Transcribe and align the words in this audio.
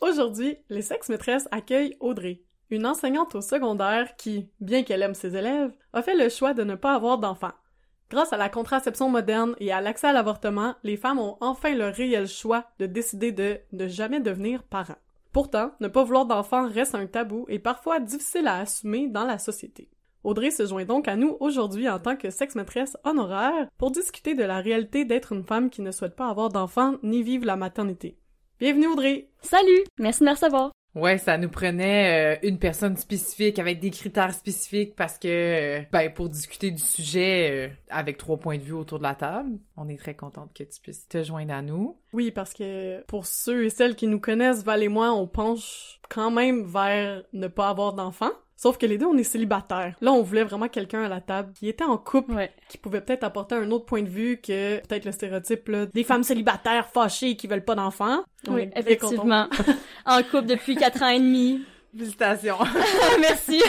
Aujourd'hui, 0.00 0.56
les 0.70 0.80
sexes 0.80 1.10
maîtresses 1.10 1.48
accueillent 1.50 1.96
Audrey, 2.00 2.40
une 2.70 2.86
enseignante 2.86 3.34
au 3.34 3.42
secondaire 3.42 4.16
qui, 4.16 4.48
bien 4.60 4.82
qu'elle 4.82 5.02
aime 5.02 5.14
ses 5.14 5.36
élèves, 5.36 5.72
a 5.92 6.00
fait 6.00 6.16
le 6.16 6.30
choix 6.30 6.54
de 6.54 6.64
ne 6.64 6.74
pas 6.74 6.94
avoir 6.94 7.18
d'enfants. 7.18 7.52
Grâce 8.08 8.32
à 8.32 8.38
la 8.38 8.48
contraception 8.48 9.10
moderne 9.10 9.54
et 9.58 9.72
à 9.72 9.80
l'accès 9.80 10.08
à 10.08 10.12
l'avortement, 10.12 10.74
les 10.84 10.96
femmes 10.96 11.18
ont 11.18 11.36
enfin 11.40 11.74
le 11.74 11.88
réel 11.88 12.26
choix 12.26 12.64
de 12.78 12.86
décider 12.86 13.30
de 13.30 13.58
ne 13.72 13.88
jamais 13.88 14.20
devenir 14.20 14.62
parents. 14.62 14.96
Pourtant, 15.32 15.72
ne 15.80 15.86
pas 15.86 16.02
vouloir 16.02 16.26
d'enfants 16.26 16.68
reste 16.68 16.94
un 16.94 17.06
tabou 17.06 17.44
et 17.48 17.58
parfois 17.58 18.00
difficile 18.00 18.48
à 18.48 18.58
assumer 18.58 19.06
dans 19.06 19.24
la 19.24 19.38
société. 19.38 19.90
Audrey 20.24 20.50
se 20.50 20.66
joint 20.66 20.84
donc 20.84 21.08
à 21.08 21.16
nous 21.16 21.36
aujourd'hui 21.40 21.88
en 21.88 21.98
tant 21.98 22.16
que 22.16 22.30
sexe 22.30 22.54
maîtresse 22.54 22.96
honoraire 23.04 23.68
pour 23.78 23.90
discuter 23.90 24.34
de 24.34 24.44
la 24.44 24.60
réalité 24.60 25.04
d'être 25.04 25.32
une 25.32 25.44
femme 25.44 25.70
qui 25.70 25.82
ne 25.82 25.92
souhaite 25.92 26.16
pas 26.16 26.28
avoir 26.28 26.48
d'enfants 26.48 26.96
ni 27.02 27.22
vivre 27.22 27.46
la 27.46 27.56
maternité. 27.56 28.19
Bienvenue 28.60 28.88
Audrey! 28.88 29.30
Salut! 29.40 29.84
Merci 29.98 30.20
de 30.20 30.26
me 30.26 30.32
recevoir. 30.32 30.70
Ouais, 30.94 31.16
ça 31.16 31.38
nous 31.38 31.48
prenait 31.48 32.36
euh, 32.36 32.38
une 32.46 32.58
personne 32.58 32.94
spécifique 32.98 33.58
avec 33.58 33.80
des 33.80 33.88
critères 33.88 34.34
spécifiques 34.34 34.94
parce 34.96 35.16
que, 35.16 35.28
euh, 35.28 35.82
ben, 35.90 36.12
pour 36.12 36.28
discuter 36.28 36.70
du 36.70 36.82
sujet 36.82 37.50
euh, 37.50 37.74
avec 37.88 38.18
trois 38.18 38.36
points 38.36 38.58
de 38.58 38.62
vue 38.62 38.74
autour 38.74 38.98
de 38.98 39.04
la 39.04 39.14
table, 39.14 39.58
on 39.78 39.88
est 39.88 39.96
très 39.96 40.14
contente 40.14 40.52
que 40.52 40.62
tu 40.62 40.78
puisses 40.82 41.08
te 41.08 41.22
joindre 41.22 41.54
à 41.54 41.62
nous. 41.62 41.96
Oui, 42.12 42.32
parce 42.32 42.52
que 42.52 43.02
pour 43.06 43.24
ceux 43.24 43.64
et 43.64 43.70
celles 43.70 43.96
qui 43.96 44.06
nous 44.06 44.20
connaissent, 44.20 44.62
Val 44.62 44.82
et 44.82 44.88
moi, 44.88 45.14
on 45.14 45.26
penche 45.26 45.98
quand 46.10 46.30
même 46.30 46.62
vers 46.66 47.22
ne 47.32 47.48
pas 47.48 47.70
avoir 47.70 47.94
d'enfants. 47.94 48.34
Sauf 48.62 48.76
que 48.76 48.84
les 48.84 48.98
deux, 48.98 49.06
on 49.06 49.16
est 49.16 49.24
célibataires. 49.24 49.94
Là, 50.02 50.12
on 50.12 50.20
voulait 50.20 50.44
vraiment 50.44 50.68
quelqu'un 50.68 51.02
à 51.04 51.08
la 51.08 51.22
table 51.22 51.50
qui 51.54 51.66
était 51.66 51.82
en 51.82 51.96
couple, 51.96 52.34
Ouais. 52.34 52.52
qui 52.68 52.76
pouvait 52.76 53.00
peut-être 53.00 53.24
apporter 53.24 53.54
un 53.54 53.70
autre 53.70 53.86
point 53.86 54.02
de 54.02 54.08
vue 54.10 54.36
que 54.36 54.80
peut-être 54.86 55.06
le 55.06 55.12
stéréotype 55.12 55.66
là, 55.68 55.86
des 55.86 56.04
femmes 56.04 56.22
célibataires 56.22 56.86
fâchées 56.88 57.36
qui 57.36 57.46
veulent 57.46 57.64
pas 57.64 57.74
d'enfants. 57.74 58.22
Oui, 58.48 58.68
effectivement. 58.76 59.48
en 60.04 60.22
couple 60.24 60.44
depuis 60.44 60.76
quatre 60.76 61.02
ans 61.02 61.08
et 61.08 61.18
demi. 61.18 61.62
Félicitations! 61.96 62.58
Merci. 63.20 63.62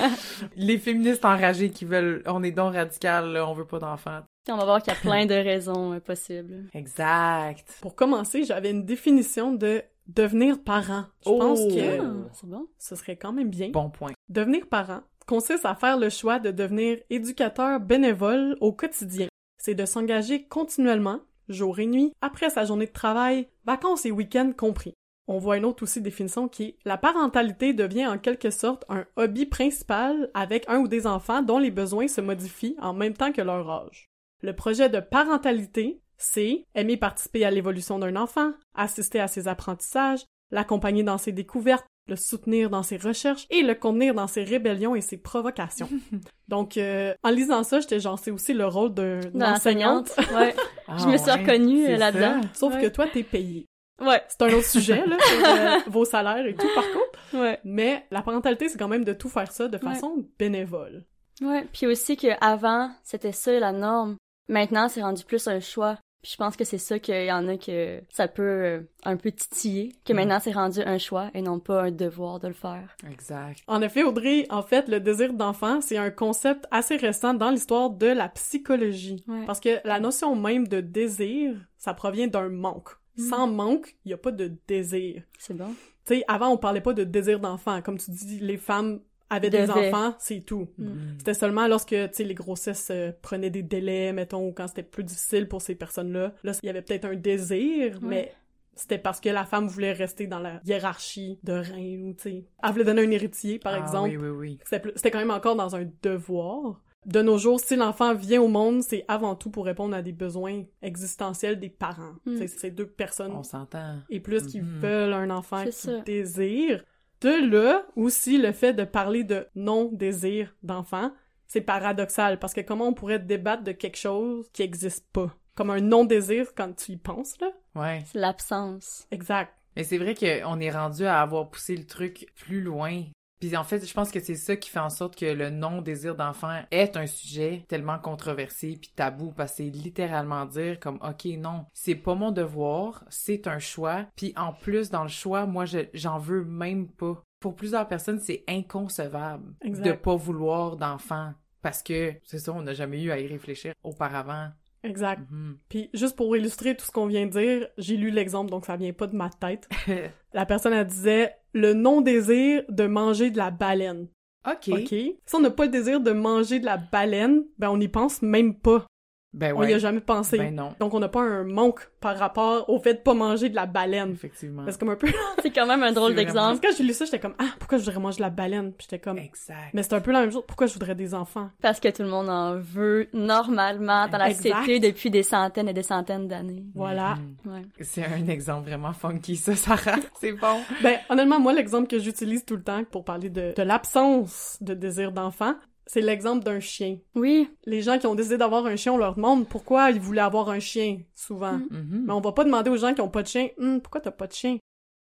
Les 0.56 0.78
féministes 0.78 1.26
enragées 1.26 1.68
qui 1.68 1.84
veulent, 1.84 2.22
on 2.24 2.42
est 2.42 2.50
donc 2.50 2.74
radical, 2.74 3.32
là, 3.32 3.46
on 3.46 3.52
veut 3.52 3.66
pas 3.66 3.78
d'enfants. 3.78 4.20
On 4.48 4.56
va 4.56 4.64
voir 4.64 4.82
qu'il 4.82 4.92
y 4.94 4.96
a 4.96 5.00
plein 5.00 5.26
de 5.26 5.34
raisons 5.34 5.92
euh, 5.92 6.00
possibles. 6.00 6.64
Exact. 6.72 7.76
Pour 7.82 7.94
commencer, 7.94 8.44
j'avais 8.44 8.70
une 8.70 8.86
définition 8.86 9.52
de 9.52 9.82
devenir 10.14 10.62
parent. 10.62 11.04
Je 11.24 11.30
Oh. 11.30 11.38
pense 11.38 11.60
que 11.60 12.00
Ah, 12.00 12.28
c'est 12.32 12.48
bon. 12.48 12.66
ce 12.78 12.96
serait 12.96 13.16
quand 13.16 13.32
même 13.32 13.50
bien. 13.50 13.70
Bon 13.70 13.90
point. 13.90 14.12
Devenir 14.28 14.66
parent 14.66 15.00
consiste 15.26 15.64
à 15.64 15.74
faire 15.74 15.96
le 15.98 16.10
choix 16.10 16.38
de 16.38 16.50
devenir 16.50 16.98
éducateur 17.10 17.78
bénévole 17.80 18.56
au 18.60 18.72
quotidien. 18.72 19.28
C'est 19.58 19.74
de 19.74 19.84
s'engager 19.86 20.44
continuellement, 20.44 21.20
jour 21.48 21.78
et 21.78 21.86
nuit, 21.86 22.12
après 22.20 22.50
sa 22.50 22.64
journée 22.64 22.86
de 22.86 22.92
travail, 22.92 23.46
vacances 23.64 24.06
et 24.06 24.10
week-ends 24.10 24.52
compris. 24.56 24.94
On 25.28 25.38
voit 25.38 25.58
une 25.58 25.64
autre 25.64 25.84
aussi 25.84 26.00
définition 26.00 26.48
qui 26.48 26.64
est 26.64 26.76
la 26.84 26.96
parentalité 26.98 27.72
devient 27.72 28.06
en 28.08 28.18
quelque 28.18 28.50
sorte 28.50 28.84
un 28.88 29.04
hobby 29.14 29.46
principal 29.46 30.28
avec 30.34 30.64
un 30.68 30.78
ou 30.80 30.88
des 30.88 31.06
enfants 31.06 31.42
dont 31.42 31.58
les 31.58 31.70
besoins 31.70 32.08
se 32.08 32.20
modifient 32.20 32.76
en 32.80 32.94
même 32.94 33.14
temps 33.14 33.30
que 33.30 33.42
leur 33.42 33.70
âge. 33.70 34.08
Le 34.42 34.56
projet 34.56 34.88
de 34.88 34.98
parentalité, 34.98 36.00
c'est 36.22 36.64
aimer 36.74 36.96
participer 36.96 37.44
à 37.44 37.50
l'évolution 37.50 37.98
d'un 37.98 38.14
enfant, 38.16 38.52
assister 38.74 39.20
à 39.20 39.26
ses 39.28 39.48
apprentissages, 39.48 40.20
l'accompagner 40.50 41.02
dans 41.02 41.18
ses 41.18 41.32
découvertes, 41.32 41.86
le 42.08 42.16
soutenir 42.16 42.70
dans 42.70 42.82
ses 42.82 42.96
recherches 42.96 43.46
et 43.50 43.62
le 43.62 43.74
contenir 43.74 44.14
dans 44.14 44.26
ses 44.26 44.42
rébellions 44.42 44.94
et 44.96 45.00
ses 45.00 45.16
provocations. 45.16 45.88
Donc, 46.48 46.76
euh, 46.76 47.14
en 47.22 47.30
lisant 47.30 47.62
ça, 47.62 47.78
j'étais 47.80 48.00
genre, 48.00 48.18
c'est 48.18 48.32
aussi 48.32 48.52
le 48.52 48.66
rôle 48.66 48.92
d'un- 48.92 49.20
d'une 49.20 49.42
enseignante. 49.44 50.10
Ouais. 50.34 50.54
Je 50.98 51.06
me 51.06 51.16
suis 51.18 51.30
reconnue, 51.30 51.84
c'est 51.86 51.94
euh, 51.94 51.98
là-dedans. 51.98 52.40
Sauf 52.52 52.74
Ouais. 52.74 52.82
que 52.82 52.86
toi, 52.88 53.06
t'es 53.06 53.22
payé. 53.22 53.66
Ouais. 54.00 54.22
C'est 54.28 54.42
un 54.42 54.52
autre 54.54 54.66
sujet, 54.66 55.04
là, 55.06 55.16
sur, 55.20 55.46
euh, 55.48 55.78
vos 55.90 56.04
salaires 56.04 56.44
et 56.46 56.54
tout, 56.54 56.66
par 56.74 56.84
contre. 56.90 57.40
Ouais. 57.42 57.60
Mais 57.64 58.06
la 58.10 58.22
parentalité, 58.22 58.68
c'est 58.68 58.78
quand 58.78 58.88
même 58.88 59.04
de 59.04 59.12
tout 59.12 59.28
faire 59.28 59.52
ça 59.52 59.68
de 59.68 59.76
Ouais. 59.76 59.94
façon 59.94 60.26
bénévole. 60.38 61.04
Ouais. 61.42 61.66
Puis 61.72 61.86
aussi 61.86 62.16
que 62.16 62.28
avant, 62.40 62.90
c'était 63.04 63.32
ça 63.32 63.52
la 63.52 63.70
norme. 63.72 64.16
Maintenant, 64.48 64.88
c'est 64.88 65.02
rendu 65.02 65.22
plus 65.24 65.46
un 65.46 65.60
choix. 65.60 65.96
Puis 66.22 66.32
je 66.32 66.36
pense 66.36 66.56
que 66.56 66.64
c'est 66.64 66.76
ça 66.78 66.98
qu'il 66.98 67.24
y 67.24 67.32
en 67.32 67.48
a 67.48 67.56
que 67.56 68.00
ça 68.10 68.28
peut 68.28 68.42
euh, 68.42 68.80
un 69.04 69.16
peu 69.16 69.32
titiller. 69.32 69.92
Que 70.04 70.12
Mm. 70.12 70.16
maintenant, 70.16 70.38
c'est 70.40 70.52
rendu 70.52 70.80
un 70.80 70.98
choix 70.98 71.30
et 71.32 71.40
non 71.40 71.58
pas 71.60 71.84
un 71.84 71.90
devoir 71.90 72.40
de 72.40 72.48
le 72.48 72.54
faire. 72.54 72.94
Exact. 73.10 73.60
En 73.66 73.80
effet, 73.80 74.02
Audrey, 74.02 74.46
en 74.50 74.62
fait, 74.62 74.88
le 74.88 75.00
désir 75.00 75.32
d'enfant, 75.32 75.80
c'est 75.80 75.96
un 75.96 76.10
concept 76.10 76.66
assez 76.70 76.96
récent 76.96 77.32
dans 77.32 77.50
l'histoire 77.50 77.90
de 77.90 78.06
la 78.08 78.28
psychologie. 78.28 79.24
Ouais. 79.28 79.44
Parce 79.46 79.60
que 79.60 79.80
la 79.84 79.98
notion 80.00 80.36
même 80.36 80.68
de 80.68 80.80
désir, 80.80 81.54
ça 81.78 81.94
provient 81.94 82.26
d'un 82.26 82.48
manque. 82.50 82.90
Mm. 83.16 83.22
Sans 83.22 83.46
manque, 83.46 83.96
il 84.04 84.08
n'y 84.08 84.14
a 84.14 84.18
pas 84.18 84.32
de 84.32 84.52
désir. 84.68 85.22
C'est 85.38 85.54
bon. 85.56 85.74
Tu 86.06 86.16
sais, 86.16 86.24
avant, 86.28 86.48
on 86.50 86.56
parlait 86.56 86.80
pas 86.80 86.92
de 86.92 87.04
désir 87.04 87.40
d'enfant. 87.40 87.80
Comme 87.82 87.98
tu 87.98 88.10
dis, 88.10 88.40
les 88.40 88.56
femmes 88.56 89.00
avaient 89.30 89.48
des 89.50 89.70
enfants, 89.70 90.14
c'est 90.18 90.40
tout. 90.40 90.68
Mm. 90.76 90.90
C'était 91.18 91.34
seulement 91.34 91.66
lorsque, 91.68 91.88
tu 91.90 92.08
sais, 92.12 92.24
les 92.24 92.34
grossesses 92.34 92.88
euh, 92.90 93.12
prenaient 93.22 93.50
des 93.50 93.62
délais, 93.62 94.12
mettons, 94.12 94.46
ou 94.48 94.52
quand 94.52 94.66
c'était 94.68 94.82
plus 94.82 95.04
difficile 95.04 95.48
pour 95.48 95.62
ces 95.62 95.74
personnes-là. 95.76 96.34
Là, 96.42 96.52
il 96.62 96.66
y 96.66 96.70
avait 96.70 96.82
peut-être 96.82 97.04
un 97.06 97.14
désir, 97.16 97.98
mais 98.02 98.32
c'était 98.74 98.98
parce 98.98 99.20
que 99.20 99.28
la 99.28 99.44
femme 99.44 99.66
voulait 99.68 99.92
rester 99.92 100.26
dans 100.26 100.38
la 100.40 100.60
hiérarchie 100.64 101.38
de 101.44 101.52
reine, 101.52 102.08
ou 102.08 102.14
tu 102.14 102.22
sais. 102.22 102.44
Elle 102.62 102.72
voulait 102.72 102.84
donner 102.84 103.02
un 103.02 103.10
héritier, 103.10 103.58
par 103.58 103.74
Ah, 103.74 103.78
exemple. 103.78 104.10
Oui, 104.10 104.16
oui, 104.16 104.28
oui. 104.28 104.58
C'était 104.64 105.10
quand 105.10 105.18
même 105.18 105.30
encore 105.30 105.56
dans 105.56 105.76
un 105.76 105.86
devoir. 106.02 106.80
De 107.06 107.22
nos 107.22 107.38
jours, 107.38 107.58
si 107.60 107.76
l'enfant 107.76 108.12
vient 108.14 108.42
au 108.42 108.48
monde, 108.48 108.82
c'est 108.82 109.06
avant 109.08 109.34
tout 109.34 109.50
pour 109.50 109.64
répondre 109.64 109.96
à 109.96 110.02
des 110.02 110.12
besoins 110.12 110.64
existentiels 110.82 111.58
des 111.58 111.70
parents. 111.70 112.12
Mm. 112.26 112.46
C'est 112.46 112.70
deux 112.70 112.86
personnes 112.86 113.32
On 113.32 113.42
s'entend. 113.42 114.00
et 114.10 114.20
plus 114.20 114.46
qui 114.46 114.60
Mhm. 114.60 114.80
veulent 114.80 115.12
un 115.14 115.30
enfant 115.30 115.62
C'est 115.64 115.70
qui 115.70 115.76
ça. 115.76 116.00
désire. 116.00 116.84
De 117.20 117.50
là 117.50 117.84
aussi 117.96 118.38
le 118.38 118.52
fait 118.52 118.72
de 118.72 118.84
parler 118.84 119.24
de 119.24 119.46
non-désir 119.54 120.54
d'enfant, 120.62 121.12
c'est 121.46 121.60
paradoxal 121.60 122.38
parce 122.38 122.54
que 122.54 122.60
comment 122.60 122.88
on 122.88 122.94
pourrait 122.94 123.18
débattre 123.18 123.62
de 123.62 123.72
quelque 123.72 123.98
chose 123.98 124.48
qui 124.52 124.62
existe 124.62 125.06
pas? 125.12 125.36
Comme 125.54 125.70
un 125.70 125.80
non-désir 125.80 126.54
quand 126.54 126.74
tu 126.74 126.92
y 126.92 126.96
penses, 126.96 127.34
là? 127.40 127.50
Ouais. 127.74 128.02
C'est 128.06 128.18
l'absence. 128.18 129.06
Exact. 129.10 129.52
Mais 129.76 129.84
c'est 129.84 129.98
vrai 129.98 130.14
qu'on 130.14 130.60
est 130.60 130.70
rendu 130.70 131.04
à 131.04 131.20
avoir 131.20 131.50
poussé 131.50 131.76
le 131.76 131.86
truc 131.86 132.26
plus 132.36 132.62
loin. 132.62 133.02
Puis 133.40 133.56
en 133.56 133.64
fait, 133.64 133.86
je 133.86 133.92
pense 133.94 134.10
que 134.10 134.20
c'est 134.20 134.34
ça 134.34 134.54
qui 134.54 134.68
fait 134.68 134.78
en 134.78 134.90
sorte 134.90 135.16
que 135.16 135.26
le 135.26 135.50
non-désir 135.50 136.14
d'enfant 136.14 136.60
est 136.70 136.96
un 136.96 137.06
sujet 137.06 137.64
tellement 137.68 137.98
controversé 137.98 138.76
puis 138.80 138.92
tabou 138.94 139.32
parce 139.32 139.52
que 139.52 139.56
c'est 139.58 139.70
littéralement 139.70 140.44
dire 140.44 140.78
comme 140.78 140.98
OK 141.02 141.24
non, 141.38 141.64
c'est 141.72 141.94
pas 141.94 142.14
mon 142.14 142.32
devoir, 142.32 143.04
c'est 143.08 143.46
un 143.46 143.58
choix. 143.58 144.06
Puis 144.16 144.34
en 144.36 144.52
plus 144.52 144.90
dans 144.90 145.02
le 145.02 145.08
choix, 145.08 145.46
moi 145.46 145.64
je 145.64 145.78
j'en 145.94 146.18
veux 146.18 146.44
même 146.44 146.88
pas. 146.88 147.22
Pour 147.40 147.56
plusieurs 147.56 147.88
personnes, 147.88 148.20
c'est 148.20 148.44
inconcevable 148.46 149.54
Exact. 149.62 149.84
de 149.86 149.92
pas 149.92 150.14
vouloir 150.14 150.76
d'enfant 150.76 151.32
parce 151.62 151.82
que 151.82 152.12
c'est 152.22 152.38
ça, 152.38 152.52
on 152.52 152.62
n'a 152.62 152.74
jamais 152.74 153.02
eu 153.02 153.10
à 153.10 153.18
y 153.18 153.26
réfléchir 153.26 153.72
auparavant. 153.82 154.50
Exact. 154.82 155.22
Mhm. 155.30 155.58
Puis 155.68 155.90
juste 155.92 156.16
pour 156.16 156.34
illustrer 156.36 156.76
tout 156.76 156.86
ce 156.86 156.90
qu'on 156.90 157.06
vient 157.06 157.26
de 157.26 157.30
dire, 157.30 157.68
j'ai 157.76 157.96
lu 157.96 158.10
l'exemple 158.10 158.50
donc 158.50 158.66
ça 158.66 158.76
vient 158.76 158.92
pas 158.92 159.06
de 159.06 159.16
ma 159.16 159.30
tête. 159.30 159.68
La 160.32 160.46
personne 160.46 160.72
elle 160.72 160.86
disait 160.86 161.34
le 161.52 161.74
non-désir 161.74 162.64
de 162.68 162.86
manger 162.86 163.30
de 163.30 163.38
la 163.38 163.50
baleine. 163.50 164.08
OK. 164.46 164.68
OK? 164.68 164.88
Si 164.88 165.34
on 165.34 165.40
n'a 165.40 165.50
pas 165.50 165.66
le 165.66 165.70
désir 165.70 166.00
de 166.00 166.12
manger 166.12 166.60
de 166.60 166.64
la 166.64 166.76
baleine, 166.76 167.44
ben 167.58 167.70
on 167.70 167.76
n'y 167.76 167.88
pense 167.88 168.22
même 168.22 168.54
pas. 168.54 168.86
Ben 169.32 169.54
On 169.56 169.62
y 169.62 169.66
a 169.66 169.74
ouais. 169.74 169.78
jamais 169.78 170.00
pensé. 170.00 170.38
Ben 170.38 170.52
non, 170.54 170.74
Donc 170.80 170.92
on 170.92 170.98
n'a 170.98 171.08
pas 171.08 171.20
un 171.20 171.44
manque 171.44 171.88
par 172.00 172.16
rapport 172.18 172.68
au 172.68 172.80
fait 172.80 172.94
de 172.94 172.98
pas 172.98 173.14
manger 173.14 173.48
de 173.48 173.54
la 173.54 173.66
baleine. 173.66 174.10
effectivement. 174.12 174.64
C'est 174.68 174.78
comme 174.78 174.88
un 174.90 174.96
peu... 174.96 175.06
C'est 175.42 175.50
quand 175.52 175.66
même 175.66 175.82
un 175.84 175.92
drôle 175.92 176.14
d'exemple. 176.16 176.58
Parce 176.58 176.60
que 176.60 176.66
quand 176.66 176.76
j'ai 176.76 176.82
lu 176.84 176.92
ça, 176.92 177.04
j'étais 177.04 177.20
comme 177.20 177.34
«Ah, 177.38 177.50
pourquoi 177.60 177.78
je 177.78 177.84
voudrais 177.84 178.00
manger 178.00 178.16
de 178.16 178.22
la 178.22 178.30
baleine?» 178.30 178.72
Puis 178.76 178.88
j'étais 178.90 178.98
comme... 178.98 179.18
Exact. 179.18 179.70
Mais 179.72 179.82
c'est 179.84 179.92
un 179.94 180.00
peu 180.00 180.10
la 180.10 180.22
même 180.22 180.32
chose. 180.32 180.42
Pourquoi 180.48 180.66
je 180.66 180.72
voudrais 180.72 180.94
des 180.96 181.14
enfants? 181.14 181.50
Parce 181.62 181.78
que 181.78 181.88
tout 181.88 182.02
le 182.02 182.08
monde 182.08 182.28
en 182.28 182.56
veut 182.58 183.08
normalement 183.12 184.08
dans 184.08 184.18
la 184.18 184.30
Exact. 184.30 184.50
société 184.52 184.80
depuis 184.90 185.10
des 185.10 185.22
centaines 185.22 185.68
et 185.68 185.72
des 185.74 185.82
centaines 185.84 186.26
d'années. 186.26 186.64
Voilà. 186.74 187.14
Mhm. 187.44 187.52
Ouais. 187.52 187.62
C'est 187.82 188.04
un 188.04 188.26
exemple 188.26 188.68
vraiment 188.68 188.92
funky, 188.92 189.36
ça, 189.36 189.54
Sarah. 189.54 189.96
C'est 190.20 190.32
bon. 190.32 190.60
Ben, 190.82 190.98
honnêtement, 191.08 191.38
moi, 191.38 191.52
l'exemple 191.52 191.86
que 191.88 191.98
j'utilise 192.00 192.44
tout 192.44 192.56
le 192.56 192.62
temps 192.62 192.82
pour 192.90 193.04
parler 193.04 193.30
de, 193.30 193.54
de 193.56 193.62
l'absence 193.62 194.58
de 194.60 194.74
désir 194.74 195.12
d'enfant, 195.12 195.54
c'est 195.92 196.00
l'exemple 196.00 196.44
d'un 196.44 196.60
chien. 196.60 196.98
Oui, 197.16 197.50
Les 197.64 197.82
gens 197.82 197.98
qui 197.98 198.06
ont 198.06 198.14
décidé 198.14 198.36
d'avoir 198.38 198.64
un 198.64 198.76
chien, 198.76 198.92
on 198.92 198.96
leur 198.96 199.16
demande 199.16 199.48
pourquoi 199.48 199.90
ils 199.90 199.98
voulaient 199.98 200.20
avoir 200.20 200.48
un 200.48 200.60
chien, 200.60 201.00
souvent. 201.16 201.54
Mm. 201.54 201.66
Mhm. 201.70 202.04
Mais 202.06 202.12
on 202.12 202.20
va 202.20 202.30
pas 202.30 202.44
demander 202.44 202.70
aux 202.70 202.76
gens 202.76 202.94
qui 202.94 203.00
ont 203.00 203.08
pas 203.08 203.24
de 203.24 203.26
chien, 203.26 203.48
Hum, 203.58 203.80
pourquoi 203.80 204.00
t'as 204.00 204.12
pas 204.12 204.28
de 204.28 204.32
chien? 204.32 204.58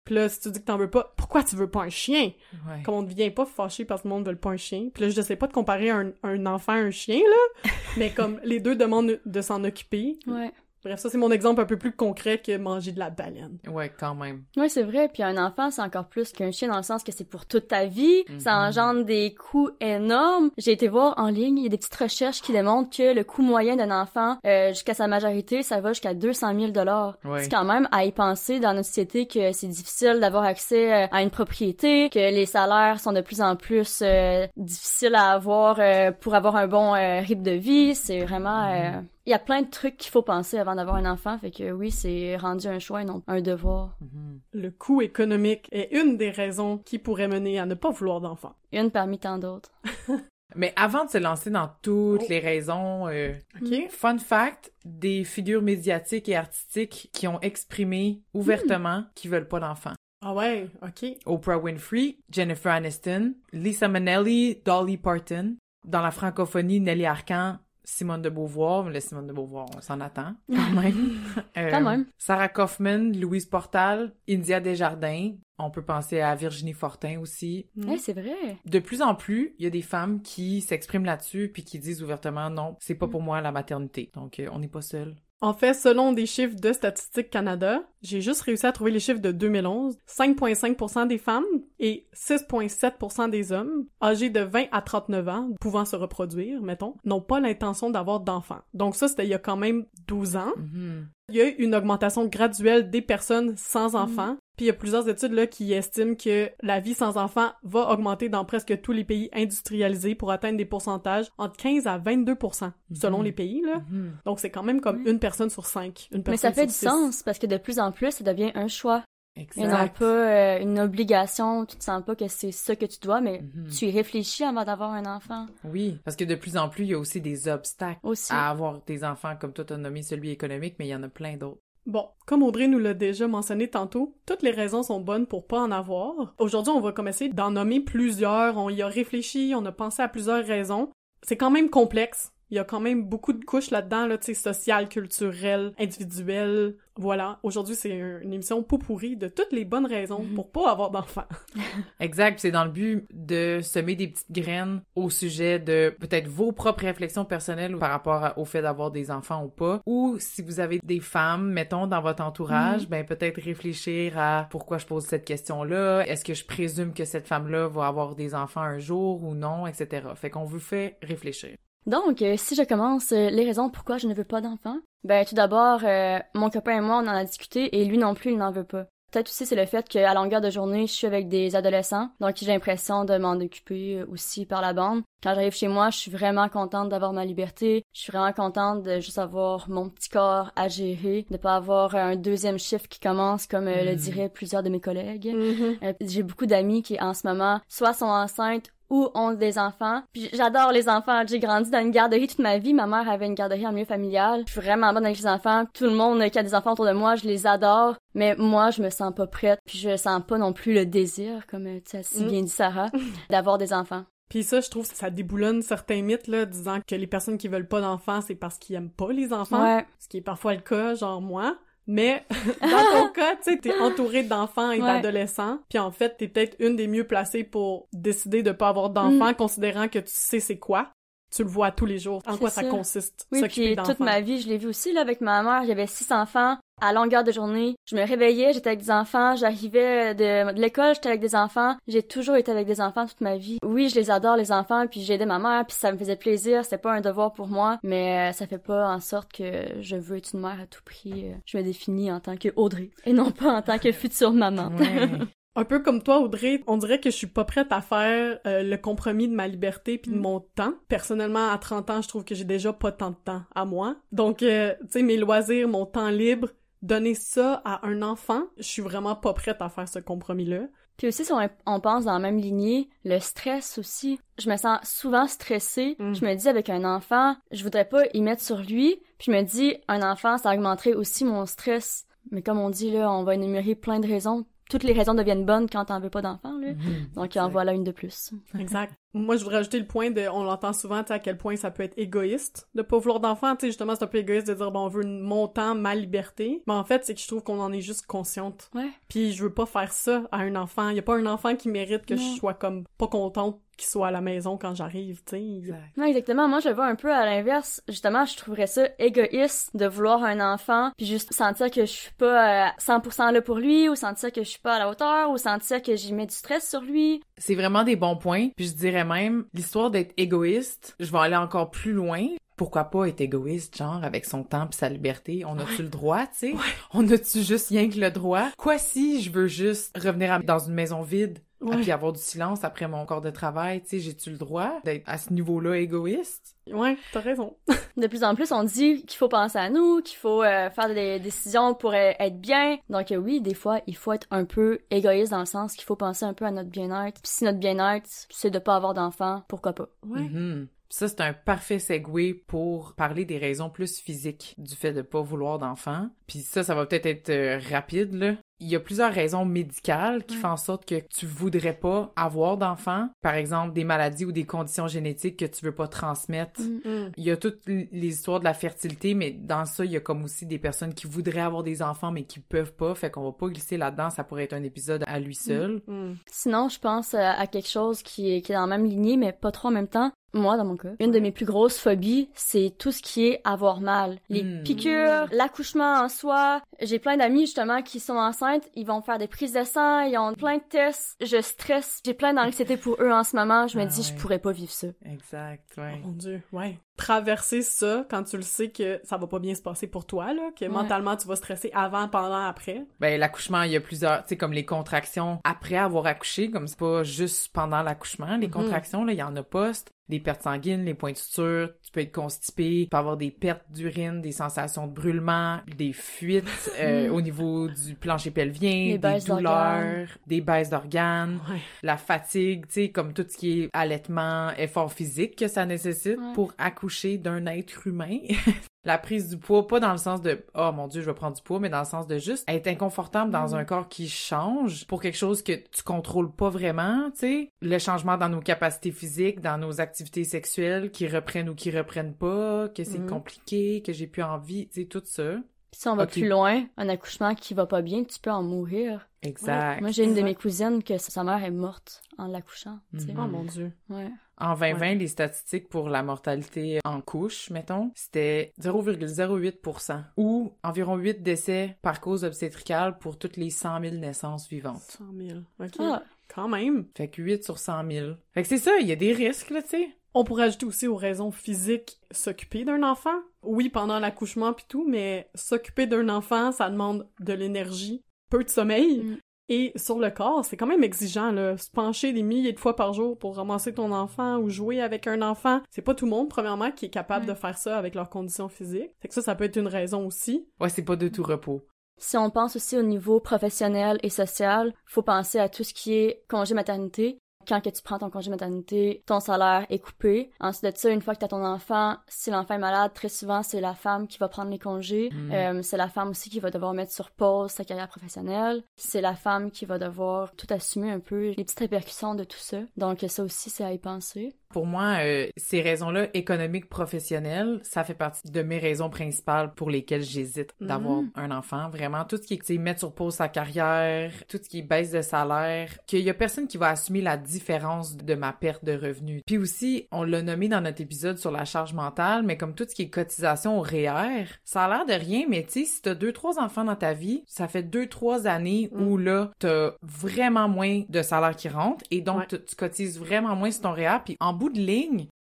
Puis 0.04 0.14
là, 0.14 0.28
si 0.28 0.38
tu 0.38 0.52
dis 0.52 0.60
que 0.60 0.64
t'en 0.64 0.78
veux 0.78 0.88
pas, 0.88 1.12
pourquoi 1.16 1.42
tu 1.42 1.56
veux 1.56 1.68
pas 1.68 1.82
un 1.82 1.88
chien? 1.88 2.30
Ouais. 2.68 2.80
Comme 2.84 2.94
on 2.94 3.02
devient 3.02 3.30
pas 3.30 3.44
fâché 3.44 3.84
parce 3.84 4.02
que 4.02 4.08
le 4.08 4.14
monde 4.14 4.28
veut 4.28 4.36
pas 4.36 4.50
un 4.50 4.56
chien. 4.56 4.88
Puis 4.94 5.02
là, 5.02 5.08
je 5.10 5.20
sais 5.20 5.34
pas 5.34 5.48
de 5.48 5.52
comparer 5.52 5.90
un, 5.90 6.12
un 6.22 6.46
enfant 6.46 6.74
à 6.74 6.76
un 6.76 6.92
chien, 6.92 7.18
là, 7.18 7.70
mais 7.96 8.10
comme 8.10 8.38
les 8.44 8.60
deux 8.60 8.76
demandent 8.76 9.18
de 9.26 9.40
s'en 9.42 9.64
occuper. 9.64 10.16
Ouais. 10.28 10.52
Bref, 10.88 11.00
ça, 11.00 11.10
c'est 11.10 11.18
mon 11.18 11.30
exemple 11.30 11.60
un 11.60 11.64
peu 11.66 11.76
plus 11.76 11.92
concret 11.92 12.38
que 12.38 12.56
manger 12.56 12.92
de 12.92 12.98
la 12.98 13.10
baleine. 13.10 13.58
Ouais, 13.70 13.90
quand 14.00 14.14
même. 14.14 14.44
Ouais, 14.56 14.68
c'est 14.70 14.82
vrai. 14.82 15.08
Puis 15.12 15.22
un 15.22 15.36
enfant, 15.36 15.70
c'est 15.70 15.82
encore 15.82 16.06
plus 16.08 16.32
qu'un 16.32 16.50
chien 16.50 16.68
dans 16.68 16.76
le 16.78 16.82
sens 16.82 17.04
que 17.04 17.12
c'est 17.12 17.28
pour 17.28 17.44
toute 17.46 17.68
ta 17.68 17.84
vie. 17.84 18.24
Ça 18.38 18.54
Mhm. 18.54 18.68
engendre 18.68 19.04
des 19.04 19.34
coûts 19.34 19.70
énormes. 19.80 20.50
J'ai 20.56 20.72
été 20.72 20.88
voir 20.88 21.14
en 21.18 21.28
ligne, 21.28 21.58
il 21.58 21.64
y 21.64 21.66
a 21.66 21.68
des 21.68 21.76
petites 21.76 21.94
recherches 21.94 22.40
qui 22.40 22.52
démontrent 22.52 22.96
que 22.96 23.14
le 23.14 23.22
coût 23.24 23.42
moyen 23.42 23.76
d'un 23.76 23.90
enfant 23.90 24.38
euh, 24.46 24.70
jusqu'à 24.70 24.94
sa 24.94 25.06
majorité, 25.06 25.62
ça 25.62 25.80
va 25.80 25.90
jusqu'à 25.92 26.14
200 26.14 26.54
000 26.58 26.70
dollars. 26.72 27.16
Ouais. 27.24 27.42
C'est 27.42 27.50
quand 27.50 27.64
même 27.64 27.86
à 27.92 28.04
y 28.04 28.12
penser 28.12 28.60
dans 28.60 28.72
notre 28.72 28.86
société 28.88 29.26
que 29.26 29.52
c'est 29.52 29.66
difficile 29.68 30.18
d'avoir 30.20 30.44
accès 30.44 30.92
euh, 30.92 31.06
à 31.12 31.22
une 31.22 31.30
propriété, 31.30 32.08
que 32.08 32.18
les 32.18 32.46
salaires 32.46 33.00
sont 33.00 33.12
de 33.12 33.20
plus 33.20 33.40
en 33.42 33.56
plus 33.56 34.00
euh, 34.02 34.46
difficiles 34.56 35.14
à 35.14 35.32
avoir 35.32 35.76
euh, 35.80 36.12
pour 36.12 36.34
avoir 36.34 36.56
un 36.56 36.66
bon 36.66 36.94
euh, 36.94 37.20
rythme 37.20 37.42
de 37.42 37.50
vie. 37.52 37.94
C'est 37.94 38.24
vraiment... 38.24 38.72
euh, 38.72 39.00
il 39.28 39.30
y 39.30 39.34
a 39.34 39.38
plein 39.38 39.60
de 39.60 39.68
trucs 39.68 39.98
qu'il 39.98 40.10
faut 40.10 40.22
penser 40.22 40.58
avant 40.58 40.74
d'avoir 40.74 40.96
un 40.96 41.04
enfant, 41.04 41.38
fait 41.38 41.50
que 41.50 41.70
oui, 41.70 41.90
c'est 41.90 42.36
rendu 42.38 42.66
un 42.66 42.78
choix 42.78 43.02
et 43.02 43.04
non 43.04 43.22
un 43.26 43.42
devoir. 43.42 43.94
Mhm. 44.00 44.40
Le 44.54 44.70
coût 44.70 45.02
économique 45.02 45.68
est 45.70 45.92
une 45.94 46.16
des 46.16 46.30
raisons 46.30 46.78
qui 46.78 46.98
pourrait 46.98 47.28
mener 47.28 47.58
à 47.58 47.66
ne 47.66 47.74
pas 47.74 47.90
vouloir 47.90 48.22
d'enfant. 48.22 48.54
Une 48.72 48.90
parmi 48.90 49.18
tant 49.18 49.36
d'autres. 49.36 49.70
Mais 50.56 50.72
avant 50.76 51.04
de 51.04 51.10
se 51.10 51.18
lancer 51.18 51.50
dans 51.50 51.68
toutes 51.82 52.22
Oh. 52.22 52.26
les 52.30 52.38
raisons, 52.38 53.06
euh, 53.08 53.34
OK? 53.60 53.90
fun 53.90 54.16
fact, 54.16 54.72
des 54.86 55.22
figures 55.24 55.60
médiatiques 55.60 56.26
et 56.30 56.36
artistiques 56.36 57.10
qui 57.12 57.28
ont 57.28 57.38
exprimé 57.42 58.22
ouvertement 58.32 59.04
qu'ils 59.14 59.30
veulent 59.30 59.46
pas 59.46 59.60
d'enfants. 59.60 59.92
Ah 60.24 60.32
ouais, 60.32 60.70
OK. 60.82 61.04
Oprah 61.26 61.58
Winfrey, 61.58 62.16
Jennifer 62.30 62.72
Aniston, 62.72 63.34
Lisa 63.52 63.88
Minnelli, 63.88 64.62
Dolly 64.64 64.96
Parton. 64.96 65.56
Dans 65.86 66.00
la 66.02 66.10
francophonie, 66.10 66.80
Nelly 66.80 67.04
Arcan, 67.06 67.58
Simone 67.90 68.20
de 68.20 68.28
Beauvoir. 68.28 68.90
Le 68.90 69.00
Simone 69.00 69.26
de 69.26 69.32
Beauvoir, 69.32 69.66
on 69.74 69.80
s'en 69.80 70.00
attend 70.00 70.34
quand 70.54 70.70
même. 70.70 71.16
Euh, 71.56 71.70
Quand 71.70 71.80
même. 71.80 72.06
Sarah 72.18 72.48
Kaufman, 72.48 73.12
Louise 73.12 73.46
Portal, 73.46 74.12
India 74.28 74.60
Desjardins. 74.60 75.32
On 75.58 75.70
peut 75.70 75.84
penser 75.84 76.20
à 76.20 76.34
Virginie 76.34 76.72
Fortin 76.72 77.18
aussi. 77.18 77.66
Mm. 77.74 77.92
Eh, 77.92 77.98
c'est 77.98 78.12
vrai. 78.12 78.58
De 78.66 78.78
plus 78.78 79.02
en 79.02 79.14
plus, 79.14 79.54
il 79.58 79.64
y 79.64 79.66
a 79.66 79.70
des 79.70 79.82
femmes 79.82 80.20
qui 80.22 80.60
s'expriment 80.60 81.04
là-dessus 81.04 81.50
puis 81.52 81.64
qui 81.64 81.78
disent 81.78 82.02
ouvertement 82.02 82.50
non, 82.50 82.76
c'est 82.80 82.94
pas 82.94 83.08
pour 83.08 83.22
moi 83.22 83.40
la 83.40 83.50
maternité. 83.50 84.10
Donc 84.14 84.38
euh, 84.38 84.48
on 84.52 84.58
n'est 84.58 84.68
pas 84.68 84.82
seul. 84.82 85.16
En 85.40 85.54
fait, 85.54 85.74
selon 85.74 86.12
des 86.12 86.26
chiffres 86.26 86.56
de 86.56 86.72
Statistique 86.72 87.30
Canada, 87.30 87.82
j'ai 88.02 88.20
juste 88.20 88.42
réussi 88.42 88.66
à 88.66 88.72
trouver 88.72 88.90
les 88.90 88.98
chiffres 88.98 89.20
de 89.20 89.30
2011. 89.30 89.96
5,5% 90.08 91.06
des 91.06 91.18
femmes 91.18 91.44
et 91.78 92.08
6,7% 92.12 93.30
des 93.30 93.52
hommes 93.52 93.86
âgés 94.02 94.30
de 94.30 94.40
20 94.40 94.64
à 94.72 94.82
39 94.82 95.28
ans, 95.28 95.50
pouvant 95.60 95.84
se 95.84 95.94
reproduire, 95.94 96.60
mettons, 96.60 96.96
n'ont 97.04 97.20
pas 97.20 97.38
l'intention 97.38 97.90
d'avoir 97.90 98.20
d'enfants. 98.20 98.62
Donc 98.74 98.96
ça, 98.96 99.06
c'était 99.06 99.26
il 99.26 99.30
y 99.30 99.34
a 99.34 99.38
quand 99.38 99.56
même 99.56 99.86
12 100.08 100.36
ans. 100.36 100.52
Mhm. 100.56 101.08
Il 101.28 101.36
y 101.36 101.40
a 101.40 101.48
eu 101.48 101.54
une 101.58 101.74
augmentation 101.74 102.26
graduelle 102.26 102.90
des 102.90 103.02
personnes 103.02 103.54
sans 103.56 103.94
enfants. 103.94 104.36
Puis 104.58 104.64
il 104.64 104.68
y 104.68 104.70
a 104.70 104.74
plusieurs 104.74 105.08
études 105.08 105.32
là 105.32 105.46
qui 105.46 105.72
estiment 105.72 106.16
que 106.16 106.50
la 106.62 106.80
vie 106.80 106.92
sans 106.94 107.16
enfants 107.16 107.52
va 107.62 107.88
augmenter 107.90 108.28
dans 108.28 108.44
presque 108.44 108.80
tous 108.82 108.92
les 108.92 109.04
pays 109.04 109.30
industrialisés 109.32 110.14
pour 110.16 110.30
atteindre 110.32 110.58
des 110.58 110.64
pourcentages 110.66 111.28
entre 111.38 111.56
15 111.56 111.86
à 111.86 111.96
22% 111.96 112.72
selon 112.92 113.18
Mhm. 113.18 113.24
les 113.24 113.32
pays 113.32 113.62
là. 113.62 113.82
Mhm. 113.90 114.16
Donc 114.26 114.40
c'est 114.40 114.50
quand 114.50 114.64
même 114.64 114.80
comme 114.80 115.06
une 115.06 115.20
personne 115.20 115.48
sur 115.48 115.64
cinq. 115.64 116.08
Une 116.12 116.22
personne 116.24 116.32
Mais 116.32 116.36
ça 116.36 116.52
fait 116.52 116.66
du 116.66 116.72
six. 116.72 116.84
sens 116.86 117.22
parce 117.22 117.38
que 117.38 117.46
de 117.46 117.56
plus 117.56 117.78
en 117.78 117.92
plus, 117.92 118.10
ça 118.10 118.24
devient 118.24 118.50
un 118.56 118.66
choix 118.66 119.04
et 119.36 119.42
non 119.42 119.62
Exact. 119.66 119.98
pas 120.00 120.04
euh, 120.04 120.58
une 120.60 120.80
obligation. 120.80 121.64
Tu 121.64 121.76
te 121.76 121.84
sens 121.84 122.02
pas 122.04 122.16
que 122.16 122.26
c'est 122.26 122.50
ça 122.50 122.74
que 122.74 122.86
tu 122.86 122.98
dois, 123.00 123.20
mais 123.20 123.42
Mhm. 123.54 123.68
tu 123.70 123.86
y 123.86 123.90
réfléchis 123.92 124.42
avant 124.42 124.64
d'avoir 124.64 124.90
un 124.92 125.06
enfant 125.06 125.46
Oui, 125.62 126.00
parce 126.04 126.16
que 126.16 126.24
de 126.24 126.34
plus 126.34 126.56
en 126.56 126.68
plus, 126.68 126.82
il 126.82 126.90
y 126.90 126.94
a 126.94 126.98
aussi 126.98 127.20
des 127.20 127.46
obstacles 127.46 128.00
aussi. 128.02 128.32
à 128.32 128.50
avoir 128.50 128.80
des 128.84 129.04
enfants, 129.04 129.36
comme 129.40 129.52
toi, 129.52 129.64
t'as 129.64 129.76
nommé 129.76 130.02
celui 130.02 130.30
économique, 130.30 130.74
mais 130.80 130.86
il 130.86 130.90
y 130.90 130.94
en 130.96 131.02
a 131.04 131.08
plein 131.08 131.36
d'autres. 131.36 131.60
Bon, 131.86 132.08
comme 132.26 132.42
Audrey 132.42 132.68
nous 132.68 132.78
l'a 132.78 132.94
déjà 132.94 133.26
mentionné 133.28 133.68
tantôt, 133.68 134.14
toutes 134.26 134.42
les 134.42 134.50
raisons 134.50 134.82
sont 134.82 135.00
bonnes 135.00 135.26
pour 135.26 135.46
pas 135.46 135.60
en 135.60 135.70
avoir. 135.70 136.34
Aujourd'hui, 136.38 136.72
on 136.72 136.80
va 136.80 136.92
commencer 136.92 137.28
d'en 137.28 137.50
nommer 137.50 137.80
plusieurs. 137.80 138.58
On 138.58 138.68
y 138.68 138.82
a 138.82 138.88
réfléchi, 138.88 139.54
on 139.56 139.64
a 139.64 139.72
pensé 139.72 140.02
à 140.02 140.08
plusieurs 140.08 140.44
raisons. 140.44 140.90
C'est 141.22 141.36
quand 141.36 141.50
même 141.50 141.70
complexe. 141.70 142.32
Il 142.50 142.56
y 142.56 142.58
a 142.58 142.64
quand 142.64 142.80
même 142.80 143.02
beaucoup 143.04 143.32
de 143.32 143.44
couches 143.44 143.70
là-dedans, 143.70 144.06
là, 144.06 144.16
tu 144.18 144.26
sais, 144.26 144.34
sociales, 144.34 144.88
culturelles, 144.88 145.72
individuelles. 145.78 146.76
Voilà. 146.96 147.38
Aujourd'hui, 147.42 147.74
c'est 147.76 147.92
un- 148.00 148.20
une 148.22 148.32
émission 148.32 148.62
pot 148.62 148.78
pourri 148.78 149.16
de 149.16 149.28
toutes 149.28 149.52
les 149.52 149.64
bonnes 149.64 149.86
raisons 149.86 150.22
Mhm. 150.22 150.34
pour 150.34 150.50
pas 150.50 150.70
avoir 150.72 150.90
d'enfants. 150.90 151.26
Exact, 152.00 152.40
c'est 152.40 152.50
dans 152.50 152.64
le 152.64 152.70
but 152.70 153.06
de 153.12 153.60
semer 153.62 153.94
des 153.94 154.08
petites 154.08 154.32
graines 154.32 154.80
au 154.96 155.10
sujet 155.10 155.58
de 155.58 155.94
peut-être 156.00 156.26
vos 156.26 156.50
propres 156.52 156.84
réflexions 156.84 157.24
personnelles 157.24 157.76
par 157.76 157.90
rapport 157.90 158.32
au 158.36 158.44
fait 158.44 158.62
d'avoir 158.62 158.90
des 158.90 159.10
enfants 159.10 159.44
ou 159.44 159.48
pas, 159.48 159.80
ou 159.86 160.16
si 160.18 160.42
vous 160.42 160.58
avez 160.58 160.80
des 160.82 161.00
femmes, 161.00 161.50
mettons, 161.52 161.86
dans 161.86 162.00
votre 162.00 162.22
entourage, 162.24 162.88
ben 162.88 163.04
peut-être 163.04 163.40
réfléchir 163.40 164.18
à 164.18 164.46
pourquoi 164.50 164.78
je 164.78 164.86
pose 164.86 165.04
cette 165.04 165.24
question-là, 165.24 166.02
est-ce 166.06 166.24
que 166.24 166.34
je 166.34 166.44
présume 166.44 166.92
que 166.94 167.04
cette 167.04 167.26
femme-là 167.28 167.68
va 167.68 167.86
avoir 167.86 168.14
des 168.16 168.34
enfants 168.34 168.62
un 168.62 168.78
jour 168.78 169.22
ou 169.22 169.34
non, 169.34 169.66
etc. 169.66 170.08
Fait 170.16 170.30
qu'on 170.30 170.44
vous 170.44 170.58
fait 170.60 170.96
réfléchir. 171.02 171.50
Donc, 171.86 172.22
euh, 172.22 172.34
si 172.36 172.54
je 172.54 172.62
commence 172.62 173.12
euh, 173.12 173.30
les 173.30 173.44
raisons 173.44 173.70
pourquoi 173.70 173.98
je 173.98 174.06
ne 174.06 174.14
veux 174.14 174.24
pas 174.24 174.40
d'enfant, 174.40 174.76
ben 175.04 175.24
tout 175.24 175.34
d'abord, 175.34 175.80
euh, 175.84 176.18
mon 176.34 176.50
copain 176.50 176.76
et 176.78 176.80
moi, 176.80 176.96
on 176.96 177.06
en 177.08 177.14
a 177.14 177.24
discuté 177.24 177.80
et 177.80 177.84
lui 177.84 177.98
non 177.98 178.14
plus, 178.14 178.32
il 178.32 178.38
n'en 178.38 178.50
veut 178.52 178.64
pas. 178.64 178.86
Peut-être 179.10 179.28
aussi 179.30 179.46
c'est 179.46 179.56
le 179.56 179.64
fait 179.64 179.88
qu'à 179.88 180.12
longueur 180.12 180.42
de 180.42 180.50
journée, 180.50 180.86
je 180.86 180.92
suis 180.92 181.06
avec 181.06 181.28
des 181.30 181.56
adolescents, 181.56 182.10
donc 182.20 182.36
j'ai 182.36 182.44
l'impression 182.44 183.06
de 183.06 183.16
m'en 183.16 183.40
occuper 183.40 184.02
aussi 184.12 184.44
par 184.44 184.60
la 184.60 184.74
bande. 184.74 185.00
Quand 185.22 185.34
j'arrive 185.34 185.54
chez 185.54 185.68
moi, 185.68 185.88
je 185.88 185.96
suis 185.96 186.10
vraiment 186.10 186.50
contente 186.50 186.90
d'avoir 186.90 187.14
ma 187.14 187.24
liberté. 187.24 187.86
Je 187.94 188.00
suis 188.02 188.12
vraiment 188.12 188.34
contente 188.34 188.82
de 188.82 189.00
juste 189.00 189.16
avoir 189.16 189.70
mon 189.70 189.88
petit 189.88 190.10
corps 190.10 190.52
à 190.56 190.68
gérer, 190.68 191.24
de 191.30 191.38
pas 191.38 191.56
avoir 191.56 191.94
un 191.94 192.16
deuxième 192.16 192.58
chiffre 192.58 192.86
qui 192.86 193.00
commence 193.00 193.46
comme 193.46 193.64
le 193.64 193.92
Mhm. 193.92 193.96
diraient 193.96 194.28
plusieurs 194.28 194.62
de 194.62 194.68
mes 194.68 194.80
collègues. 194.80 195.34
Euh, 195.82 195.94
j'ai 196.02 196.22
beaucoup 196.22 196.44
d'amis 196.46 196.82
qui, 196.82 197.00
en 197.00 197.14
ce 197.14 197.26
moment, 197.26 197.60
soit 197.66 197.94
sont 197.94 198.04
enceintes 198.04 198.70
ou 198.90 199.08
ont 199.14 199.32
des 199.32 199.58
enfants. 199.58 200.02
Puis 200.12 200.28
j'adore 200.32 200.72
les 200.72 200.88
enfants. 200.88 201.22
J'ai 201.26 201.38
grandi 201.38 201.70
dans 201.70 201.80
une 201.80 201.90
garderie 201.90 202.26
toute 202.26 202.38
ma 202.38 202.58
vie. 202.58 202.74
Ma 202.74 202.86
mère 202.86 203.08
avait 203.08 203.26
une 203.26 203.34
garderie 203.34 203.66
en 203.66 203.72
milieu 203.72 203.84
familial. 203.86 204.44
Je 204.46 204.52
suis 204.52 204.60
vraiment 204.60 204.92
bonne 204.92 205.04
avec 205.04 205.18
les 205.18 205.26
enfants. 205.26 205.64
Tout 205.74 205.84
le 205.84 205.90
monde 205.94 206.22
qui 206.30 206.38
a 206.38 206.42
des 206.42 206.54
enfants 206.54 206.72
autour 206.72 206.86
de 206.86 206.92
moi, 206.92 207.16
je 207.16 207.26
les 207.26 207.46
adore. 207.46 207.96
Mais 208.14 208.34
moi, 208.36 208.70
je 208.70 208.82
me 208.82 208.90
sens 208.90 209.14
pas 209.14 209.26
prête. 209.26 209.60
Puis 209.66 209.78
je 209.78 209.96
sens 209.96 210.22
pas 210.26 210.38
non 210.38 210.52
plus 210.52 210.72
le 210.74 210.86
désir, 210.86 211.46
comme 211.46 211.66
euh, 211.66 211.80
tu 211.88 211.96
as 211.96 212.02
si 212.02 212.24
Mm. 212.24 212.28
bien 212.28 212.42
dit 212.42 212.48
Sarah, 212.48 212.88
d'avoir 213.30 213.58
des 213.58 213.72
enfants. 213.72 214.04
Puis 214.30 214.42
ça, 214.42 214.60
je 214.60 214.68
trouve 214.68 214.86
que 214.90 214.94
ça 214.96 215.08
déboulonne 215.08 215.62
certains 215.62 216.02
mythes, 216.02 216.26
là, 216.26 216.44
disant 216.44 216.80
que 216.86 216.94
les 216.94 217.06
personnes 217.06 217.38
qui 217.38 217.48
veulent 217.48 217.66
pas 217.68 217.80
d'enfants, 217.80 218.20
c'est 218.20 218.34
parce 218.34 218.58
qu'ils 218.58 218.76
aiment 218.76 218.90
pas 218.90 219.10
les 219.10 219.32
enfants. 219.32 219.62
Ouais. 219.62 219.86
ce 219.98 220.06
qui 220.08 220.18
est 220.18 220.22
parfois 220.22 220.52
le 220.54 220.60
cas, 220.60 220.94
genre 220.94 221.22
moi. 221.22 221.56
Mais 221.90 222.22
dans 222.60 222.92
ton 222.92 223.08
cas, 223.14 223.34
tu 223.36 223.50
sais, 223.50 223.56
t'es 223.58 223.74
entouré 223.80 224.22
d'enfants 224.22 224.70
et 224.70 224.80
Ouais. 224.80 224.86
d'adolescents, 224.86 225.58
puis 225.70 225.78
en 225.78 225.90
fait, 225.90 226.16
t'es 226.18 226.28
peut-être 226.28 226.54
une 226.60 226.76
des 226.76 226.86
mieux 226.86 227.04
placées 227.06 227.44
pour 227.44 227.88
décider 227.92 228.42
de 228.42 228.52
pas 228.52 228.68
avoir 228.68 228.90
d'enfants, 228.90 229.30
Mm. 229.32 229.34
considérant 229.36 229.88
que 229.88 229.98
tu 229.98 230.12
sais 230.12 230.38
c'est 230.40 230.58
quoi. 230.58 230.90
Tu 231.34 231.42
le 231.42 231.48
vois 231.48 231.70
tous 231.70 231.86
les 231.86 231.98
jours. 231.98 232.22
En 232.26 232.36
quoi 232.36 232.50
ça, 232.50 232.62
ça. 232.62 232.68
consiste, 232.68 233.26
Oui, 233.32 233.40
s'occuper 233.40 233.66
puis 233.66 233.76
d'enfants. 233.76 233.90
toute 233.90 234.00
ma 234.00 234.20
vie, 234.20 234.40
je 234.40 234.48
l'ai 234.48 234.58
vu 234.58 234.66
aussi 234.68 234.92
là 234.92 235.02
avec 235.02 235.20
ma 235.20 235.42
mère. 235.42 235.64
J'avais 235.66 235.86
six 235.86 236.10
enfants 236.12 236.56
à 236.80 236.92
longueur 236.92 237.24
de 237.24 237.32
journée. 237.32 237.74
Je 237.86 237.96
me 237.96 238.06
réveillais, 238.06 238.52
j'étais 238.52 238.68
avec 238.68 238.80
des 238.80 238.90
enfants. 238.90 239.34
J'arrivais 239.36 240.14
de, 240.14 240.52
de 240.52 240.60
l'école, 240.60 240.94
j'étais 240.94 241.08
avec 241.08 241.20
des 241.20 241.34
enfants. 241.34 241.76
J'ai 241.88 242.02
toujours 242.02 242.36
été 242.36 242.50
avec 242.52 242.66
des 242.66 242.80
enfants 242.80 243.04
toute 243.06 243.20
ma 243.20 243.36
vie. 243.36 243.58
Oui, 243.64 243.88
je 243.88 243.96
les 243.96 244.10
adore 244.10 244.36
les 244.36 244.52
enfants, 244.52 244.86
puis 244.86 245.02
j'ai 245.02 245.14
aidé 245.14 245.26
ma 245.26 245.38
mère, 245.38 245.66
puis 245.66 245.76
ça 245.76 245.92
me 245.92 245.98
faisait 245.98 246.16
plaisir. 246.16 246.64
C'était 246.64 246.78
pas 246.78 246.92
un 246.92 247.00
devoir 247.00 247.32
pour 247.32 247.48
moi, 247.48 247.78
mais 247.82 248.30
euh, 248.30 248.32
ça 248.32 248.46
fait 248.46 248.58
pas 248.58 248.88
en 248.88 249.00
sorte 249.00 249.32
que 249.32 249.64
je 249.80 249.96
veux 249.96 250.16
être 250.18 250.32
une 250.34 250.40
mère 250.40 250.60
à 250.62 250.66
tout 250.66 250.82
prix. 250.84 251.26
Euh, 251.26 251.34
Je 251.46 251.58
me 251.58 251.62
définis 251.62 252.10
en 252.12 252.20
tant 252.20 252.36
que 252.36 252.48
Audrey 252.56 252.90
et 253.04 253.12
non 253.12 253.30
pas 253.32 253.52
en 253.52 253.62
tant 253.62 253.78
que 253.78 253.90
future 253.92 254.32
maman. 254.32 254.68
Ouais. 254.78 255.08
Un 255.58 255.64
peu 255.64 255.80
comme 255.80 256.04
toi, 256.04 256.20
Audrey, 256.20 256.62
on 256.68 256.76
dirait 256.76 257.00
que 257.00 257.10
je 257.10 257.16
suis 257.16 257.26
pas 257.26 257.44
prête 257.44 257.72
à 257.72 257.80
faire 257.80 258.38
euh, 258.46 258.62
le 258.62 258.76
compromis 258.76 259.26
de 259.26 259.34
ma 259.34 259.48
liberté 259.48 259.98
puis 259.98 260.12
de 260.12 260.16
Mm. 260.16 260.20
mon 260.20 260.38
temps. 260.54 260.74
Personnellement, 260.86 261.50
à 261.50 261.58
30 261.58 261.90
ans, 261.90 262.00
je 262.00 262.06
trouve 262.06 262.24
que 262.24 262.36
j'ai 262.36 262.44
déjà 262.44 262.72
pas 262.72 262.92
tant 262.92 263.10
de 263.10 263.16
temps 263.16 263.42
à 263.56 263.64
moi. 263.64 263.96
Donc, 264.12 264.44
euh, 264.44 264.72
tu 264.82 264.86
sais, 264.90 265.02
mes 265.02 265.16
loisirs, 265.16 265.66
mon 265.66 265.84
temps 265.84 266.10
libre, 266.10 266.50
donner 266.80 267.14
ça 267.14 267.60
à 267.64 267.84
un 267.88 268.02
enfant, 268.02 268.42
je 268.56 268.62
suis 268.62 268.82
vraiment 268.82 269.16
pas 269.16 269.32
prête 269.34 269.60
à 269.60 269.68
faire 269.68 269.88
ce 269.88 269.98
compromis-là. 269.98 270.68
Puis 270.96 271.08
aussi, 271.08 271.24
si 271.24 271.32
on, 271.32 271.40
on 271.66 271.80
pense 271.80 272.04
dans 272.04 272.12
la 272.12 272.18
même 272.20 272.38
lignée, 272.38 272.88
le 273.04 273.18
stress 273.18 273.78
aussi. 273.78 274.20
Je 274.38 274.48
me 274.48 274.56
sens 274.56 274.78
souvent 274.84 275.26
stressée. 275.26 275.96
Mm. 275.98 276.14
Je 276.14 276.24
me 276.24 276.34
dis, 276.36 276.48
avec 276.48 276.70
un 276.70 276.84
enfant, 276.84 277.34
je 277.50 277.64
voudrais 277.64 277.88
pas 277.88 278.02
y 278.14 278.22
mettre 278.22 278.42
sur 278.42 278.58
lui. 278.58 279.02
Puis 279.18 279.32
je 279.32 279.32
me 279.32 279.42
dis, 279.42 279.74
un 279.88 280.08
enfant, 280.08 280.38
ça 280.38 280.54
augmenterait 280.54 280.94
aussi 280.94 281.24
mon 281.24 281.46
stress. 281.46 282.04
Mais 282.30 282.42
comme 282.42 282.58
on 282.60 282.70
dit, 282.70 282.92
là, 282.92 283.10
on 283.10 283.24
va 283.24 283.34
énumérer 283.34 283.74
plein 283.74 283.98
de 283.98 284.06
raisons. 284.06 284.44
Toutes 284.68 284.82
les 284.82 284.92
raisons 284.92 285.14
deviennent 285.14 285.44
bonnes 285.44 285.68
quand 285.68 285.86
t'en 285.86 286.00
veux 286.00 286.10
pas 286.10 286.22
d'enfant, 286.22 286.58
là. 286.58 286.72
Mhm. 286.74 287.08
Donc, 287.14 287.36
en 287.36 287.48
voilà 287.48 287.72
une 287.72 287.84
de 287.84 287.92
plus. 287.92 288.32
Exact. 288.58 288.92
Moi, 289.14 289.36
je 289.36 289.42
voudrais 289.44 289.58
ajouter 289.58 289.78
le 289.78 289.86
point 289.86 290.10
de, 290.10 290.28
on 290.28 290.42
l'entend 290.44 290.72
souvent, 290.72 291.00
tu 291.02 291.08
sais, 291.08 291.14
à 291.14 291.18
quel 291.18 291.38
point 291.38 291.56
ça 291.56 291.70
peut 291.70 291.82
être 291.82 291.96
égoïste 291.96 292.68
de 292.74 292.82
pas 292.82 292.98
vouloir 292.98 293.20
d'enfant, 293.20 293.54
tu 293.56 293.62
sais, 293.62 293.66
justement, 293.68 293.94
c'est 293.94 294.04
un 294.04 294.08
peu 294.08 294.18
égoïste 294.18 294.46
de 294.48 294.54
dire, 294.54 294.70
bon, 294.70 294.80
on 294.80 294.88
veut 294.88 295.04
mon 295.04 295.48
temps, 295.48 295.74
ma 295.74 295.94
liberté. 295.94 296.62
Mais 296.66 296.74
en 296.74 296.84
fait, 296.84 297.04
c'est 297.04 297.14
que 297.14 297.20
je 297.20 297.26
trouve 297.26 297.42
qu'on 297.42 297.60
en 297.60 297.72
est 297.72 297.80
juste 297.80 298.06
consciente. 298.06 298.70
Ouais. 298.74 298.90
Puis 299.08 299.32
je 299.32 299.42
veux 299.44 299.52
pas 299.54 299.66
faire 299.66 299.92
ça 299.92 300.22
à 300.30 300.38
un 300.38 300.54
enfant. 300.56 300.90
Y 300.90 300.98
a 300.98 301.02
pas 301.02 301.16
un 301.16 301.26
enfant 301.26 301.56
qui 301.56 301.68
mérite 301.68 302.04
que 302.06 302.14
Non. 302.14 302.20
je 302.20 302.38
sois 302.38 302.54
comme 302.54 302.84
pas 302.98 303.08
contente 303.08 303.60
qu'il 303.76 303.86
soit 303.88 304.08
à 304.08 304.10
la 304.10 304.20
maison 304.20 304.58
quand 304.58 304.74
j'arrive, 304.74 305.22
tu 305.24 305.36
sais. 305.36 305.72
Non, 305.96 306.04
exactement. 306.04 306.48
Moi, 306.48 306.58
je 306.58 306.68
vois 306.68 306.86
un 306.86 306.96
peu 306.96 307.12
à 307.12 307.24
l'inverse. 307.24 307.80
Justement, 307.88 308.24
je 308.24 308.36
trouverais 308.36 308.66
ça 308.66 308.88
égoïste 308.98 309.70
de 309.76 309.86
vouloir 309.86 310.24
un 310.24 310.40
enfant, 310.52 310.90
puis 310.96 311.06
juste 311.06 311.32
sentir 311.32 311.70
que 311.70 311.82
je 311.82 311.92
suis 311.92 312.12
pas 312.14 312.66
euh, 312.66 312.70
100% 312.80 313.32
là 313.32 313.40
pour 313.40 313.58
lui, 313.58 313.88
ou 313.88 313.94
sentir 313.94 314.32
que 314.32 314.42
je 314.42 314.48
suis 314.48 314.58
pas 314.58 314.74
à 314.74 314.78
la 314.80 314.90
hauteur, 314.90 315.30
ou 315.30 315.38
sentir 315.38 315.80
que 315.80 315.94
j'y 315.94 316.12
mets 316.12 316.26
du 316.26 316.34
stress 316.34 316.68
sur 316.68 316.80
lui. 316.80 317.22
C'est 317.36 317.54
vraiment 317.54 317.84
des 317.84 317.94
bons 317.94 318.16
points. 318.16 318.48
Puis 318.56 318.66
je 318.66 318.74
dirais 318.74 318.97
même, 319.04 319.44
l'histoire 319.54 319.90
d'être 319.90 320.12
égoïste, 320.16 320.94
je 321.00 321.10
vais 321.10 321.18
aller 321.18 321.36
encore 321.36 321.70
plus 321.70 321.92
loin. 321.92 322.26
Pourquoi 322.56 322.84
pas 322.84 323.06
être 323.08 323.20
égoïste, 323.20 323.76
genre, 323.76 324.02
avec 324.02 324.24
son 324.24 324.42
temps 324.42 324.66
pis 324.66 324.76
sa 324.76 324.88
liberté? 324.88 325.44
On 325.46 325.58
a-tu 325.60 325.82
le 325.82 325.88
droit, 325.88 326.26
tu 326.26 326.38
sais? 326.38 326.54
On 326.92 327.08
a-tu 327.08 327.42
juste 327.42 327.68
rien 327.68 327.88
que 327.88 327.98
le 327.98 328.10
droit? 328.10 328.48
Quoi 328.58 328.78
si 328.78 329.22
je 329.22 329.30
veux 329.30 329.46
juste 329.46 329.96
revenir 329.96 330.32
à- 330.32 330.38
dans 330.40 330.58
une 330.58 330.74
maison 330.74 331.02
vide? 331.02 331.38
Ouais. 331.60 331.76
Puis 331.80 331.90
avoir 331.90 332.12
du 332.12 332.20
silence 332.20 332.62
après 332.62 332.86
mon 332.86 333.04
corps 333.04 333.20
de 333.20 333.30
travail, 333.30 333.82
tu 333.82 333.88
sais, 333.88 333.98
j'ai-tu 333.98 334.30
le 334.30 334.38
droit 334.38 334.80
d'être 334.84 335.02
à 335.06 335.18
ce 335.18 335.32
niveau-là 335.32 335.76
égoïste? 335.76 336.56
Ouais, 336.70 336.96
t'as 337.12 337.20
raison. 337.20 337.56
De 337.96 338.06
plus 338.06 338.22
en 338.22 338.36
plus, 338.36 338.52
on 338.52 338.62
dit 338.62 339.04
qu'il 339.04 339.16
faut 339.16 339.28
penser 339.28 339.58
à 339.58 339.70
nous, 339.70 340.00
qu'il 340.02 340.16
faut 340.16 340.42
euh, 340.44 340.70
faire 340.70 340.94
des 340.94 341.18
décisions 341.18 341.74
pour 341.74 341.92
euh, 341.94 342.12
être 342.18 342.40
bien. 342.40 342.78
Donc 342.88 343.10
euh, 343.10 343.16
oui, 343.16 343.40
des 343.40 343.54
fois, 343.54 343.80
il 343.88 343.96
faut 343.96 344.12
être 344.12 344.28
un 344.30 344.44
peu 344.44 344.78
égoïste 344.90 345.32
dans 345.32 345.40
le 345.40 345.46
sens 345.46 345.74
qu'il 345.74 345.84
faut 345.84 345.96
penser 345.96 346.24
un 346.24 346.34
peu 346.34 346.44
à 346.44 346.52
notre 346.52 346.70
bien-être. 346.70 347.20
Puis 347.20 347.32
si 347.32 347.44
notre 347.44 347.58
bien-être, 347.58 348.08
c'est 348.30 348.50
de 348.50 348.58
pas 348.60 348.76
avoir 348.76 348.94
d'enfant, 348.94 349.42
pourquoi 349.48 349.72
pas? 349.72 349.88
Ouais. 350.06 350.20
Mhm. 350.20 350.68
Ça, 350.90 351.06
c'est 351.06 351.20
un 351.20 351.34
parfait 351.34 351.78
segue 351.78 352.34
pour 352.46 352.94
parler 352.94 353.26
des 353.26 353.36
raisons 353.36 353.68
plus 353.68 354.00
physiques 354.00 354.54
du 354.56 354.74
fait 354.74 354.92
de 354.92 355.02
pas 355.02 355.20
vouloir 355.20 355.58
d'enfant. 355.58 356.08
Puis 356.26 356.38
ça, 356.38 356.62
ça 356.62 356.74
va 356.74 356.86
peut-être 356.86 357.06
être 357.06 357.28
euh, 357.28 357.60
rapide, 357.70 358.14
là. 358.14 358.36
Il 358.60 358.68
y 358.68 358.76
a 358.76 358.80
plusieurs 358.80 359.12
raisons 359.12 359.44
médicales 359.44 360.24
qui 360.24 360.34
Ouais. 360.36 360.42
font 360.42 360.48
en 360.48 360.56
sorte 360.56 360.84
que 360.84 360.96
tu 361.08 361.26
voudrais 361.26 361.74
pas 361.74 362.12
avoir 362.16 362.56
d'enfant. 362.56 363.08
Par 363.22 363.34
exemple, 363.34 363.72
des 363.72 363.84
maladies 363.84 364.24
ou 364.24 364.32
des 364.32 364.44
conditions 364.44 364.88
génétiques 364.88 365.36
que 365.38 365.44
tu 365.44 365.64
veux 365.64 365.74
pas 365.74 365.86
transmettre. 365.88 366.60
Mm. 366.60 367.12
Il 367.16 367.24
y 367.24 367.30
a 367.30 367.36
toutes 367.36 367.60
les 367.66 367.88
histoires 368.08 368.40
de 368.40 368.44
la 368.44 368.54
fertilité, 368.54 369.14
mais 369.14 369.30
dans 369.30 369.64
ça, 369.64 369.84
il 369.84 369.92
y 369.92 369.96
a 369.96 370.00
comme 370.00 370.24
aussi 370.24 370.46
des 370.46 370.58
personnes 370.58 370.94
qui 370.94 371.06
voudraient 371.06 371.40
avoir 371.40 371.62
des 371.62 371.82
enfants, 371.82 372.10
mais 372.10 372.24
qui 372.24 372.40
peuvent 372.40 372.72
pas. 372.74 372.94
Fait 372.94 373.10
qu'on 373.10 373.22
va 373.24 373.32
pas 373.32 373.46
glisser 373.48 373.76
là-dedans. 373.76 374.10
Ça 374.10 374.24
pourrait 374.24 374.44
être 374.44 374.54
un 374.54 374.62
épisode 374.64 375.04
à 375.06 375.20
lui 375.20 375.34
seul. 375.34 375.80
Mm. 375.86 376.14
Sinon, 376.30 376.68
je 376.68 376.78
pense 376.80 377.14
euh, 377.14 377.18
à 377.18 377.46
quelque 377.46 377.68
chose 377.68 378.02
qui 378.02 378.32
est, 378.34 378.42
qui 378.42 378.52
est 378.52 378.54
dans 378.56 378.66
la 378.66 378.76
même 378.78 378.86
lignée, 378.86 379.16
mais 379.16 379.32
pas 379.32 379.52
trop 379.52 379.68
en 379.68 379.72
même 379.72 379.88
temps. 379.88 380.10
Moi, 380.34 380.58
dans 380.58 380.64
mon 380.66 380.76
cas, 380.76 380.90
une 381.00 381.10
de 381.10 381.20
mes 381.20 381.32
plus 381.32 381.46
grosses 381.46 381.78
phobies, 381.78 382.28
c'est 382.34 382.74
tout 382.76 382.92
ce 382.92 383.00
qui 383.00 383.26
est 383.28 383.40
avoir 383.44 383.80
mal. 383.80 384.18
Les 384.28 384.42
Hmm. 384.42 384.62
piqûres, 384.62 385.26
l'accouchement 385.32 386.02
en 386.02 386.10
soi. 386.10 386.60
J'ai 386.82 386.98
plein 386.98 387.16
d'amis, 387.16 387.46
justement, 387.46 387.80
qui 387.82 387.98
sont 387.98 388.16
enceintes. 388.18 388.47
Ils 388.74 388.84
vont 388.86 389.00
faire 389.02 389.18
des 389.18 389.28
prises 389.28 389.52
de 389.52 389.64
sang, 389.64 390.00
ils 390.00 390.16
ont 390.18 390.34
plein 390.34 390.56
de 390.58 390.62
tests. 390.68 391.16
Je 391.20 391.40
stresse. 391.40 392.00
J'ai 392.04 392.14
plein 392.14 392.34
d'anxiété 392.34 392.76
pour 392.76 392.96
eux 393.00 393.10
en 393.10 393.24
ce 393.24 393.36
moment. 393.36 393.66
Je 393.68 393.76
me 393.78 393.82
Ah 393.84 393.86
dis, 393.86 394.02
je 394.02 394.12
ouais. 394.12 394.18
pourrais 394.18 394.38
pas 394.38 394.52
vivre 394.52 394.70
ça. 394.72 394.88
Exact, 395.04 395.64
ouais. 395.76 396.00
Oh 396.02 396.06
mon 396.08 396.12
dieu, 396.12 396.42
ouais. 396.52 396.78
Traverser 396.96 397.62
ça 397.62 398.04
quand 398.10 398.24
tu 398.24 398.36
le 398.36 398.42
sais 398.42 398.70
que 398.70 399.00
ça 399.04 399.16
va 399.16 399.26
pas 399.26 399.38
bien 399.38 399.54
se 399.54 399.62
passer 399.62 399.86
pour 399.86 400.04
toi, 400.06 400.32
là, 400.34 400.50
que 400.58 400.64
Ouais. 400.64 400.70
mentalement 400.70 401.16
tu 401.16 401.28
vas 401.28 401.36
stresser 401.36 401.70
avant, 401.74 402.08
pendant, 402.08 402.44
après. 402.46 402.84
Ben, 403.00 403.18
l'accouchement, 403.20 403.62
il 403.62 403.72
y 403.72 403.76
a 403.76 403.80
plusieurs, 403.80 404.22
tu 404.22 404.30
sais, 404.30 404.36
comme 404.36 404.52
les 404.52 404.64
contractions 404.66 405.38
après 405.44 405.76
avoir 405.76 406.06
accouché, 406.06 406.50
comme 406.50 406.66
c'est 406.66 406.78
pas 406.78 407.04
juste 407.04 407.52
pendant 407.52 407.82
l'accouchement. 407.82 408.36
Les 408.36 408.46
Mhm. 408.48 408.52
contractions, 408.52 409.04
là, 409.04 409.12
il 409.12 409.18
y 409.18 409.22
en 409.22 409.36
a 409.36 409.42
post. 409.42 409.90
Des 410.08 410.20
pertes 410.20 410.42
sanguines, 410.42 410.84
les 410.84 410.94
points 410.94 411.12
de 411.12 411.16
suture, 411.18 411.70
tu 411.82 411.90
peux 411.92 412.00
être 412.00 412.12
constipé, 412.12 412.84
tu 412.84 412.88
peux 412.88 412.96
avoir 412.96 413.16
des 413.18 413.30
pertes 413.30 413.64
d'urine, 413.70 414.22
des 414.22 414.32
sensations 414.32 414.86
de 414.86 414.92
brûlement, 414.92 415.60
des 415.76 415.92
fuites 415.92 416.70
euh, 416.80 417.10
au 417.10 417.20
niveau 417.20 417.68
du 417.68 417.94
plancher 417.94 418.30
pelvien, 418.30 418.96
des 418.96 419.18
douleurs, 419.20 420.08
des 420.26 420.40
baisses 420.40 420.70
d'organes, 420.70 421.38
Ouais. 421.50 421.58
la 421.82 421.96
fatigue, 421.98 422.66
tu 422.68 422.72
sais, 422.72 422.88
comme 422.90 423.12
tout 423.12 423.26
ce 423.28 423.36
qui 423.36 423.62
est 423.64 423.68
allaitement, 423.74 424.50
effort 424.56 424.92
physique 424.92 425.36
que 425.36 425.46
ça 425.48 425.66
nécessite 425.66 426.18
Ouais. 426.18 426.32
pour 426.34 426.52
accoucher 426.58 427.18
d'un 427.18 427.44
être 427.46 427.86
humain. 427.86 428.18
la 428.84 428.96
prise 428.98 429.28
du 429.28 429.36
poids, 429.38 429.66
pas 429.66 429.80
dans 429.80 429.92
le 429.92 429.98
sens 429.98 430.22
de 430.22 430.44
«Oh 430.54 430.70
mon 430.72 430.86
Dieu, 430.86 431.02
je 431.02 431.06
vais 431.10 431.14
prendre 431.14 431.36
du 431.36 431.42
poids», 431.42 431.58
mais 431.60 431.68
dans 431.68 431.80
le 431.80 431.84
sens 431.84 432.06
de 432.06 432.18
juste 432.18 432.44
être 432.48 432.66
inconfortable 432.68 433.30
dans 433.30 433.48
Mm. 433.48 433.54
un 433.54 433.64
corps 433.64 433.88
qui 433.88 434.08
change 434.08 434.86
pour 434.86 435.02
quelque 435.02 435.16
chose 435.18 435.42
que 435.42 435.52
tu 435.52 435.82
contrôles 435.82 436.30
pas 436.32 436.48
vraiment, 436.48 437.10
tu 437.10 437.18
sais. 437.18 437.52
Le 437.60 437.78
changement 437.78 438.16
dans 438.16 438.28
nos 438.28 438.40
capacités 438.40 438.92
physiques, 438.92 439.40
dans 439.40 439.58
nos 439.58 439.80
activités 439.80 440.24
sexuelles, 440.24 440.90
qui 440.90 441.06
reprennent 441.08 441.48
ou 441.48 441.54
qui 441.54 441.70
reprennent 441.70 442.14
pas, 442.14 442.68
que 442.68 442.84
c'est 442.84 442.98
Mm. 443.00 443.10
compliqué, 443.10 443.82
que 443.82 443.92
j'ai 443.92 444.06
plus 444.06 444.22
envie, 444.22 444.68
tu 444.68 444.82
sais, 444.82 444.86
tout 444.86 445.02
ça. 445.04 445.34
Puis 445.70 445.80
si 445.82 445.88
on 445.88 445.96
va 445.96 446.06
plus 446.06 446.26
loin, 446.28 446.64
un 446.76 446.88
accouchement 446.88 447.34
qui 447.34 447.52
va 447.54 447.66
pas 447.66 447.82
bien, 447.82 448.04
tu 448.04 448.18
peux 448.20 448.30
en 448.30 448.42
mourir. 448.42 449.08
Exact. 449.22 449.80
Moi, 449.80 449.90
j'ai 449.90 450.04
une 450.04 450.14
de 450.14 450.22
mes 450.22 450.34
cousines 450.34 450.82
que 450.82 450.96
sa 450.96 451.24
mère 451.24 451.44
est 451.44 451.50
morte 451.50 452.02
en 452.18 452.26
l'accouchant. 452.28 452.78
Mhm. 452.92 453.16
Oh 453.18 453.26
mon 453.26 453.44
dieu. 453.44 453.72
Ouais. 453.90 454.08
En 454.40 454.54
2020, 454.54 454.80
Ouais. 454.80 454.94
les 454.94 455.08
statistiques 455.08 455.68
pour 455.68 455.88
la 455.88 456.02
mortalité 456.04 456.78
en 456.84 457.00
couche, 457.00 457.50
mettons, 457.50 457.90
c'était 457.96 458.52
0,08% 458.60 460.04
ou 460.16 460.52
environ 460.62 460.96
8 460.96 461.22
décès 461.22 461.76
par 461.82 462.00
cause 462.00 462.24
obstétricale 462.24 462.98
pour 462.98 463.18
toutes 463.18 463.36
les 463.36 463.50
100 463.50 463.80
000 463.82 463.94
naissances 463.96 464.48
vivantes. 464.48 464.80
100 464.82 465.04
000. 465.16 465.38
OK. 465.60 465.70
Ah, 465.80 466.02
Quand 466.32 466.48
même. 466.48 466.86
Fait 466.96 467.08
que 467.08 467.20
8 467.22 467.42
sur 467.44 467.58
100 467.58 467.90
000. 467.90 468.12
Fait 468.32 468.42
que 468.42 468.48
c'est 468.48 468.58
ça, 468.58 468.76
il 468.80 468.86
y 468.86 468.92
a 468.92 468.96
des 468.96 469.12
risques, 469.12 469.50
là, 469.50 469.62
tu 469.62 469.68
sais. 469.70 469.88
On 470.14 470.24
pourrait 470.24 470.44
ajouter 470.44 470.66
aussi 470.66 470.86
aux 470.86 470.96
raisons 470.96 471.30
physiques 471.30 472.00
s'occuper 472.10 472.64
d'un 472.64 472.82
enfant. 472.82 473.14
Oui, 473.42 473.68
pendant 473.68 473.98
l'accouchement 473.98 474.52
puis 474.52 474.64
tout, 474.68 474.84
mais 474.88 475.28
s'occuper 475.34 475.86
d'un 475.86 476.08
enfant, 476.08 476.50
ça 476.52 476.70
demande 476.70 477.06
de 477.20 477.32
l'énergie, 477.32 478.02
peu 478.30 478.42
de 478.42 478.48
sommeil. 478.48 479.00
Mm. 479.02 479.16
Et 479.50 479.72
sur 479.76 479.98
le 479.98 480.10
corps, 480.10 480.44
c'est 480.44 480.58
quand 480.58 480.66
même 480.66 480.84
exigeant, 480.84 481.30
là. 481.32 481.56
Se 481.56 481.70
pencher 481.70 482.12
des 482.12 482.22
milliers 482.22 482.52
de 482.52 482.58
fois 482.60 482.76
par 482.76 482.92
jour 482.92 483.16
pour 483.18 483.36
ramasser 483.36 483.72
ton 483.72 483.92
enfant 483.92 484.36
ou 484.38 484.50
jouer 484.50 484.82
avec 484.82 485.06
un 485.06 485.22
enfant. 485.22 485.62
C'est 485.70 485.80
pas 485.80 485.94
tout 485.94 486.04
le 486.04 486.10
monde, 486.10 486.28
premièrement, 486.28 486.70
qui 486.70 486.84
est 486.86 486.90
capable 486.90 487.24
Ouais. 487.26 487.32
de 487.32 487.38
faire 487.38 487.56
ça 487.56 487.78
avec 487.78 487.94
leurs 487.94 488.10
conditions 488.10 488.50
physiques. 488.50 488.90
Fait 489.00 489.08
que 489.08 489.14
ça, 489.14 489.22
ça 489.22 489.34
peut 489.34 489.44
être 489.44 489.56
une 489.56 489.68
raison 489.68 490.06
aussi. 490.06 490.46
Ouais, 490.60 490.68
c'est 490.68 490.82
pas 490.84 490.96
de 490.96 491.08
tout 491.08 491.22
repos. 491.22 491.64
Si 491.96 492.18
on 492.18 492.28
pense 492.30 492.56
aussi 492.56 492.76
au 492.76 492.82
niveau 492.82 493.20
professionnel 493.20 493.98
et 494.02 494.10
social, 494.10 494.74
faut 494.84 495.02
penser 495.02 495.38
à 495.38 495.48
tout 495.48 495.64
ce 495.64 495.72
qui 495.72 495.94
est 495.94 496.22
congé 496.28 496.52
maternité. 496.54 497.18
Quand 497.48 497.60
que 497.62 497.70
tu 497.70 497.82
prends 497.82 497.98
ton 497.98 498.10
congé 498.10 498.30
maternité, 498.30 499.02
ton 499.06 499.20
salaire 499.20 499.66
est 499.70 499.78
coupé. 499.78 500.30
Ensuite 500.38 500.74
de 500.74 500.78
ça, 500.78 500.90
une 500.90 501.00
fois 501.00 501.14
que 501.14 501.20
tu 501.20 501.24
as 501.24 501.28
ton 501.28 501.44
enfant, 501.44 501.96
si 502.06 502.30
l'enfant 502.30 502.54
est 502.54 502.58
malade, 502.58 502.92
très 502.94 503.08
souvent, 503.08 503.42
c'est 503.42 503.60
la 503.60 503.74
femme 503.74 504.06
qui 504.06 504.18
va 504.18 504.28
prendre 504.28 504.50
les 504.50 504.58
congés. 504.58 505.10
Mm. 505.10 505.32
Euh, 505.32 505.62
c'est 505.62 505.78
la 505.78 505.88
femme 505.88 506.10
aussi 506.10 506.28
qui 506.28 506.40
va 506.40 506.50
devoir 506.50 506.74
mettre 506.74 506.92
sur 506.92 507.10
pause 507.10 507.50
sa 507.50 507.64
carrière 507.64 507.88
professionnelle. 507.88 508.62
C'est 508.76 509.00
la 509.00 509.14
femme 509.14 509.50
qui 509.50 509.64
va 509.64 509.78
devoir 509.78 510.32
tout 510.36 510.46
assumer 510.50 510.90
un 510.90 511.00
peu 511.00 511.30
les 511.30 511.44
petites 511.44 511.58
répercussions 511.58 512.14
de 512.14 512.24
tout 512.24 512.38
ça. 512.38 512.58
Donc 512.76 513.04
ça 513.08 513.22
aussi, 513.22 513.48
c'est 513.48 513.64
à 513.64 513.72
y 513.72 513.78
penser. 513.78 514.34
Pour 514.52 514.66
moi, 514.66 514.98
euh, 515.02 515.26
ces 515.36 515.60
raisons-là, 515.60 516.08
économiques, 516.14 516.68
professionnelles, 516.68 517.60
ça 517.62 517.84
fait 517.84 517.94
partie 517.94 518.30
de 518.30 518.42
mes 518.42 518.58
raisons 518.58 518.88
principales 518.90 519.52
pour 519.54 519.70
lesquelles 519.70 520.02
j'hésite 520.02 520.54
d'avoir 520.60 521.02
Mhm. 521.02 521.10
un 521.16 521.30
enfant. 521.30 521.68
Vraiment, 521.68 522.04
tout 522.04 522.16
ce 522.16 522.22
qui 522.26 522.34
est, 522.34 522.58
mettre 522.58 522.80
sur 522.80 522.92
pause 522.94 523.14
sa 523.14 523.28
carrière, 523.28 524.10
tout 524.28 524.38
ce 524.42 524.48
qui 524.48 524.60
est 524.60 524.62
baisse 524.62 524.90
de 524.90 525.02
salaire, 525.02 525.78
qu'il 525.86 526.00
y 526.00 526.10
a 526.10 526.14
personne 526.14 526.46
qui 526.48 526.56
va 526.56 526.68
assumer 526.70 527.00
la 527.02 527.16
différence 527.16 527.96
de 527.96 528.14
ma 528.14 528.32
perte 528.32 528.64
de 528.64 528.72
revenus. 528.72 529.22
Puis 529.26 529.36
aussi, 529.38 529.86
on 529.92 530.02
l'a 530.02 530.22
nommé 530.22 530.48
dans 530.48 530.60
notre 530.60 530.80
épisode 530.80 531.18
sur 531.18 531.30
la 531.30 531.44
charge 531.44 531.74
mentale, 531.74 532.22
mais 532.24 532.36
comme 532.36 532.54
tout 532.54 532.64
ce 532.68 532.74
qui 532.74 532.82
est 532.82 532.88
cotisation 532.90 533.58
au 533.58 533.62
REER, 533.62 534.24
ça 534.44 534.64
a 534.64 534.68
l'air 534.68 534.86
de 534.86 534.92
rien, 535.04 535.24
mais 535.28 535.42
tu 535.44 535.60
sais, 535.60 535.64
si 535.66 535.82
t'as 535.82 535.94
deux, 535.94 536.12
trois 536.12 536.38
enfants 536.38 536.64
dans 536.64 536.74
ta 536.76 536.94
vie, 536.94 537.22
ça 537.26 537.48
fait 537.48 537.62
deux, 537.62 537.86
trois 537.86 538.26
années 538.26 538.70
Mm. 538.72 538.82
où 538.88 538.96
là, 538.96 539.30
t'as 539.38 539.72
vraiment 539.82 540.48
moins 540.48 540.82
de 540.88 541.02
salaire 541.02 541.36
qui 541.36 541.48
rentre, 541.48 541.84
et 541.90 542.00
donc 542.00 542.18
Ouais. 542.20 542.26
tu 542.46 542.56
cotises 542.56 542.98
vraiment 542.98 543.36
moins 543.36 543.50
sur 543.50 543.62
ton 543.62 543.72
REER, 543.72 543.98
puis 544.04 544.16
en 544.20 544.32
bout 544.38 544.54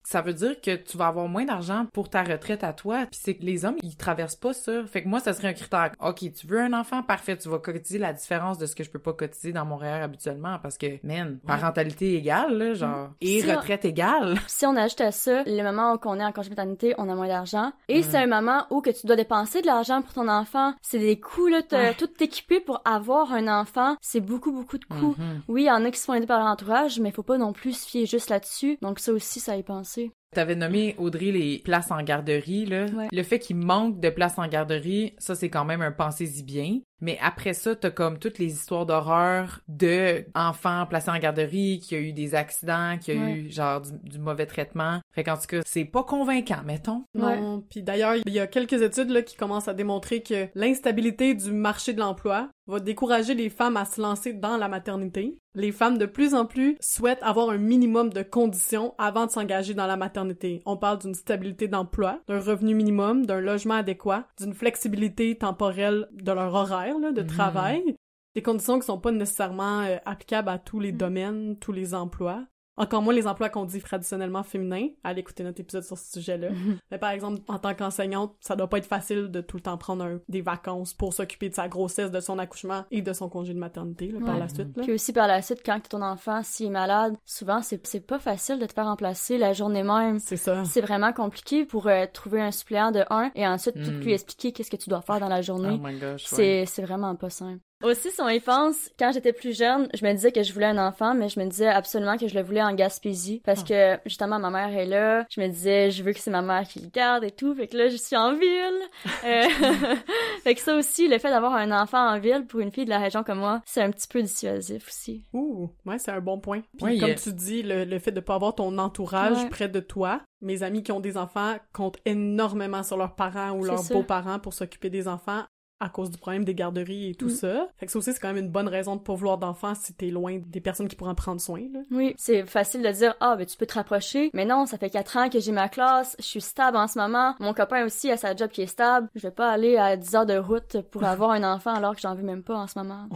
ça 0.09 0.21
veut 0.23 0.35
dire 0.35 0.61
que 0.61 0.77
tu 0.77 0.97
vas 0.97 1.09
avoir 1.09 1.27
moins 1.27 1.45
d'argent 1.45 1.87
pour 1.93 2.09
ta 2.09 2.23
retraite 2.23 2.63
à 2.63 2.73
toi. 2.73 3.07
Puis 3.11 3.19
c'est 3.23 3.35
que 3.35 3.43
les 3.45 3.65
hommes, 3.65 3.75
ils 3.83 3.97
traversent 3.97 4.37
pas 4.37 4.53
ça. 4.53 4.85
Fait 4.87 5.03
que 5.03 5.09
moi, 5.09 5.19
ça 5.19 5.33
serait 5.33 5.49
un 5.49 5.53
critère. 5.53 5.91
OK, 6.01 6.21
tu 6.33 6.47
veux 6.47 6.61
un 6.61 6.73
enfant? 6.73 7.03
Parfait, 7.03 7.37
tu 7.37 7.49
vas 7.49 7.59
cotiser 7.59 7.99
la 7.99 8.13
différence 8.13 8.57
de 8.59 8.67
ce 8.67 8.77
que 8.77 8.85
je 8.85 8.91
peux 8.91 9.01
pas 9.01 9.13
cotiser 9.13 9.53
dans 9.53 9.65
mon 9.65 9.77
REER 9.77 10.03
habituellement 10.03 10.59
parce 10.63 10.79
que, 10.79 11.05
man, 11.05 11.39
parentalité 11.45 12.15
égale, 12.15 12.57
là, 12.57 12.75
genre, 12.75 13.09
et 13.21 13.41
Si 13.41 13.51
on- 13.51 13.57
retraite 13.57 13.85
égale. 13.85 14.37
Si 14.47 14.65
on 14.67 14.77
ajoute 14.77 15.01
à 15.01 15.11
ça 15.13 15.43
le 15.45 15.63
moment 15.63 15.95
où 15.95 15.99
on 16.05 16.21
est 16.21 16.25
en 16.25 16.33
congé 16.33 16.51
maternité, 16.51 16.95
on 16.99 17.09
a 17.09 17.15
moins 17.15 17.27
d'argent. 17.29 17.73
Et 17.89 18.01
Mm. 18.01 18.03
c'est 18.05 18.17
un 18.19 18.27
moment 18.27 18.65
où 18.71 18.81
que 18.81 18.91
tu 18.91 19.07
dois 19.07 19.17
dépenser 19.17 19.61
de 19.61 19.67
l'argent 19.67 20.03
pour 20.03 20.13
ton 20.13 20.29
enfant. 20.29 20.75
C'est 20.83 20.99
des 21.01 21.19
coûts, 21.19 21.49
là, 21.49 21.61
Ouais. 21.73 21.95
tout 21.95 22.07
t'équiper 22.07 22.61
pour 22.61 22.81
avoir 22.85 23.33
un 23.33 23.49
enfant. 23.49 23.97
C'est 24.01 24.21
beaucoup, 24.21 24.53
beaucoup 24.53 24.79
de 24.79 24.85
coûts. 24.85 25.17
Mhm. 25.19 25.43
Oui, 25.49 25.63
il 25.63 25.67
y 25.67 25.71
en 25.71 25.85
a 25.85 25.91
qui 25.91 25.99
se 25.99 26.05
font 26.05 26.15
aider 26.15 26.27
par 26.27 26.39
leur 26.39 26.49
entourage, 26.49 27.01
mais 27.01 27.11
faut 27.11 27.23
pas 27.25 27.39
non 27.39 27.53
plus 27.53 27.73
se 27.73 27.89
fier 27.89 28.07
juste 28.07 28.31
là-dessus. 28.31 28.79
Donc 28.83 28.99
ça 29.01 29.13
aussi, 29.13 29.41
ça 29.41 29.57
y 29.57 29.63
penser. 29.63 29.96
T'avais 30.37 30.55
nommé, 30.55 30.95
Audrey, 30.99 31.33
les 31.33 31.61
places 31.61 31.91
en 31.91 32.03
garderie, 32.03 32.67
là. 32.67 32.85
Ouais. 32.93 33.09
Le 33.11 33.23
fait 33.23 33.39
qu'il 33.39 33.57
manque 33.57 34.01
de 34.01 34.11
places 34.11 34.39
en 34.39 34.47
garderie, 34.47 35.15
ça, 35.17 35.35
c'est 35.35 35.49
quand 35.49 35.65
même 35.65 35.81
un 35.81 35.93
pensez-y 35.93 36.43
bien. 36.43 36.81
Mais 37.01 37.19
après 37.23 37.53
ça, 37.53 37.75
t'as 37.77 37.91
comme 37.91 38.19
toutes 38.19 38.39
les 38.39 38.53
histoires 38.53 38.87
d'horreur 38.87 39.61
de 39.69 40.25
enfants 40.35 40.87
placés 40.87 41.11
en 41.11 41.19
garderie, 41.19 41.81
qui 41.83 41.95
a 41.95 41.99
eu 41.99 42.13
des 42.13 42.35
accidents, 42.35 42.97
qui 43.01 43.13
a 43.13 43.15
Ouais. 43.17 43.33
eu 43.33 43.51
genre 43.51 43.81
du, 43.83 43.91
du 44.11 44.19
mauvais 44.19 44.47
traitement. 44.47 45.01
Fait 45.13 45.25
qu'en 45.25 45.37
tout 45.37 45.47
cas, 45.49 45.61
c'est 45.67 45.85
pas 45.85 46.03
convaincant, 46.05 46.63
mettons. 46.65 47.05
Non. 47.15 47.63
Puis 47.71 47.83
d'ailleurs, 47.83 48.15
il 48.25 48.33
y 48.33 48.39
a 48.41 48.47
quelques 48.47 48.81
études 48.83 49.11
là, 49.11 49.23
qui 49.23 49.37
commencent 49.37 49.69
à 49.69 49.75
démontrer 49.75 50.23
que 50.23 50.49
l'instabilité 50.55 51.35
du 51.35 51.53
marché 51.53 51.93
de 51.93 52.01
l'emploi 52.01 52.49
va 52.67 52.81
décourager 52.81 53.35
les 53.35 53.49
femmes 53.49 53.77
à 53.77 53.85
se 53.85 54.01
lancer 54.01 54.33
dans 54.33 54.57
la 54.57 54.67
maternité. 54.69 55.39
Les 55.55 55.73
femmes 55.73 55.97
de 55.99 56.05
plus 56.07 56.35
en 56.35 56.45
plus 56.45 56.77
souhaitent 56.81 57.23
avoir 57.23 57.49
un 57.51 57.57
minimum 57.59 58.11
de 58.13 58.23
conditions 58.23 58.95
avant 58.99 59.25
de 59.27 59.31
s'engager 59.31 59.73
dans 59.73 59.87
la 59.87 59.97
maternité. 59.97 60.61
On 60.67 60.77
parle 60.77 60.99
d'une 60.99 61.15
stabilité 61.15 61.69
d'emploi, 61.69 62.21
d'un 62.29 62.41
revenu 62.41 62.75
minimum, 62.75 63.25
d'un 63.25 63.41
logement 63.41 63.75
adéquat, 63.75 64.27
d'une 64.39 64.53
flexibilité 64.53 65.39
temporelle 65.39 66.09
de 66.13 66.33
leur 66.33 66.53
horaire 66.55 66.86
là, 66.99 67.13
de 67.13 67.23
Mhm. 67.23 67.27
travail. 67.29 67.97
Des 68.35 68.43
conditions 68.43 68.79
qui 68.79 68.87
sont 68.87 69.01
pas 69.01 69.13
nécessairement 69.13 69.81
euh, 69.81 69.97
applicables 70.05 70.49
à 70.49 70.59
tous 70.59 70.79
les 70.81 70.93
Mhm. 70.93 70.99
domaines, 70.99 71.57
tous 71.59 71.73
les 71.73 71.95
emplois. 71.95 72.47
Encore 72.77 73.03
moins 73.03 73.15
les 73.15 73.27
emplois 73.27 73.49
qu'on 73.49 73.65
dit 73.65 73.81
traditionnellement 73.81 74.43
féminins. 74.43 74.89
Allez 75.05 75.21
écouter 75.21 75.43
notre 75.45 75.61
épisode 75.61 75.83
sur 75.85 75.97
ce 75.97 76.13
sujet-là. 76.13 76.49
Mais 76.91 76.99
par 76.99 77.11
exemple, 77.11 77.41
en 77.49 77.59
tant 77.59 77.75
qu'enseignante, 77.75 78.35
ça 78.41 78.55
doit 78.57 78.69
pas 78.69 78.79
être 78.79 78.87
facile 78.87 79.29
de 79.31 79.41
tout 79.41 79.57
le 79.57 79.63
temps 79.63 79.79
prendre 79.79 80.05
un- 80.05 80.21
des 80.29 80.43
vacances 80.43 80.93
pour 80.95 81.15
s'occuper 81.15 81.49
de 81.49 81.55
sa 81.55 81.69
grossesse, 81.69 82.11
de 82.11 82.21
son 82.21 82.39
accouchement 82.39 82.85
et 82.91 83.03
de 83.03 83.13
son 83.13 83.29
congé 83.29 83.55
de 83.55 83.59
maternité 83.59 84.09
là, 84.09 84.21
par 84.25 84.39
la 84.39 84.49
suite. 84.49 84.77
Là. 84.77 84.83
Puis 84.83 84.93
aussi 84.93 85.13
par 85.13 85.27
la 85.27 85.41
suite, 85.43 85.63
quand 85.65 85.81
ton 85.89 86.03
enfant 86.03 86.43
s'il 86.43 86.67
est 86.67 86.71
malade, 86.71 87.17
souvent 87.25 87.63
c'est 87.63 87.87
c'est 87.87 88.01
pas 88.07 88.19
facile 88.19 88.59
de 88.59 88.67
te 88.67 88.73
faire 88.73 88.85
remplacer 88.87 89.39
la 89.39 89.53
journée 89.53 89.83
même. 89.83 90.19
C'est 90.19 90.37
ça. 90.37 90.65
C'est 90.65 90.81
vraiment 90.81 91.13
compliqué 91.13 91.65
pour 91.65 91.87
euh, 91.87 92.05
trouver 92.13 92.41
un 92.43 92.51
suppléant 92.51 92.91
de 92.91 93.05
un 93.11 93.31
et 93.35 93.47
ensuite 93.47 93.75
tout 93.83 93.91
Mm. 93.91 94.01
lui 94.01 94.13
expliquer 94.13 94.53
qu'est-ce 94.53 94.71
que 94.71 94.77
tu 94.77 94.91
dois 94.91 95.01
faire 95.03 95.21
dans 95.21 95.29
la 95.29 95.39
Oh 95.39 95.43
journée. 95.43 95.79
my 95.83 95.99
gosh, 95.99 96.31
ouais. 96.33 96.37
C'est 96.37 96.67
c'est 96.67 96.83
vraiment 96.83 97.15
pas 97.17 97.31
simple. 97.31 97.61
Aussi, 97.83 98.11
son 98.11 98.23
enfance, 98.25 98.91
quand 98.99 99.13
j'étais 99.13 99.35
plus 99.35 99.57
jeune, 99.57 99.89
je 99.93 100.05
me 100.05 100.13
disais 100.13 100.33
que 100.33 100.43
je 100.43 100.53
voulais 100.53 100.67
un 100.67 100.79
enfant, 100.79 101.15
mais 101.15 101.29
je 101.29 101.39
me 101.39 101.45
disais 101.47 101.67
absolument 101.69 102.17
que 102.17 102.27
je 102.27 102.35
le 102.35 102.43
voulais 102.43 102.63
en 102.63 102.73
Gaspésie. 102.75 103.43
Parce 103.45 103.61
Ah. 103.65 103.97
que, 103.99 104.09
justement, 104.09 104.39
ma 104.39 104.49
mère 104.51 104.75
est 104.77 104.87
là. 104.87 105.27
Je 105.31 105.41
me 105.43 105.49
disais, 105.49 105.91
je 105.91 106.03
veux 106.03 106.13
que 106.13 106.19
c'est 106.19 106.31
ma 106.31 106.41
mère 106.43 106.67
qui 106.67 106.81
le 106.81 106.89
garde 106.89 107.23
et 107.25 107.31
tout. 107.31 107.55
Fait 107.55 107.67
que 107.69 107.77
là, 107.77 107.89
je 107.89 107.97
suis 107.97 108.17
en 108.17 108.33
ville. 108.35 108.81
Euh, 109.25 109.43
fait 110.45 110.55
que 110.55 110.61
ça 110.61 110.75
aussi, 110.75 111.07
le 111.09 111.19
fait 111.19 111.29
d'avoir 111.31 111.55
un 111.55 111.71
enfant 111.71 111.99
en 112.15 112.19
ville 112.19 112.47
pour 112.47 112.61
une 112.61 112.73
fille 112.73 112.87
de 112.87 112.91
la 112.91 112.99
région 112.99 113.23
comme 113.23 113.39
moi, 113.41 113.61
c'est 113.67 113.83
un 113.83 113.91
petit 113.91 114.09
peu 114.09 114.23
dissuasif 114.23 114.89
aussi. 114.89 115.25
Ouh, 115.35 115.69
ouais, 115.85 115.99
c'est 115.99 116.11
un 116.13 116.21
bon 116.21 116.41
point. 116.41 116.63
Puis 116.79 116.85
Ouais, 116.87 116.99
comme 116.99 117.15
tu 117.15 117.33
dis, 117.35 117.63
le, 117.63 117.85
le 117.85 117.99
fait 117.99 118.13
de 118.13 118.21
pas 118.21 118.37
avoir 118.37 118.55
ton 118.55 118.79
entourage 118.79 119.37
Ouais. 119.43 119.49
près 119.51 119.69
de 119.69 119.81
toi, 119.81 120.23
mes 120.41 120.63
amis 120.63 120.83
qui 120.83 120.93
ont 120.93 121.01
des 121.01 121.17
enfants 121.17 121.57
comptent 121.75 121.99
énormément 122.07 122.83
sur 122.83 122.97
leurs 122.97 123.15
parents 123.17 123.51
ou 123.53 123.65
leurs 123.65 123.83
beaux-parents 123.85 124.39
pour 124.39 124.55
s'occuper 124.55 124.89
des 124.91 125.09
enfants 125.09 125.43
à 125.79 125.89
cause 125.91 126.11
du 126.11 126.17
problème 126.19 126.45
des 126.45 126.55
garderies 126.55 127.11
et 127.11 127.15
tout 127.15 127.27
Mm. 127.27 127.31
ça. 127.31 127.69
Fait 127.77 127.87
que 127.87 127.93
ça 127.93 127.99
aussi, 127.99 128.13
c'est 128.13 128.19
quand 128.21 128.33
même 128.33 128.43
une 128.45 128.51
bonne 128.51 128.69
raison 128.69 128.97
de 128.97 129.01
pas 129.03 129.13
vouloir 129.15 129.37
d'enfants 129.37 129.75
si 129.75 129.93
t'es 129.93 130.07
loin 130.11 130.39
des 130.47 130.61
personnes 130.61 130.89
qui 130.89 130.97
pourraient 130.97 131.11
en 131.11 131.15
prendre 131.15 131.41
soin, 131.41 131.61
là. 131.73 131.81
Oui, 131.91 132.15
c'est 132.17 132.45
facile 132.47 132.83
de 132.83 132.91
dire 132.91 133.15
ah 133.21 133.37
ben 133.37 133.45
tu 133.45 133.57
peux 133.59 133.67
te 133.67 133.75
rapprocher, 133.75 134.31
mais 134.33 134.45
non, 134.47 134.65
ça 134.67 134.79
fait 134.79 134.89
quatre 134.91 135.17
ans 135.19 135.29
que 135.29 135.39
j'ai 135.39 135.53
ma 135.53 135.69
classe, 135.69 136.17
je 136.19 136.25
suis 136.25 136.41
stable 136.41 136.77
en 136.79 136.87
ce 136.89 136.99
moment, 136.99 137.35
mon 137.41 137.53
copain 137.53 137.85
aussi 137.85 138.11
a 138.11 138.17
sa 138.17 138.35
job 138.35 138.49
qui 138.51 138.63
est 138.63 138.67
stable, 138.67 139.09
je 139.15 139.21
vais 139.23 139.31
pas 139.31 139.51
aller 139.51 139.77
à 139.77 139.97
10 139.97 140.15
heures 140.15 140.27
de 140.27 140.39
route 140.39 140.81
pour 140.91 141.05
avoir 141.05 141.33
un 141.33 141.45
enfant 141.45 141.75
alors 141.75 141.95
que 141.95 142.01
j'en 142.01 142.15
veux 142.15 142.23
même 142.23 142.43
pas 142.43 142.57
en 142.57 142.67
ce 142.67 142.79
moment. 142.79 143.09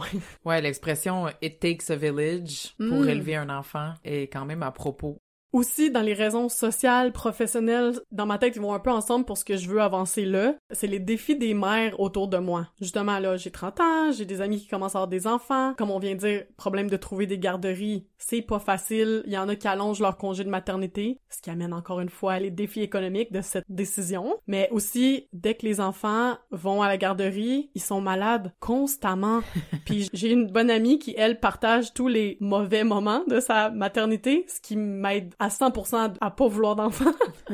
Ouais, 0.45 0.61
l'expression 0.61 1.27
it 1.41 1.59
takes 1.59 1.89
a 1.89 1.95
village 1.95 2.75
pour 2.77 3.01
Mm. 3.05 3.09
élever 3.09 3.35
un 3.37 3.49
enfant 3.49 3.93
est 4.03 4.23
quand 4.31 4.45
même 4.45 4.61
à 4.63 4.71
propos. 4.71 5.17
Aussi, 5.53 5.91
dans 5.91 6.01
les 6.01 6.13
raisons 6.13 6.47
sociales, 6.47 7.11
professionnelles, 7.11 7.99
dans 8.11 8.25
ma 8.25 8.37
tête, 8.37 8.55
ils 8.55 8.61
vont 8.61 8.73
un 8.73 8.79
peu 8.79 8.91
ensemble 8.91 9.25
pour 9.25 9.37
ce 9.37 9.43
que 9.43 9.57
je 9.57 9.67
veux 9.67 9.81
avancer 9.81 10.23
là. 10.23 10.55
C'est 10.71 10.87
les 10.87 10.99
défis 10.99 11.35
des 11.35 11.53
mères 11.53 11.99
autour 11.99 12.29
de 12.29 12.37
moi. 12.37 12.69
Justement, 12.79 13.19
là, 13.19 13.35
j'ai 13.35 13.51
30 13.51 13.79
ans, 13.81 14.11
j'ai 14.11 14.25
des 14.25 14.39
amis 14.39 14.61
qui 14.61 14.67
commencent 14.67 14.95
à 14.95 14.99
avoir 14.99 15.09
des 15.09 15.27
enfants. 15.27 15.73
Comme 15.77 15.91
on 15.91 15.99
vient 15.99 16.15
de 16.15 16.19
dire, 16.19 16.43
problème 16.55 16.89
de 16.89 16.95
trouver 16.95 17.27
des 17.27 17.37
garderies, 17.37 18.07
c'est 18.17 18.41
pas 18.41 18.59
facile. 18.59 19.23
Il 19.25 19.33
y 19.33 19.37
en 19.37 19.49
a 19.49 19.55
qui 19.55 19.67
allongent 19.67 19.99
leur 19.99 20.17
congé 20.17 20.45
de 20.45 20.49
maternité, 20.49 21.19
ce 21.29 21.41
qui 21.41 21.49
amène 21.49 21.73
encore 21.73 21.99
une 21.99 22.09
fois 22.09 22.39
les 22.39 22.51
défis 22.51 22.81
économiques 22.81 23.33
de 23.33 23.41
cette 23.41 23.65
décision. 23.67 24.35
Mais 24.47 24.69
aussi, 24.71 25.27
dès 25.33 25.55
que 25.55 25.65
les 25.65 25.81
enfants 25.81 26.37
vont 26.51 26.81
à 26.81 26.87
la 26.87 26.97
garderie, 26.97 27.71
ils 27.75 27.81
sont 27.81 27.99
malades 27.99 28.53
constamment. 28.61 29.41
Puis 29.85 30.07
j'ai 30.13 30.31
une 30.31 30.47
bonne 30.47 30.69
amie 30.69 30.97
qui, 30.97 31.13
elle, 31.17 31.41
partage 31.41 31.93
tous 31.93 32.07
les 32.07 32.37
mauvais 32.39 32.85
moments 32.85 33.23
de 33.27 33.41
sa 33.41 33.69
maternité, 33.69 34.45
ce 34.47 34.61
qui 34.61 34.77
m'aide 34.77 35.33
à 35.41 35.47
100% 35.47 36.13
à 36.21 36.29
pas 36.29 36.47
vouloir 36.47 36.75
d'enfants. 36.75 37.11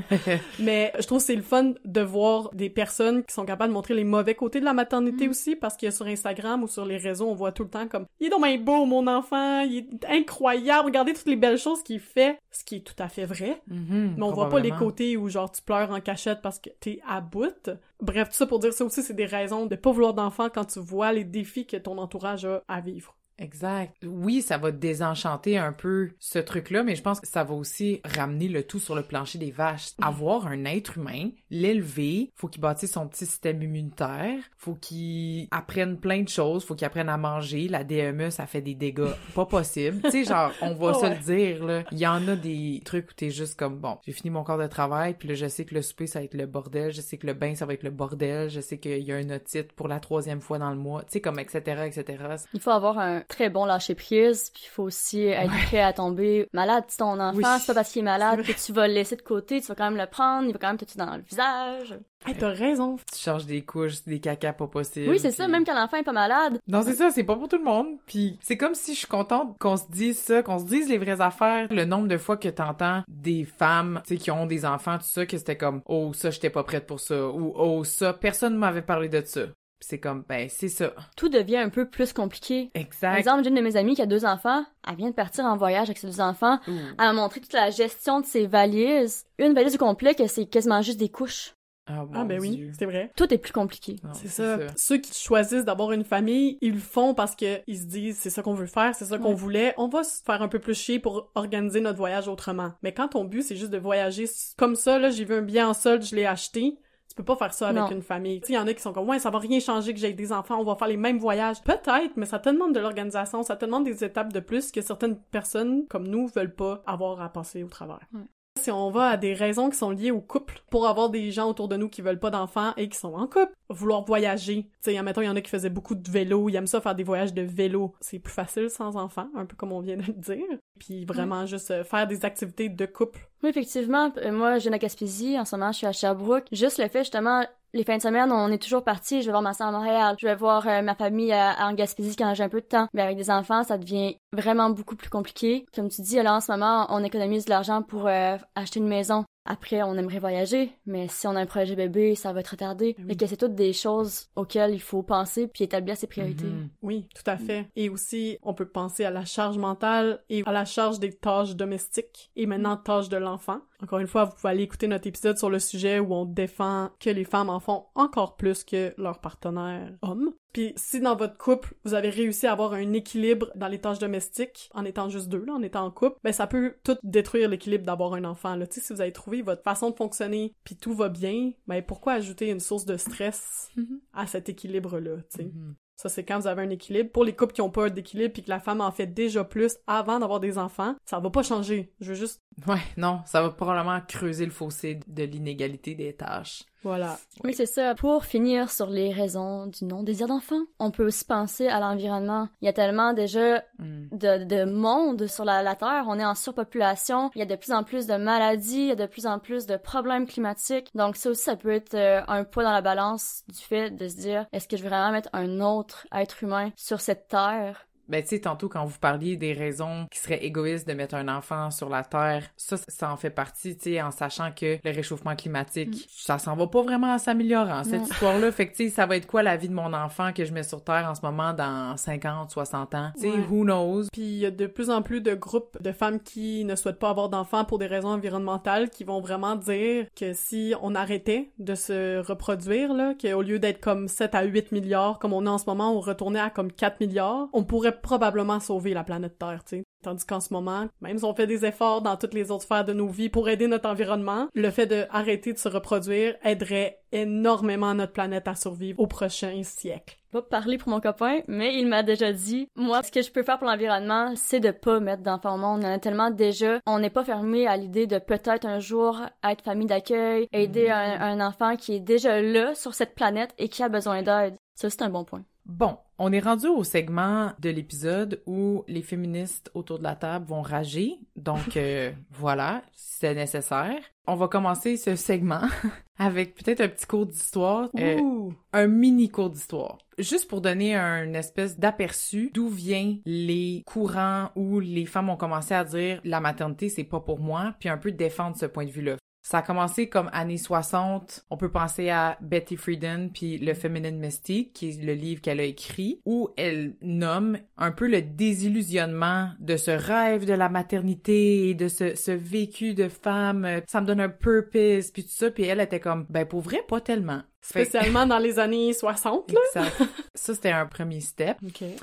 Mais 0.60 0.91
je 1.00 1.08
trouve 1.08 1.19
que 1.19 1.23
c'est 1.23 1.36
le 1.36 1.41
fun 1.41 1.71
de 1.86 2.02
voir 2.02 2.50
des 2.54 2.69
personnes 2.69 3.23
qui 3.23 3.34
sont 3.34 3.45
capables 3.45 3.69
de 3.69 3.73
montrer 3.73 3.93
les 3.93 4.04
mauvais 4.04 4.36
côtés 4.36 4.60
de 4.60 4.65
la 4.65 4.73
maternité 4.73 5.30
aussi, 5.30 5.56
parce 5.56 5.78
que 5.78 5.89
sur 5.89 6.06
Instagram 6.06 6.63
ou 6.63 6.67
sur 6.67 6.86
les 6.86 6.97
réseaux, 6.97 7.28
on 7.30 7.34
voit 7.34 7.54
tout 7.54 7.63
le 7.63 7.69
temps 7.69 7.88
comme 7.88 8.06
«Il 8.19 8.28
est 8.28 8.30
donc 8.30 8.43
bien 8.43 8.58
beau, 8.58 8.86
mon 8.86 9.08
enfant! 9.08 9.62
Il 9.62 9.78
est 9.78 10.06
incroyable! 10.06 10.86
Regardez 10.86 11.13
toutes 11.13 11.28
les 11.28 11.38
belles 11.38 11.58
choses 11.58 11.82
qu'il 11.82 12.02
fait!» 12.02 12.38
Ce 12.52 12.65
qui 12.65 12.78
est 12.78 12.80
tout 12.80 13.02
à 13.02 13.08
fait 13.08 13.26
vrai. 13.26 13.62
Mhm, 13.67 14.15
Mais 14.17 14.23
on 14.23 14.32
voit 14.32 14.50
pas 14.50 14.60
les 14.60 14.71
côtés 14.71 15.15
où 15.15 15.30
genre 15.30 15.50
tu 15.50 15.62
pleures 15.62 15.91
en 15.91 16.02
cachette 16.02 16.41
parce 16.41 16.60
que 16.60 16.69
t'es 16.80 17.00
à 17.08 17.21
bout. 17.21 17.69
Bref, 18.02 18.30
tout 18.30 18.36
ça 18.36 18.47
pour 18.47 18.60
dire 18.60 18.73
ça 18.73 18.84
aussi, 18.84 19.02
c'est 19.02 19.13
des 19.13 19.26
raisons 19.26 19.65
de 19.65 19.76
pas 19.76 19.91
vouloir 19.91 20.13
d'enfants 20.13 20.50
quand 20.54 20.65
tu 20.65 20.80
vois 20.80 21.13
les 21.13 21.23
défis 21.23 21.65
que 21.65 21.78
ton 21.78 21.97
entourage 22.00 22.45
a 22.45 22.63
à 22.67 22.82
vivre. 22.82 23.16
Exact. 23.39 23.93
Oui, 24.06 24.41
ça 24.41 24.58
va 24.58 24.71
désenchanter 24.71 25.58
un 25.58 25.73
peu 25.73 26.10
ce 26.19 26.39
truc-là, 26.39 26.84
mais 26.84 26.95
je 26.95 27.02
pense 27.02 27.19
que 27.19 27.28
ça 27.28 27.43
va 27.43 27.54
aussi 27.54 28.02
ramener 28.04 28.47
le 28.47 28.63
tout 28.63 28.80
sur 28.80 28.95
le 28.95 29.04
plancher 29.04 29.38
des 29.38 29.52
vaches. 29.52 29.89
Avoir 30.02 30.47
un 30.47 30.65
être 30.65 30.97
humain, 30.97 31.30
l'élever, 31.50 32.32
faut 32.36 32.47
qu'il 32.47 32.62
bâtisse 32.62 32.91
son 32.93 33.08
petit 33.08 33.26
système 33.26 33.62
immunitaire, 33.62 34.36
faut 34.58 34.76
qu'il 34.76 35.47
apprenne 35.52 35.97
plein 35.97 36.21
de 36.23 36.30
choses, 36.30 36.63
faut 36.65 36.76
qu'il 36.76 36.86
apprenne 36.88 37.10
à 37.10 37.17
manger. 37.17 37.67
La 37.67 37.84
DME, 37.84 38.30
ça 38.30 38.45
fait 38.47 38.62
des 38.62 38.76
dégâts 38.76 39.13
pas 39.36 39.45
possibles. 39.45 40.02
tu 40.04 40.12
sais, 40.12 40.23
genre, 40.23 40.52
on 40.62 40.73
va 40.73 40.93
se 40.93 40.97
Ouais. 41.06 41.15
le 41.15 41.23
dire, 41.23 41.63
là. 41.65 41.84
Il 41.91 42.00
y 42.00 42.08
en 42.08 42.28
a 42.28 42.36
des 42.36 42.82
trucs 42.86 43.10
où 43.12 43.13
t'es 43.13 43.30
juste 43.30 43.58
comme, 43.58 43.78
bon, 43.80 43.97
j'ai 44.06 44.12
fini 44.12 44.30
mon 44.30 44.43
corps 44.43 44.58
de 44.58 44.67
travail, 44.67 45.13
puis 45.17 45.28
là, 45.30 45.36
je 45.36 45.47
sais 45.47 45.63
que 45.65 45.76
le 45.76 45.82
souper, 45.82 46.08
ça 46.08 46.19
va 46.19 46.26
être 46.26 46.34
le 46.34 46.45
bordel, 46.47 46.91
je 46.91 47.02
sais 47.02 47.17
que 47.17 47.28
le 47.28 47.34
bain, 47.34 47.56
ça 47.56 47.65
va 47.65 47.73
être 47.73 47.84
le 47.84 47.91
bordel, 47.91 48.50
je 48.50 48.60
sais 48.62 48.78
qu'il 48.80 49.04
y 49.04 49.12
a 49.12 49.15
un 49.15 49.30
otite 49.30 49.71
pour 49.73 49.88
la 49.88 50.00
troisième 50.00 50.41
fois 50.41 50.58
dans 50.58 50.71
le 50.71 50.78
mois, 50.78 51.04
tu 51.04 51.13
sais, 51.13 51.21
comme 51.21 51.39
etc., 51.39 51.60
etc. 51.86 52.23
Il 52.54 52.60
faut 52.60 52.71
avoir 52.71 52.97
un 52.97 53.21
très 53.27 53.49
bon 53.49 53.65
lâcher 53.65 53.95
prise, 53.95 54.49
puis 54.53 54.63
il 54.65 54.69
faut 54.69 54.83
aussi 54.83 55.23
être 55.25 55.51
prêt 55.67 55.81
à 55.81 55.93
tomber 55.93 56.47
malade. 56.53 56.85
Si 56.87 56.97
ton 56.97 57.19
enfant, 57.19 57.35
Oui. 57.37 57.43
c'est 57.59 57.67
pas 57.67 57.73
parce 57.73 57.91
qu'il 57.91 57.99
est 58.01 58.03
malade 58.03 58.41
que 58.43 58.51
tu 58.51 58.71
vas 58.73 58.87
le 58.87 58.93
laisser 58.93 59.15
de 59.15 59.21
côté, 59.21 59.61
tu 59.61 59.67
vas 59.67 59.75
quand 59.75 59.89
même 59.89 59.97
le 59.99 60.07
prendre, 60.07 60.47
il 60.47 60.53
va 60.53 60.59
quand 60.59 60.67
même 60.67 60.77
te 60.77 60.85
tuer 60.85 60.99
dans 60.99 61.15
le 61.15 61.21
visage. 61.23 61.97
Hey, 62.25 62.35
t'as 62.35 62.49
raison. 62.49 62.95
tu 63.13 63.19
changes 63.19 63.45
des 63.45 63.61
couches, 63.63 64.03
des 64.05 64.19
caca 64.19 64.51
pas 64.51 64.67
possibles. 64.67 65.09
Oui, 65.09 65.19
c'est 65.19 65.31
ça, 65.31 65.47
même 65.47 65.63
quand 65.63 65.75
l'enfant 65.75 65.97
est 65.97 66.03
pas 66.03 66.11
malade. 66.13 66.59
Non, 66.67 66.81
c'est 66.81 66.95
ça, 66.95 67.11
c'est 67.11 67.23
pas 67.23 67.35
pour 67.35 67.47
tout 67.47 67.57
le 67.57 67.63
monde. 67.63 67.97
Puis 68.07 68.37
c'est 68.41 68.57
comme 68.57 68.73
si 68.73 68.93
je 68.93 68.99
suis 68.99 69.07
contente 69.07 69.55
qu'on 69.59 69.77
se 69.77 69.85
dise 69.89 70.17
ça, 70.17 70.41
qu'on 70.41 70.57
se 70.59 70.65
dise 70.65 70.89
les 70.89 70.97
vraies 70.97 71.21
affaires. 71.21 71.67
Le 71.69 71.85
nombre 71.85 72.07
de 72.07 72.17
fois 72.17 72.35
que 72.37 72.49
t'entends 72.49 73.03
des 73.07 73.45
femmes, 73.45 74.01
tu 74.05 74.15
sais, 74.15 74.19
qui 74.19 74.31
ont 74.31 74.45
des 74.47 74.65
enfants, 74.65 74.97
tout 74.97 75.05
ça, 75.05 75.25
que 75.25 75.37
c'était 75.37 75.57
comme, 75.57 75.81
oh, 75.85 76.11
ça, 76.13 76.31
j'étais 76.31 76.49
pas 76.49 76.63
prête 76.63 76.87
pour 76.87 76.99
ça. 76.99 77.27
Ou, 77.27 77.53
oh, 77.55 77.83
ça, 77.83 78.13
personne 78.13 78.57
m'avait 78.57 78.81
parlé 78.81 79.09
de 79.09 79.21
ça. 79.23 79.41
C'est 79.79 79.99
comme, 79.99 80.23
ben, 80.27 80.47
c'est 80.49 80.69
ça. 80.69 80.93
Tout 81.15 81.29
devient 81.29 81.57
un 81.57 81.69
peu 81.69 81.87
plus 81.87 82.11
compliqué. 82.11 82.71
Par 82.73 82.81
Exact. 82.81 83.17
exemple, 83.17 83.43
j'ai 83.43 83.49
une 83.49 83.55
de 83.55 83.61
mes 83.61 83.75
amies 83.77 83.95
qui 83.95 84.01
a 84.01 84.05
deux 84.07 84.25
enfants. 84.25 84.65
Elle 84.89 84.95
vient 84.95 85.09
de 85.09 85.13
partir 85.15 85.45
en 85.45 85.55
voyage 85.55 85.87
avec 85.89 85.97
ses 85.99 86.07
deux 86.07 86.19
enfants. 86.21 86.59
Ouh. 86.67 86.71
Elle 86.71 86.95
m'a 86.97 87.13
montré 87.13 87.39
toute 87.41 87.53
la 87.53 87.69
gestion 87.69 88.19
de 88.21 88.25
ses 88.25 88.47
valises. 88.47 89.25
Une 89.37 89.53
valise 89.53 89.75
au 89.75 89.77
complet 89.77 90.15
que 90.15 90.25
c'est 90.27 90.47
quasiment 90.47 90.81
juste 90.81 90.99
des 90.99 91.09
couches. 91.09 91.53
Ah, 91.89 91.99
Ah 92.13 92.19
mon 92.19 92.25
ben 92.25 92.37
oui, 92.41 92.69
c'est 92.77 92.83
vrai. 92.85 93.13
Tout 93.15 93.33
est 93.33 93.37
plus 93.37 93.53
compliqué. 93.53 93.95
C'est 94.11 94.27
ça. 94.27 94.57
Ceux 94.75 94.97
qui 94.97 95.13
choisissent 95.17 95.63
d'avoir 95.63 95.93
une 95.93 96.03
famille, 96.03 96.57
ils 96.59 96.73
le 96.73 96.79
font 96.79 97.13
parce 97.13 97.33
que 97.33 97.61
ils 97.65 97.77
se 97.77 97.85
disent 97.85 98.17
c'est 98.19 98.29
ça 98.29 98.41
qu'on 98.41 98.55
veut 98.55 98.65
faire, 98.65 98.93
c'est 98.93 99.05
ça 99.05 99.17
qu'on 99.17 99.29
Ouais. 99.29 99.33
voulait. 99.35 99.73
On 99.77 99.87
va 99.87 100.03
se 100.03 100.21
faire 100.21 100.41
un 100.41 100.49
peu 100.49 100.59
plus 100.59 100.73
chier 100.77 100.99
pour 100.99 101.31
organiser 101.35 101.79
notre 101.79 101.97
voyage 101.97 102.27
autrement. 102.27 102.73
Mais 102.83 102.93
quand 102.93 103.07
ton 103.09 103.23
but 103.23 103.41
c'est 103.41 103.55
juste 103.55 103.71
de 103.71 103.77
voyager 103.77 104.25
comme 104.57 104.75
ça, 104.75 104.99
là, 104.99 105.11
j'ai 105.11 105.23
vu 105.23 105.35
un 105.35 105.41
billet 105.41 105.63
en 105.63 105.73
solde, 105.73 106.03
je 106.03 106.13
l'ai 106.13 106.25
acheté. 106.25 106.77
Peux 107.17 107.23
pas 107.23 107.36
faire 107.36 107.51
ça 107.53 107.69
avec 107.69 107.82
Non. 107.82 107.89
une 107.89 108.03
famille. 108.03 108.39
Tu 108.41 108.47
sais, 108.47 108.53
il 108.53 108.56
y 108.58 108.60
en 108.60 108.67
a 108.67 108.73
qui 108.75 108.82
sont 108.82 108.93
comme 108.93 109.10
ouais, 109.10 109.17
ça 109.17 109.32
va 109.32 109.39
rien 109.39 109.60
changer 109.60 109.91
que 109.91 109.99
j'ai 109.99 110.13
des 110.13 110.32
enfants, 110.32 110.60
on 110.60 110.63
va 110.63 110.75
faire 110.75 110.88
les 110.88 110.97
mêmes 110.97 111.17
voyages. 111.17 111.63
Peut-être, 111.63 112.15
mais 112.15 112.27
ça 112.27 112.38
te 112.38 112.47
demande 112.47 112.73
de 112.75 112.80
l'organisation, 112.80 113.41
ça 113.41 113.56
te 113.56 113.65
demande 113.65 113.86
des 113.86 114.03
étapes 114.03 114.32
de 114.32 114.39
plus 114.39 114.71
que 114.71 114.82
certaines 114.82 115.17
personnes 115.17 115.88
comme 115.88 116.08
nous 116.08 116.27
veulent 116.27 116.53
pas 116.53 116.84
avoir 116.86 117.19
à 117.21 117.30
passer 117.30 117.63
au 117.63 117.67
travers. 117.69 117.99
Ouais. 118.13 118.21
Si 118.67 118.71
on 118.71 118.89
va 118.89 119.12
à 119.12 119.15
des 119.15 119.34
raisons 119.34 119.69
qui 119.69 119.77
sont 119.77 119.91
liées 119.91 120.12
au 120.12 120.19
couple, 120.19 120.62
pour 120.69 120.89
avoir 120.89 121.10
des 121.10 121.32
gens 121.32 121.47
autour 121.49 121.69
de 121.69 121.77
nous 121.77 121.88
qui 121.88 122.01
veulent 122.01 122.19
pas 122.19 122.32
d'enfants 122.32 122.73
et 122.75 122.89
qui 122.89 122.97
sont 122.97 123.13
en 123.13 123.25
couple, 123.25 123.53
vouloir 123.69 124.03
voyager. 124.03 124.63
Tu 124.84 124.91
sais, 124.91 124.97
admettons, 124.97 125.21
il 125.21 125.25
y 125.27 125.30
en 125.30 125.38
a 125.38 125.41
qui 125.41 125.49
faisaient 125.49 125.69
beaucoup 125.69 125.95
de 125.95 126.12
vélo, 126.12 126.49
ils 126.49 126.56
aiment 126.58 126.67
ça 126.67 126.82
faire 126.82 126.93
des 126.93 127.03
voyages 127.06 127.34
de 127.34 127.43
vélo. 127.43 127.93
C'est 128.01 128.19
plus 128.19 128.34
facile 128.34 128.69
sans 128.69 128.97
enfants, 128.97 129.30
un 129.38 129.45
peu 129.45 129.56
comme 129.56 129.71
on 129.71 129.80
vient 129.80 129.95
de 129.95 130.03
le 130.03 130.12
dire. 130.12 130.43
Puis 130.80 131.06
vraiment 131.06 131.45
juste 131.45 131.71
euh, 131.71 131.86
faire 131.86 132.08
des 132.08 132.25
activités 132.25 132.67
de 132.67 132.86
couple. 132.86 133.19
Oui, 133.41 133.51
effectivement. 133.51 134.12
Euh, 134.17 134.34
Moi, 134.34 134.58
je 134.58 134.63
viens 134.63 134.71
de 134.77 134.82
Gaspésie. 134.82 135.39
En 135.39 135.45
ce 135.45 135.56
moment, 135.56 135.71
je 135.71 135.77
suis 135.77 135.88
à 135.88 135.93
Sherbrooke. 135.93 136.47
Juste 136.51 136.77
le 136.77 136.89
fait, 136.89 136.99
justement, 136.99 137.45
les 137.73 137.84
fins 137.86 137.97
de 137.97 138.01
semaine, 138.01 138.32
on 138.32 138.51
est 138.51 138.62
toujours 138.62 138.84
partis. 138.84 139.21
Je 139.21 139.27
vais 139.27 139.32
voir 139.32 139.41
ma 139.43 139.53
soeur 139.53 139.67
à 139.67 139.71
Montréal. 139.71 140.15
Je 140.19 140.27
vais 140.27 140.36
voir 140.36 140.67
euh, 140.67 140.82
ma 140.82 140.95
famille 140.95 141.32
à- 141.32 141.56
en 141.67 141.73
Gaspésie 141.73 142.15
quand 142.17 142.34
j'ai 142.34 142.43
un 142.43 142.49
peu 142.49 142.60
de 142.62 142.65
temps. 142.65 142.88
Mais 142.93 143.01
avec 143.01 143.15
des 143.17 143.30
enfants, 143.32 143.63
ça 143.63 143.77
devient 143.77 144.17
vraiment 144.33 144.69
beaucoup 144.69 144.95
plus 144.95 145.09
compliqué. 145.09 145.65
Comme 145.73 145.89
tu 145.89 146.01
dis, 146.01 146.15
là, 146.15 146.35
en 146.35 146.41
ce 146.41 146.51
moment, 146.51 146.87
on 146.89 147.03
économise 147.03 147.45
de 147.45 147.49
l'argent 147.49 147.81
pour 147.81 148.07
euh, 148.07 148.37
acheter 148.55 148.79
une 148.79 148.87
maison. 148.87 149.23
après 149.49 149.81
on 149.81 149.95
aimerait 149.95 150.19
voyager, 150.19 150.71
mais 150.85 151.07
si 151.07 151.25
on 151.25 151.35
a 151.35 151.39
un 151.39 151.45
projet 151.45 151.75
bébé, 151.75 152.15
ça 152.15 152.33
va 152.33 152.41
être 152.41 152.49
retardé. 152.49 152.95
Ben 152.97 153.05
oui. 153.07 153.17
Que 153.17 153.25
c'est 153.27 153.37
toutes 153.37 153.55
des 153.55 153.71
choses 153.71 154.27
auxquelles 154.35 154.73
il 154.73 154.81
faut 154.81 155.03
penser 155.03 155.47
puis 155.47 155.63
établir 155.63 155.95
ses 155.95 156.07
priorités. 156.07 156.45
Mhm. 156.45 156.69
Oui, 156.81 157.07
tout 157.15 157.23
à 157.25 157.37
fait. 157.37 157.69
Et 157.77 157.87
aussi, 157.89 158.37
on 158.43 158.53
peut 158.53 158.67
penser 158.67 159.05
à 159.05 159.09
la 159.09 159.23
charge 159.23 159.57
mentale 159.57 160.21
et 160.29 160.43
à 160.45 160.51
la 160.51 160.65
charge 160.65 160.99
des 160.99 161.13
tâches 161.13 161.55
domestiques 161.55 162.29
et 162.35 162.45
maintenant 162.45 162.75
tâches 162.75 163.07
de 163.09 163.17
l'enfant. 163.17 163.59
Encore 163.81 163.99
une 163.99 164.07
fois, 164.07 164.25
vous 164.25 164.35
pouvez 164.35 164.49
aller 164.49 164.63
écouter 164.63 164.87
notre 164.87 165.07
épisode 165.07 165.37
sur 165.37 165.49
le 165.49 165.59
sujet 165.59 165.99
où 165.99 166.13
on 166.13 166.25
défend 166.25 166.89
que 166.99 167.09
les 167.09 167.23
femmes 167.23 167.49
en 167.49 167.59
font 167.61 167.85
encore 167.95 168.35
plus 168.35 168.63
que 168.65 168.93
leurs 168.97 169.19
partenaires 169.19 169.93
hommes. 170.01 170.33
Puis 170.58 170.74
si 170.76 171.00
dans 171.00 171.15
votre 171.15 171.38
couple, 171.38 171.76
vous 171.86 171.93
avez 171.93 172.10
réussi 172.10 172.48
à 172.48 172.52
avoir 172.52 172.74
un 172.74 172.93
équilibre 172.93 173.52
dans 173.54 173.67
les 173.67 173.80
tâches 173.80 174.00
domestiques 174.00 174.72
en 174.74 174.86
étant 174.86 175.08
juste 175.08 175.30
deux, 175.30 175.46
là, 175.46 175.54
en 175.54 175.62
étant 175.62 175.86
en 175.86 175.91
couple, 175.91 176.17
ben 176.24 176.34
ça 176.34 176.48
peut 176.48 176.74
tout 176.84 176.98
détruire 177.04 177.48
l'équilibre 177.48 177.86
d'avoir 177.86 178.15
un 178.15 178.24
enfant. 178.24 178.56
Là. 178.56 178.65
Si 178.67 178.82
vous 178.91 179.00
avez 179.00 179.12
trouvé 179.12 179.43
votre 179.43 179.62
façon 179.62 179.91
de 179.91 179.96
fonctionner 179.96 180.56
puis 180.63 180.76
tout 180.76 180.96
va 180.96 181.10
bien, 181.10 181.52
ben 181.67 181.84
pourquoi 181.84 182.13
ajouter 182.13 182.50
une 182.50 182.60
source 182.60 182.86
de 182.86 182.98
stress 182.98 183.70
Mhm. 183.76 184.00
à 184.13 184.26
cet 184.26 184.50
équilibre-là, 184.50 185.17
tu 185.17 185.38
sais? 185.38 185.43
Mhm. 185.43 185.76
Ça, 185.96 186.10
c'est 186.10 186.24
quand 186.24 186.39
vous 186.39 186.48
avez 186.48 186.62
un 186.62 186.70
équilibre. 186.70 187.12
Pour 187.12 187.24
les 187.24 187.36
couples 187.36 187.54
qui 187.54 187.62
ont 187.62 187.72
pas 187.72 187.89
d'équilibre 187.89 188.32
puis 188.34 188.43
que 188.43 188.50
la 188.50 188.60
femme 188.60 188.82
en 188.82 188.91
fait 188.91 189.08
déjà 189.08 189.43
plus 189.43 189.78
avant 189.88 190.20
d'avoir 190.20 190.39
des 190.39 190.58
enfants, 190.60 190.96
ça 191.06 191.20
va 191.20 191.30
pas 191.32 191.41
changer. 191.43 191.91
Je 192.00 192.10
veux 192.10 192.15
juste, 192.15 192.39
Ouais, 192.65 192.80
non, 192.98 193.22
ça 193.26 193.41
va 193.41 193.50
probablement 193.52 194.00
creuser 194.08 194.46
le 194.46 194.52
fossé 194.52 195.00
de 195.08 195.24
l'inégalité 195.24 195.93
des 195.93 196.13
tâches. 196.13 196.63
voilà. 196.84 197.17
Oui, 197.43 197.54
c'est 197.54 197.65
ça. 197.67 197.93
Pour 197.93 198.26
finir 198.26 198.72
sur 198.72 198.88
les 198.88 199.12
raisons 199.13 199.67
du 199.67 199.86
non-désir 199.86 200.26
d'enfant, 200.28 200.62
on 200.80 200.89
peut 200.89 201.06
aussi 201.06 201.24
penser 201.26 201.67
à 201.67 201.80
l'environnement. 201.80 202.48
Il 202.62 202.65
y 202.65 202.70
a 202.70 202.74
tellement 202.74 203.13
déjà 203.13 203.63
Mhm. 203.78 204.10
de, 204.12 204.43
de 204.46 204.63
monde 204.65 205.28
sur 205.28 205.46
la, 205.46 205.62
la 205.62 205.76
Terre, 205.76 206.06
on 206.08 206.17
est 206.17 206.26
en 206.26 206.34
surpopulation, 206.34 207.30
il 207.36 207.39
y 207.39 207.41
a 207.43 207.46
de 207.46 207.56
plus 207.56 207.72
en 207.72 207.84
plus 207.84 208.08
de 208.08 208.15
maladies, 208.15 208.80
il 208.82 208.88
y 208.88 208.91
a 208.91 208.96
de 208.96 209.06
plus 209.06 209.28
en 209.28 209.38
plus 209.39 209.65
de 209.67 209.78
problèmes 209.78 210.26
climatiques. 210.26 210.89
Donc 210.96 211.15
ça 211.15 211.30
aussi, 211.30 211.43
ça 211.43 211.56
peut 211.56 211.72
être 211.72 211.93
euh, 211.93 212.22
un 212.28 212.43
poids 212.43 212.63
dans 212.63 212.72
la 212.72 212.82
balance 212.82 213.43
du 213.50 213.60
fait 213.62 213.91
de 213.91 214.08
se 214.08 214.15
dire, 214.15 214.48
est-ce 214.52 214.67
que 214.67 214.78
je 214.78 214.84
veux 214.84 214.89
vraiment 214.89 215.12
mettre 215.12 215.30
un 215.34 215.60
autre 215.60 216.08
être 216.12 216.41
humain 216.43 216.72
sur 216.76 217.02
cette 217.02 217.28
Terre? 217.28 217.87
Ben, 218.10 218.22
tu 218.22 218.30
sais, 218.30 218.39
tantôt, 218.39 218.70
quand 218.70 218.86
vous 218.86 218.98
parliez 219.00 219.36
des 219.36 219.54
raisons 219.54 220.08
qui 220.12 220.20
seraient 220.20 220.43
égoïstes 220.46 220.88
de 220.88 220.93
mettre 220.93 221.15
un 221.15 221.28
enfant 221.28 221.72
sur 221.72 221.89
la 221.89 222.04
Terre, 222.04 222.43
ça, 222.56 222.78
ça 222.88 223.12
en 223.12 223.17
fait 223.17 223.30
partie, 223.30 223.76
tu 223.78 223.91
sais, 223.91 224.02
en 224.02 224.12
sachant 224.12 224.52
que 224.52 224.78
le 224.84 224.91
réchauffement 224.91 225.36
climatique, 225.36 226.08
ça 226.10 226.38
s'en 226.39 226.56
va 226.56 226.67
pas 226.67 226.82
vraiment 226.82 227.13
en 227.13 227.17
s'améliorant, 227.17 227.84
cette 227.84 228.08
histoire-là. 228.08 228.52
Fait 228.52 228.67
que, 228.67 228.76
tu 228.76 228.86
sais, 228.86 228.89
ça 228.89 229.06
va 229.06 229.17
être 229.17 229.28
quoi 229.28 229.43
la 229.43 229.58
vie 229.58 229.70
de 229.70 229.74
mon 229.74 229.93
enfant 229.93 230.32
que 230.34 230.46
je 230.46 230.54
mets 230.54 230.63
sur 230.63 230.84
Terre 230.84 231.08
en 231.10 231.15
ce 231.15 231.22
moment 231.22 231.54
dans 231.54 231.96
50, 231.98 232.52
60 232.52 232.96
ans? 232.96 233.12
Tu 233.15 233.22
sais, 233.22 233.28
Ouais. 233.30 233.46
who 233.50 233.63
knows? 233.63 234.04
Puis 234.13 234.22
il 234.22 234.38
y 234.38 234.46
a 234.46 234.52
de 234.52 234.67
plus 234.67 234.89
en 234.89 235.02
plus 235.02 235.22
de 235.22 235.34
groupes 235.34 235.78
de 235.82 235.91
femmes 235.91 236.20
qui 236.20 236.63
ne 236.65 236.76
souhaitent 236.76 237.00
pas 237.00 237.10
avoir 237.10 237.30
d'enfants 237.30 237.65
pour 237.65 237.78
des 237.78 237.88
raisons 237.88 238.10
environnementales 238.10 238.89
qui 238.89 239.04
vont 239.04 239.20
vraiment 239.20 239.56
dire 239.56 240.06
que 240.15 240.34
si 240.34 240.74
on 240.82 240.96
arrêtait 240.96 241.50
de 241.60 241.76
se 241.76 242.20
reproduire, 242.26 242.93
là, 242.93 243.13
qu'au 243.20 243.41
lieu 243.41 243.60
d'être 243.60 243.80
comme 243.82 244.08
7 244.08 244.36
à 244.36 244.43
8 244.43 244.72
milliards 244.72 245.20
comme 245.20 245.34
on 245.34 245.46
est 245.46 245.50
en 245.50 245.58
ce 245.58 245.65
moment, 245.67 245.91
on 245.93 246.00
retournait 246.00 246.39
à 246.39 246.50
comme 246.50 246.72
4 246.72 247.00
milliards, 247.00 247.48
on 247.54 247.63
pourrait 247.63 247.96
probablement 248.01 248.60
sauver 248.60 248.93
la 248.93 249.03
planète 249.03 249.38
Terre, 249.38 249.63
tu 249.63 249.77
sais. 249.77 249.83
Tandis 250.03 250.25
qu'en 250.25 250.39
ce 250.39 250.53
moment, 250.53 250.86
même 251.01 251.17
si 251.17 251.25
on 251.25 251.33
fait 251.33 251.47
des 251.47 251.65
efforts 251.65 252.01
dans 252.01 252.17
toutes 252.17 252.36
les 252.36 252.51
autres 252.51 252.63
sphères 252.63 252.86
de 252.86 252.93
nos 252.93 253.07
vies 253.07 253.29
pour 253.29 253.49
aider 253.49 253.67
notre 253.67 253.89
environnement, 253.89 254.47
le 254.53 254.69
fait 254.69 254.86
de 254.86 255.05
arrêter 255.10 255.53
de 255.53 255.57
se 255.57 255.67
reproduire 255.67 256.36
aiderait 256.43 256.99
énormément 257.12 257.93
notre 257.95 258.13
planète 258.13 258.47
à 258.47 258.55
survivre 258.55 258.99
au 258.99 259.07
prochain 259.07 259.62
siècle. 259.63 260.17
Pas 260.31 260.41
parler 260.41 260.77
pour 260.77 260.89
mon 260.89 260.99
copain, 260.99 261.39
mais 261.47 261.75
il 261.75 261.88
m'a 261.88 262.03
déjà 262.03 262.31
dit, 262.31 262.67
moi, 262.75 263.01
ce 263.01 263.12
que 263.12 263.21
je 263.21 263.31
peux 263.31 263.43
faire 263.43 263.57
pour 263.57 263.67
l'environnement, 263.67 264.33
c'est 264.36 264.60
de 264.60 264.71
pas 264.71 264.99
mettre 264.99 265.23
d'enfants 265.23 265.55
au 265.55 265.57
monde. 265.57 265.81
On 265.83 265.88
en 265.88 265.93
a 265.93 265.99
tellement 265.99 266.29
déjà, 266.29 266.79
on 266.86 266.99
n'est 266.99 267.10
pas 267.10 267.23
fermé 267.23 267.65
à 267.65 267.75
l'idée 267.75 268.07
de 268.07 268.19
peut-être 268.19 268.65
un 268.65 268.79
jour 268.79 269.19
être 269.43 269.63
famille 269.63 269.88
d'accueil, 269.88 270.47
aider 270.51 270.89
un, 270.89 271.19
un 271.19 271.45
enfant 271.45 271.75
qui 271.75 271.95
est 271.95 271.99
déjà 271.99 272.41
là 272.41 272.75
sur 272.75 272.93
cette 272.93 273.15
planète 273.15 273.53
et 273.57 273.69
qui 273.69 273.81
a 273.83 273.89
besoin 273.89 274.21
d'aide. 274.21 274.55
Ça, 274.75 274.89
c'est 274.89 275.01
un 275.01 275.10
bon 275.10 275.23
point. 275.23 275.43
Bon, 275.67 275.97
on 276.17 276.32
est 276.32 276.39
rendu 276.39 276.67
au 276.67 276.86
segment 276.86 277.51
de 277.60 277.69
l'épisode 277.69 278.41
où 278.45 278.86
les 278.88 279.01
féministes 279.01 279.69
autour 279.73 279.99
de 279.99 280.03
la 280.03 280.15
table 280.15 280.45
vont 280.47 280.62
rager. 280.62 281.19
Donc 281.36 281.75
euh, 281.75 282.12
voilà, 282.32 282.84
c'est 282.93 283.36
nécessaire. 283.36 283.99
On 284.27 284.36
va 284.36 284.47
commencer 284.47 284.95
ce 284.95 285.17
segment 285.17 285.67
avec 286.17 286.56
peut-être 286.56 286.80
un 286.80 286.88
petit 286.88 287.06
cours 287.06 287.25
d'histoire, 287.25 287.89
euh, 287.99 288.49
un 288.71 288.88
mini 288.88 289.30
cours 289.30 289.49
d'histoire. 289.49 289.97
Juste 290.17 290.47
pour 290.47 290.62
donner 290.62 290.95
un 290.95 291.34
espèce 291.34 291.77
d'aperçu 291.77 292.49
d'où 292.53 292.69
vient 292.69 293.17
les 293.25 293.84
courants 293.86 294.51
où 294.56 294.80
les 294.80 295.06
femmes 295.06 295.30
ont 295.30 295.38
commencé 295.38 295.73
à 295.73 295.84
dire 295.84 296.21
la 296.23 296.39
maternité 296.39 296.88
c'est 296.88 297.03
pas 297.03 297.19
pour 297.19 297.39
moi, 297.39 297.75
puis 297.80 297.89
un 297.89 297.97
peu 297.97 298.13
défendre 298.13 298.56
ce 298.56 298.65
point 298.65 298.86
de 298.86 298.91
vue-là. 298.91 299.17
Ça 299.41 299.60
a 299.60 299.62
commencé 299.62 300.10
comme 300.10 300.30
années 300.34 300.58
60. 300.58 301.45
On 301.50 301.58
peut 301.58 301.71
penser 301.71 302.10
à 302.10 302.38
Betty 302.41 302.76
Friedan 302.76 303.30
puis 303.34 303.58
le 303.58 303.73
Feminine 303.73 304.19
Mystique, 304.19 304.73
qui 304.73 304.89
est 304.89 305.02
le 305.02 305.13
livre 305.13 305.41
qu'elle 305.41 305.60
a 305.60 305.63
écrit, 305.63 306.19
où 306.26 306.50
elle 306.58 306.95
nomme 307.02 307.58
un 307.78 307.91
peu 307.91 308.08
le 308.08 308.21
désillusionnement 308.21 309.52
de 309.60 309.78
ce 309.78 309.91
rêve 309.91 310.45
de 310.45 310.54
la 310.54 310.67
maternité 310.67 311.69
et 311.69 311.73
de 311.76 311.88
ce, 311.88 312.15
ce 312.15 312.32
vécu 312.32 312.93
de 312.93 313.08
femme. 313.08 313.82
Ça 313.88 314.02
me 314.02 314.06
donne 314.06 314.19
un 314.19 314.30
purpose 314.30 315.12
puis 315.12 315.23
tout 315.23 315.32
ça. 315.32 315.50
Puis 315.50 315.63
elle 315.63 315.80
était 315.80 316.00
comme, 316.02 316.26
ben 316.30 316.45
pour 316.45 316.62
vrai, 316.62 316.82
pas 316.88 317.00
tellement. 317.00 317.41
Spécialement 317.69 318.25
dans 318.25 318.39
les 318.39 318.60
années 318.60 318.93
60, 318.93 319.51
là. 319.51 319.60
Exact. 319.67 320.03
Ça, 320.36 320.53
c'était 320.53 320.71
un 320.71 320.86
premier 320.86 321.19
step. 321.19 321.58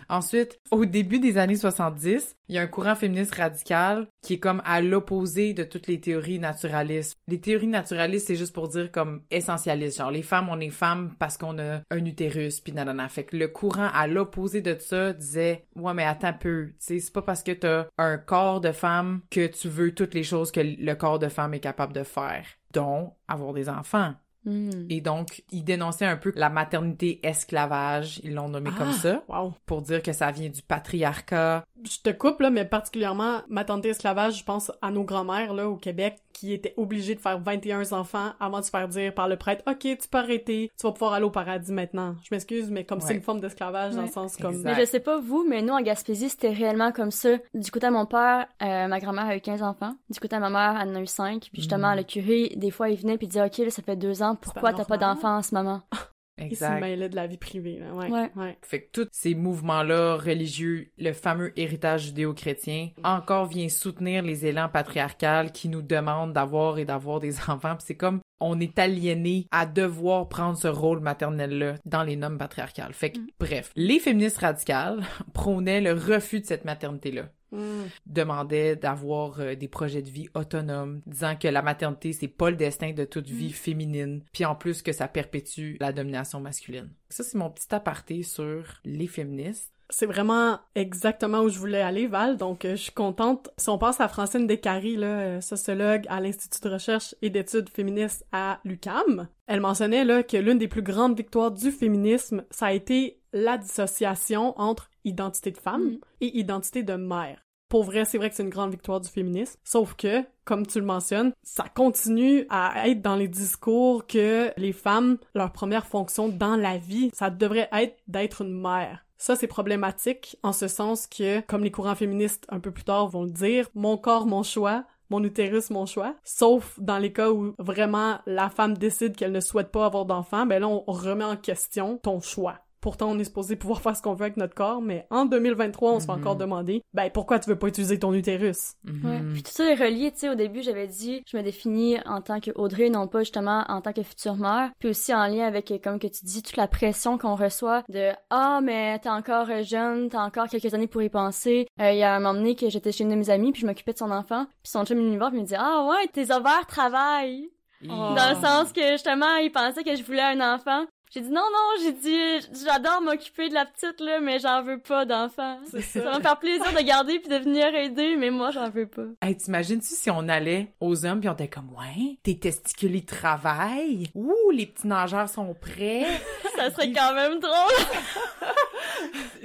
Ensuite, 0.08 0.58
au 0.70 0.84
début 0.84 1.20
des 1.20 1.38
années 1.38 1.56
70, 1.56 2.36
il 2.48 2.54
y 2.54 2.58
a 2.58 2.62
un 2.62 2.66
courant 2.66 2.94
féministe 2.94 3.34
radical 3.34 4.06
qui 4.22 4.34
est 4.34 4.38
comme 4.38 4.60
à 4.64 4.80
l'opposé 4.80 5.54
de 5.54 5.64
toutes 5.64 5.86
les 5.86 6.00
théories 6.00 6.38
naturalistes. 6.38 7.16
Les 7.28 7.40
théories 7.40 7.68
naturalistes, 7.68 8.26
c'est 8.26 8.36
juste 8.36 8.52
pour 8.54 8.68
dire 8.68 8.90
comme 8.92 9.22
essentialiste. 9.30 9.98
Genre, 9.98 10.10
les 10.10 10.22
femmes, 10.22 10.48
on 10.50 10.60
est 10.60 10.70
femmes 10.70 11.14
parce 11.18 11.38
qu'on 11.38 11.58
a 11.58 11.80
un 11.90 12.04
utérus, 12.04 12.60
puis 12.60 12.72
nanana. 12.72 13.08
Fait 13.08 13.24
que 13.24 13.36
le 13.36 13.48
courant 13.48 13.88
à 13.94 14.06
l'opposé 14.06 14.60
de 14.60 14.76
ça 14.78 15.12
disait, 15.12 15.64
ouais, 15.76 15.94
mais 15.94 16.04
attends 16.04 16.28
un 16.28 16.32
peu. 16.34 16.66
Tu 16.68 16.74
sais, 16.80 16.98
c'est 16.98 17.12
pas 17.12 17.22
parce 17.22 17.42
que 17.42 17.52
t'as 17.52 17.86
un 17.96 18.18
corps 18.18 18.60
de 18.60 18.72
femme 18.72 19.20
que 19.30 19.46
tu 19.46 19.68
veux 19.68 19.94
toutes 19.94 20.14
les 20.14 20.24
choses 20.24 20.52
que 20.52 20.60
le 20.60 20.94
corps 20.94 21.18
de 21.18 21.28
femme 21.28 21.54
est 21.54 21.60
capable 21.60 21.92
de 21.92 22.02
faire. 22.02 22.44
dont 22.74 23.12
avoir 23.28 23.54
des 23.54 23.68
enfants. 23.68 24.14
Hmm. 24.44 24.86
Et 24.90 25.00
donc, 25.00 25.42
ils 25.52 25.64
dénonçaient 25.64 26.04
un 26.06 26.16
peu 26.16 26.32
la 26.36 26.50
maternité 26.50 27.20
esclavage, 27.22 28.20
ils 28.24 28.34
l'ont 28.34 28.48
nommé 28.48 28.70
comme 28.70 28.90
Ah! 28.90 28.92
ça, 28.92 29.22
Wow. 29.28 29.54
pour 29.66 29.82
dire 29.82 30.02
que 30.02 30.12
ça 30.12 30.30
vient 30.30 30.48
du 30.50 30.62
patriarcat. 30.62 31.64
Je 31.84 31.98
te 32.02 32.10
coupe, 32.10 32.40
là, 32.40 32.50
mais 32.50 32.64
particulièrement, 32.64 33.40
maternité 33.48 33.90
esclavage, 33.90 34.38
je 34.38 34.44
pense 34.44 34.70
à 34.80 34.90
nos 34.90 35.04
grands-mères, 35.04 35.52
là, 35.54 35.68
au 35.68 35.76
Québec, 35.76 36.18
qui 36.32 36.52
étaient 36.52 36.74
obligées 36.76 37.14
de 37.14 37.20
faire 37.20 37.38
21 37.38 37.92
enfants 37.92 38.32
avant 38.40 38.58
de 38.58 38.64
se 38.64 38.70
faire 38.70 38.88
dire 38.88 39.14
par 39.14 39.28
le 39.28 39.36
prêtre, 39.36 39.62
OK, 39.68 39.78
tu 39.80 39.96
peux 40.10 40.18
arrêter, 40.18 40.70
tu 40.78 40.86
vas 40.86 40.92
pouvoir 40.92 41.12
aller 41.12 41.24
au 41.24 41.30
paradis 41.30 41.72
maintenant. 41.72 42.16
Je 42.22 42.28
m'excuse, 42.34 42.70
mais 42.70 42.84
comme 42.84 43.00
c'est 43.00 43.14
une 43.14 43.22
forme 43.22 43.40
d'esclavage 43.40 43.94
dans 43.94 44.02
le 44.02 44.08
sens 44.08 44.36
comme... 44.36 44.52
Exact. 44.54 44.74
Mais 44.76 44.80
je 44.84 44.90
sais 44.90 44.98
pas 45.00 45.20
vous, 45.20 45.44
mais 45.48 45.62
nous 45.62 45.72
en 45.74 45.80
Gaspésie, 45.80 46.28
c'était 46.30 46.50
réellement 46.50 46.90
comme 46.90 47.12
ça. 47.12 47.36
Du 47.54 47.70
côté 47.70 47.86
de 47.86 47.92
mon 47.92 48.06
père, 48.06 48.46
euh, 48.62 48.88
ma 48.88 48.98
grand-mère 48.98 49.26
a 49.26 49.36
eu 49.36 49.40
15 49.40 49.62
enfants. 49.62 49.94
Du 50.10 50.18
côté 50.18 50.34
de 50.36 50.40
ma 50.40 50.50
mère, 50.50 50.80
elle 50.82 50.88
en 50.88 50.94
a 50.96 51.00
eu 51.00 51.06
5. 51.06 51.40
Puis 51.52 51.62
justement, 51.62 51.92
Mm. 51.94 51.96
le 51.98 52.02
curé, 52.02 52.52
des 52.56 52.70
fois, 52.72 52.88
il 52.88 52.96
venait 52.98 53.16
puis 53.16 53.26
il 53.26 53.30
disait, 53.30 53.44
OK, 53.44 53.58
là, 53.58 53.70
ça 53.70 53.82
fait 53.82 53.96
deux 53.96 54.22
ans, 54.22 54.33
pourquoi 54.36 54.72
pas 54.72 54.78
t'as 54.78 54.84
pas 54.84 54.96
normal. 54.96 55.16
d'enfants 55.16 55.36
en 55.38 55.42
ce 55.42 55.54
moment? 55.54 55.82
Se 56.36 56.42
Exact. 56.42 56.80
mêlaient 56.80 57.08
de 57.08 57.14
la 57.14 57.28
vie 57.28 57.36
privée, 57.38 57.78
là. 57.78 57.92
Ouais. 57.94 58.10
Ouais. 58.10 58.30
ouais. 58.34 58.58
Fait 58.62 58.82
que 58.82 58.90
tous 58.90 59.08
ces 59.12 59.36
mouvements-là 59.36 60.16
religieux, 60.16 60.90
le 60.98 61.12
fameux 61.12 61.52
héritage 61.56 62.06
judéo-chrétien, 62.06 62.88
encore 63.04 63.46
vient 63.46 63.68
soutenir 63.68 64.24
les 64.24 64.44
élans 64.44 64.68
patriarcales 64.68 65.52
qui 65.52 65.68
nous 65.68 65.80
demandent 65.80 66.32
d'avoir 66.32 66.78
et 66.78 66.84
d'avoir 66.84 67.20
des 67.20 67.38
enfants. 67.48 67.76
Puis 67.76 67.84
c'est 67.86 67.96
comme 67.96 68.20
on 68.46 68.60
est 68.60 68.78
aliéné 68.78 69.46
à 69.50 69.66
devoir 69.66 70.28
prendre 70.28 70.56
ce 70.58 70.68
rôle 70.68 71.00
maternel-là 71.00 71.76
dans 71.84 72.02
les 72.02 72.16
normes 72.16 72.38
patriarcales. 72.38 72.92
Fait 72.92 73.12
que, 73.12 73.18
bref, 73.40 73.72
les 73.74 73.98
féministes 73.98 74.38
radicales 74.38 75.02
prônaient 75.32 75.80
le 75.80 75.92
refus 75.92 76.40
de 76.40 76.46
cette 76.46 76.64
maternité-là 76.64 77.30
Mm. 77.54 77.84
demandait 78.06 78.74
d'avoir 78.74 79.38
euh, 79.38 79.54
des 79.54 79.68
projets 79.68 80.02
de 80.02 80.10
vie 80.10 80.28
autonomes, 80.34 81.00
disant 81.06 81.36
que 81.36 81.46
la 81.46 81.62
maternité 81.62 82.12
c'est 82.12 82.28
pas 82.28 82.50
le 82.50 82.56
destin 82.56 82.92
de 82.92 83.04
toute 83.04 83.28
vie 83.28 83.52
féminine, 83.52 84.22
puis 84.32 84.44
en 84.44 84.56
plus 84.56 84.82
que 84.82 84.92
ça 84.92 85.06
perpétue 85.06 85.76
la 85.78 85.92
domination 85.92 86.40
masculine. 86.40 86.90
Ça 87.08 87.22
c'est 87.22 87.38
mon 87.38 87.50
petit 87.50 87.72
aparté 87.72 88.22
sur 88.22 88.80
les 88.84 89.06
féministes. 89.06 89.72
C'est 89.90 90.06
vraiment 90.06 90.58
exactement 90.74 91.40
où 91.40 91.48
je 91.48 91.58
voulais 91.58 91.80
aller, 91.82 92.06
Val, 92.06 92.36
donc 92.36 92.64
euh, 92.64 92.70
je 92.70 92.82
suis 92.82 92.92
contente. 92.92 93.50
Si 93.58 93.68
on 93.68 93.78
passe 93.78 94.00
à 94.00 94.08
Francine 94.08 94.46
Descaries, 94.46 94.96
là, 94.96 95.06
euh, 95.06 95.40
sociologue 95.40 96.04
à 96.08 96.20
l'Institut 96.20 96.66
de 96.66 96.72
recherche 96.72 97.14
et 97.22 97.30
d'études 97.30 97.68
féministes 97.68 98.26
à 98.32 98.60
l'UCAM, 98.64 99.28
elle 99.46 99.60
mentionnait 99.60 100.04
là 100.04 100.22
que 100.22 100.36
l'une 100.36 100.58
des 100.58 100.68
plus 100.68 100.82
grandes 100.82 101.16
victoires 101.16 101.50
du 101.50 101.70
féminisme, 101.70 102.44
ça 102.50 102.66
a 102.66 102.72
été 102.72 103.20
la 103.32 103.58
dissociation 103.58 104.58
entre 104.58 104.90
identité 105.04 105.50
de 105.50 105.58
femme 105.58 105.84
Mm. 105.84 105.98
et 106.22 106.38
identité 106.38 106.82
de 106.82 106.94
mère. 106.94 107.40
Pour 107.68 107.82
vrai, 107.84 108.04
c'est 108.04 108.18
vrai 108.18 108.30
que 108.30 108.36
c'est 108.36 108.42
une 108.44 108.50
grande 108.50 108.70
victoire 108.70 109.00
du 109.00 109.08
féminisme, 109.08 109.58
sauf 109.64 109.94
que, 109.94 110.22
comme 110.44 110.64
tu 110.66 110.78
le 110.78 110.86
mentionnes, 110.86 111.32
ça 111.42 111.64
continue 111.74 112.46
à 112.48 112.88
être 112.88 113.02
dans 113.02 113.16
les 113.16 113.26
discours 113.26 114.06
que 114.06 114.52
les 114.56 114.72
femmes, 114.72 115.18
leur 115.34 115.50
première 115.50 115.86
fonction 115.86 116.28
dans 116.28 116.56
la 116.56 116.78
vie, 116.78 117.10
ça 117.12 117.30
devrait 117.30 117.68
être 117.72 117.96
d'être 118.06 118.42
une 118.42 118.60
mère. 118.60 119.03
Ça, 119.18 119.36
c'est 119.36 119.46
problématique 119.46 120.36
en 120.42 120.52
ce 120.52 120.68
sens 120.68 121.06
que, 121.06 121.40
comme 121.42 121.64
les 121.64 121.70
courants 121.70 121.94
féministes 121.94 122.46
un 122.48 122.60
peu 122.60 122.70
plus 122.70 122.84
tard 122.84 123.08
vont 123.08 123.22
le 123.22 123.30
dire, 123.30 123.68
mon 123.74 123.96
corps, 123.96 124.26
mon 124.26 124.42
choix, 124.42 124.84
mon 125.10 125.22
utérus, 125.22 125.70
mon 125.70 125.86
choix. 125.86 126.14
Sauf 126.24 126.78
dans 126.80 126.98
les 126.98 127.12
cas 127.12 127.30
où 127.30 127.54
vraiment 127.58 128.18
la 128.26 128.50
femme 128.50 128.76
décide 128.76 129.16
qu'elle 129.16 129.32
ne 129.32 129.40
souhaite 129.40 129.70
pas 129.70 129.86
avoir 129.86 130.06
d'enfant, 130.06 130.46
ben 130.46 130.60
là, 130.60 130.68
on 130.68 130.82
remet 130.86 131.24
en 131.24 131.36
question 131.36 131.98
ton 131.98 132.20
choix. 132.20 132.63
Pourtant, 132.84 133.08
on 133.10 133.18
est 133.18 133.24
supposé 133.24 133.56
pouvoir 133.56 133.80
faire 133.80 133.96
ce 133.96 134.02
qu'on 134.02 134.12
veut 134.12 134.26
avec 134.26 134.36
notre 134.36 134.54
corps, 134.54 134.82
mais 134.82 135.06
en 135.08 135.24
2023, 135.24 135.92
on 135.92 136.00
se 136.00 136.04
fait 136.04 136.12
Mhm. 136.12 136.18
encore 136.18 136.36
demander, 136.36 136.82
ben 136.92 137.08
pourquoi 137.10 137.38
tu 137.38 137.48
veux 137.48 137.58
pas 137.58 137.68
utiliser 137.68 137.98
ton 137.98 138.12
utérus? 138.12 138.74
Ouais. 138.84 139.20
Mhm. 139.20 139.32
Puis 139.32 139.42
tout 139.42 139.50
ça 139.52 139.64
est 139.70 139.74
relié, 139.74 140.12
tu 140.12 140.18
sais, 140.18 140.28
au 140.28 140.34
début, 140.34 140.62
j'avais 140.62 140.86
dit, 140.86 141.22
je 141.26 141.34
me 141.38 141.42
définis 141.42 141.96
en 142.04 142.20
tant 142.20 142.40
que 142.40 142.50
Audrey, 142.56 142.90
non 142.90 143.08
pas 143.08 143.20
justement 143.20 143.64
en 143.68 143.80
tant 143.80 143.94
que 143.94 144.02
future 144.02 144.36
mère. 144.36 144.70
Puis 144.80 144.90
aussi 144.90 145.14
en 145.14 145.26
lien 145.28 145.46
avec, 145.46 145.70
euh, 145.70 145.78
comme 145.82 145.98
que 145.98 146.08
tu 146.08 146.26
dis, 146.26 146.42
toute 146.42 146.58
la 146.58 146.68
pression 146.68 147.16
qu'on 147.16 147.36
reçoit 147.36 147.84
de 147.88 148.10
«Ah, 148.30 148.60
mais 148.62 148.98
t'es 148.98 149.08
encore 149.08 149.48
euh, 149.48 149.62
jeune, 149.62 150.10
t'as 150.10 150.22
encore 150.22 150.48
quelques 150.48 150.74
années 150.74 150.86
pour 150.86 151.00
y 151.00 151.08
penser. 151.08 151.66
Euh, 151.80 151.90
Il 151.92 151.96
y 151.98 152.02
a 152.02 152.14
un 152.14 152.20
moment 152.20 152.34
donné 152.34 152.54
que 152.54 152.68
j'étais 152.68 152.92
chez 152.92 153.04
une 153.04 153.10
de 153.10 153.14
mes 153.14 153.30
amies, 153.30 153.52
puis 153.52 153.62
je 153.62 153.66
m'occupais 153.66 153.94
de 153.94 153.98
son 153.98 154.10
enfant. 154.10 154.44
Puis 154.62 154.70
son 154.70 154.84
chum 154.84 154.98
est 154.98 155.00
venu 155.00 155.12
me 155.12 155.18
voir, 155.18 155.30
puis 155.30 155.38
il 155.38 155.42
me 155.42 155.46
dit 155.48 155.54
«Ah 155.58 155.86
ouais, 155.88 156.06
tes 156.12 156.30
ovaires 156.30 156.66
travaillent!» 156.68 157.48
Oh. 157.86 158.14
Dans 158.16 158.30
le 158.30 158.36
sens 158.46 158.72
que 158.72 158.92
justement, 158.92 159.36
il 159.42 159.50
pensait 159.52 159.84
que 159.84 159.94
je 159.94 160.02
voulais 160.02 160.22
un 160.22 160.54
enfant. 160.54 160.84
J'ai 161.14 161.20
dit 161.20 161.30
non, 161.30 161.42
non, 161.42 161.80
j'ai 161.80 161.92
dit 161.92 162.48
j'adore 162.64 163.00
m'occuper 163.00 163.48
de 163.48 163.54
la 163.54 163.66
petite 163.66 164.00
là, 164.00 164.18
mais 164.18 164.40
j'en 164.40 164.64
veux 164.64 164.80
pas 164.80 165.04
d'enfant. 165.04 165.60
Ça 165.70 165.80
ça. 165.80 166.00
va 166.00 166.18
me 166.18 166.22
faire 166.22 166.40
plaisir 166.40 166.72
de 166.72 166.82
garder 166.84 167.20
puis 167.20 167.28
de 167.28 167.36
venir 167.36 167.72
aider, 167.72 168.16
mais 168.16 168.30
moi 168.30 168.50
j'en 168.50 168.68
veux 168.68 168.88
pas. 168.88 169.04
Hey, 169.22 169.36
t'imagines-tu 169.36 169.94
si 169.94 170.10
on 170.10 170.28
allait 170.28 170.72
aux 170.80 171.06
hommes 171.06 171.20
pis 171.20 171.28
on 171.28 171.34
était 171.34 171.46
comme, 171.46 171.70
ouais, 171.78 172.18
tes 172.24 172.36
testicules 172.36 172.96
ils 172.96 173.04
travaillent? 173.04 174.08
Ouh, 174.16 174.50
les 174.50 174.66
petits 174.66 174.88
nageurs 174.88 175.28
sont 175.28 175.54
prêts? 175.54 176.04
Ça 176.56 176.72
serait 176.72 176.92
quand 176.92 177.14
même 177.14 177.38
drôle. 177.38 177.52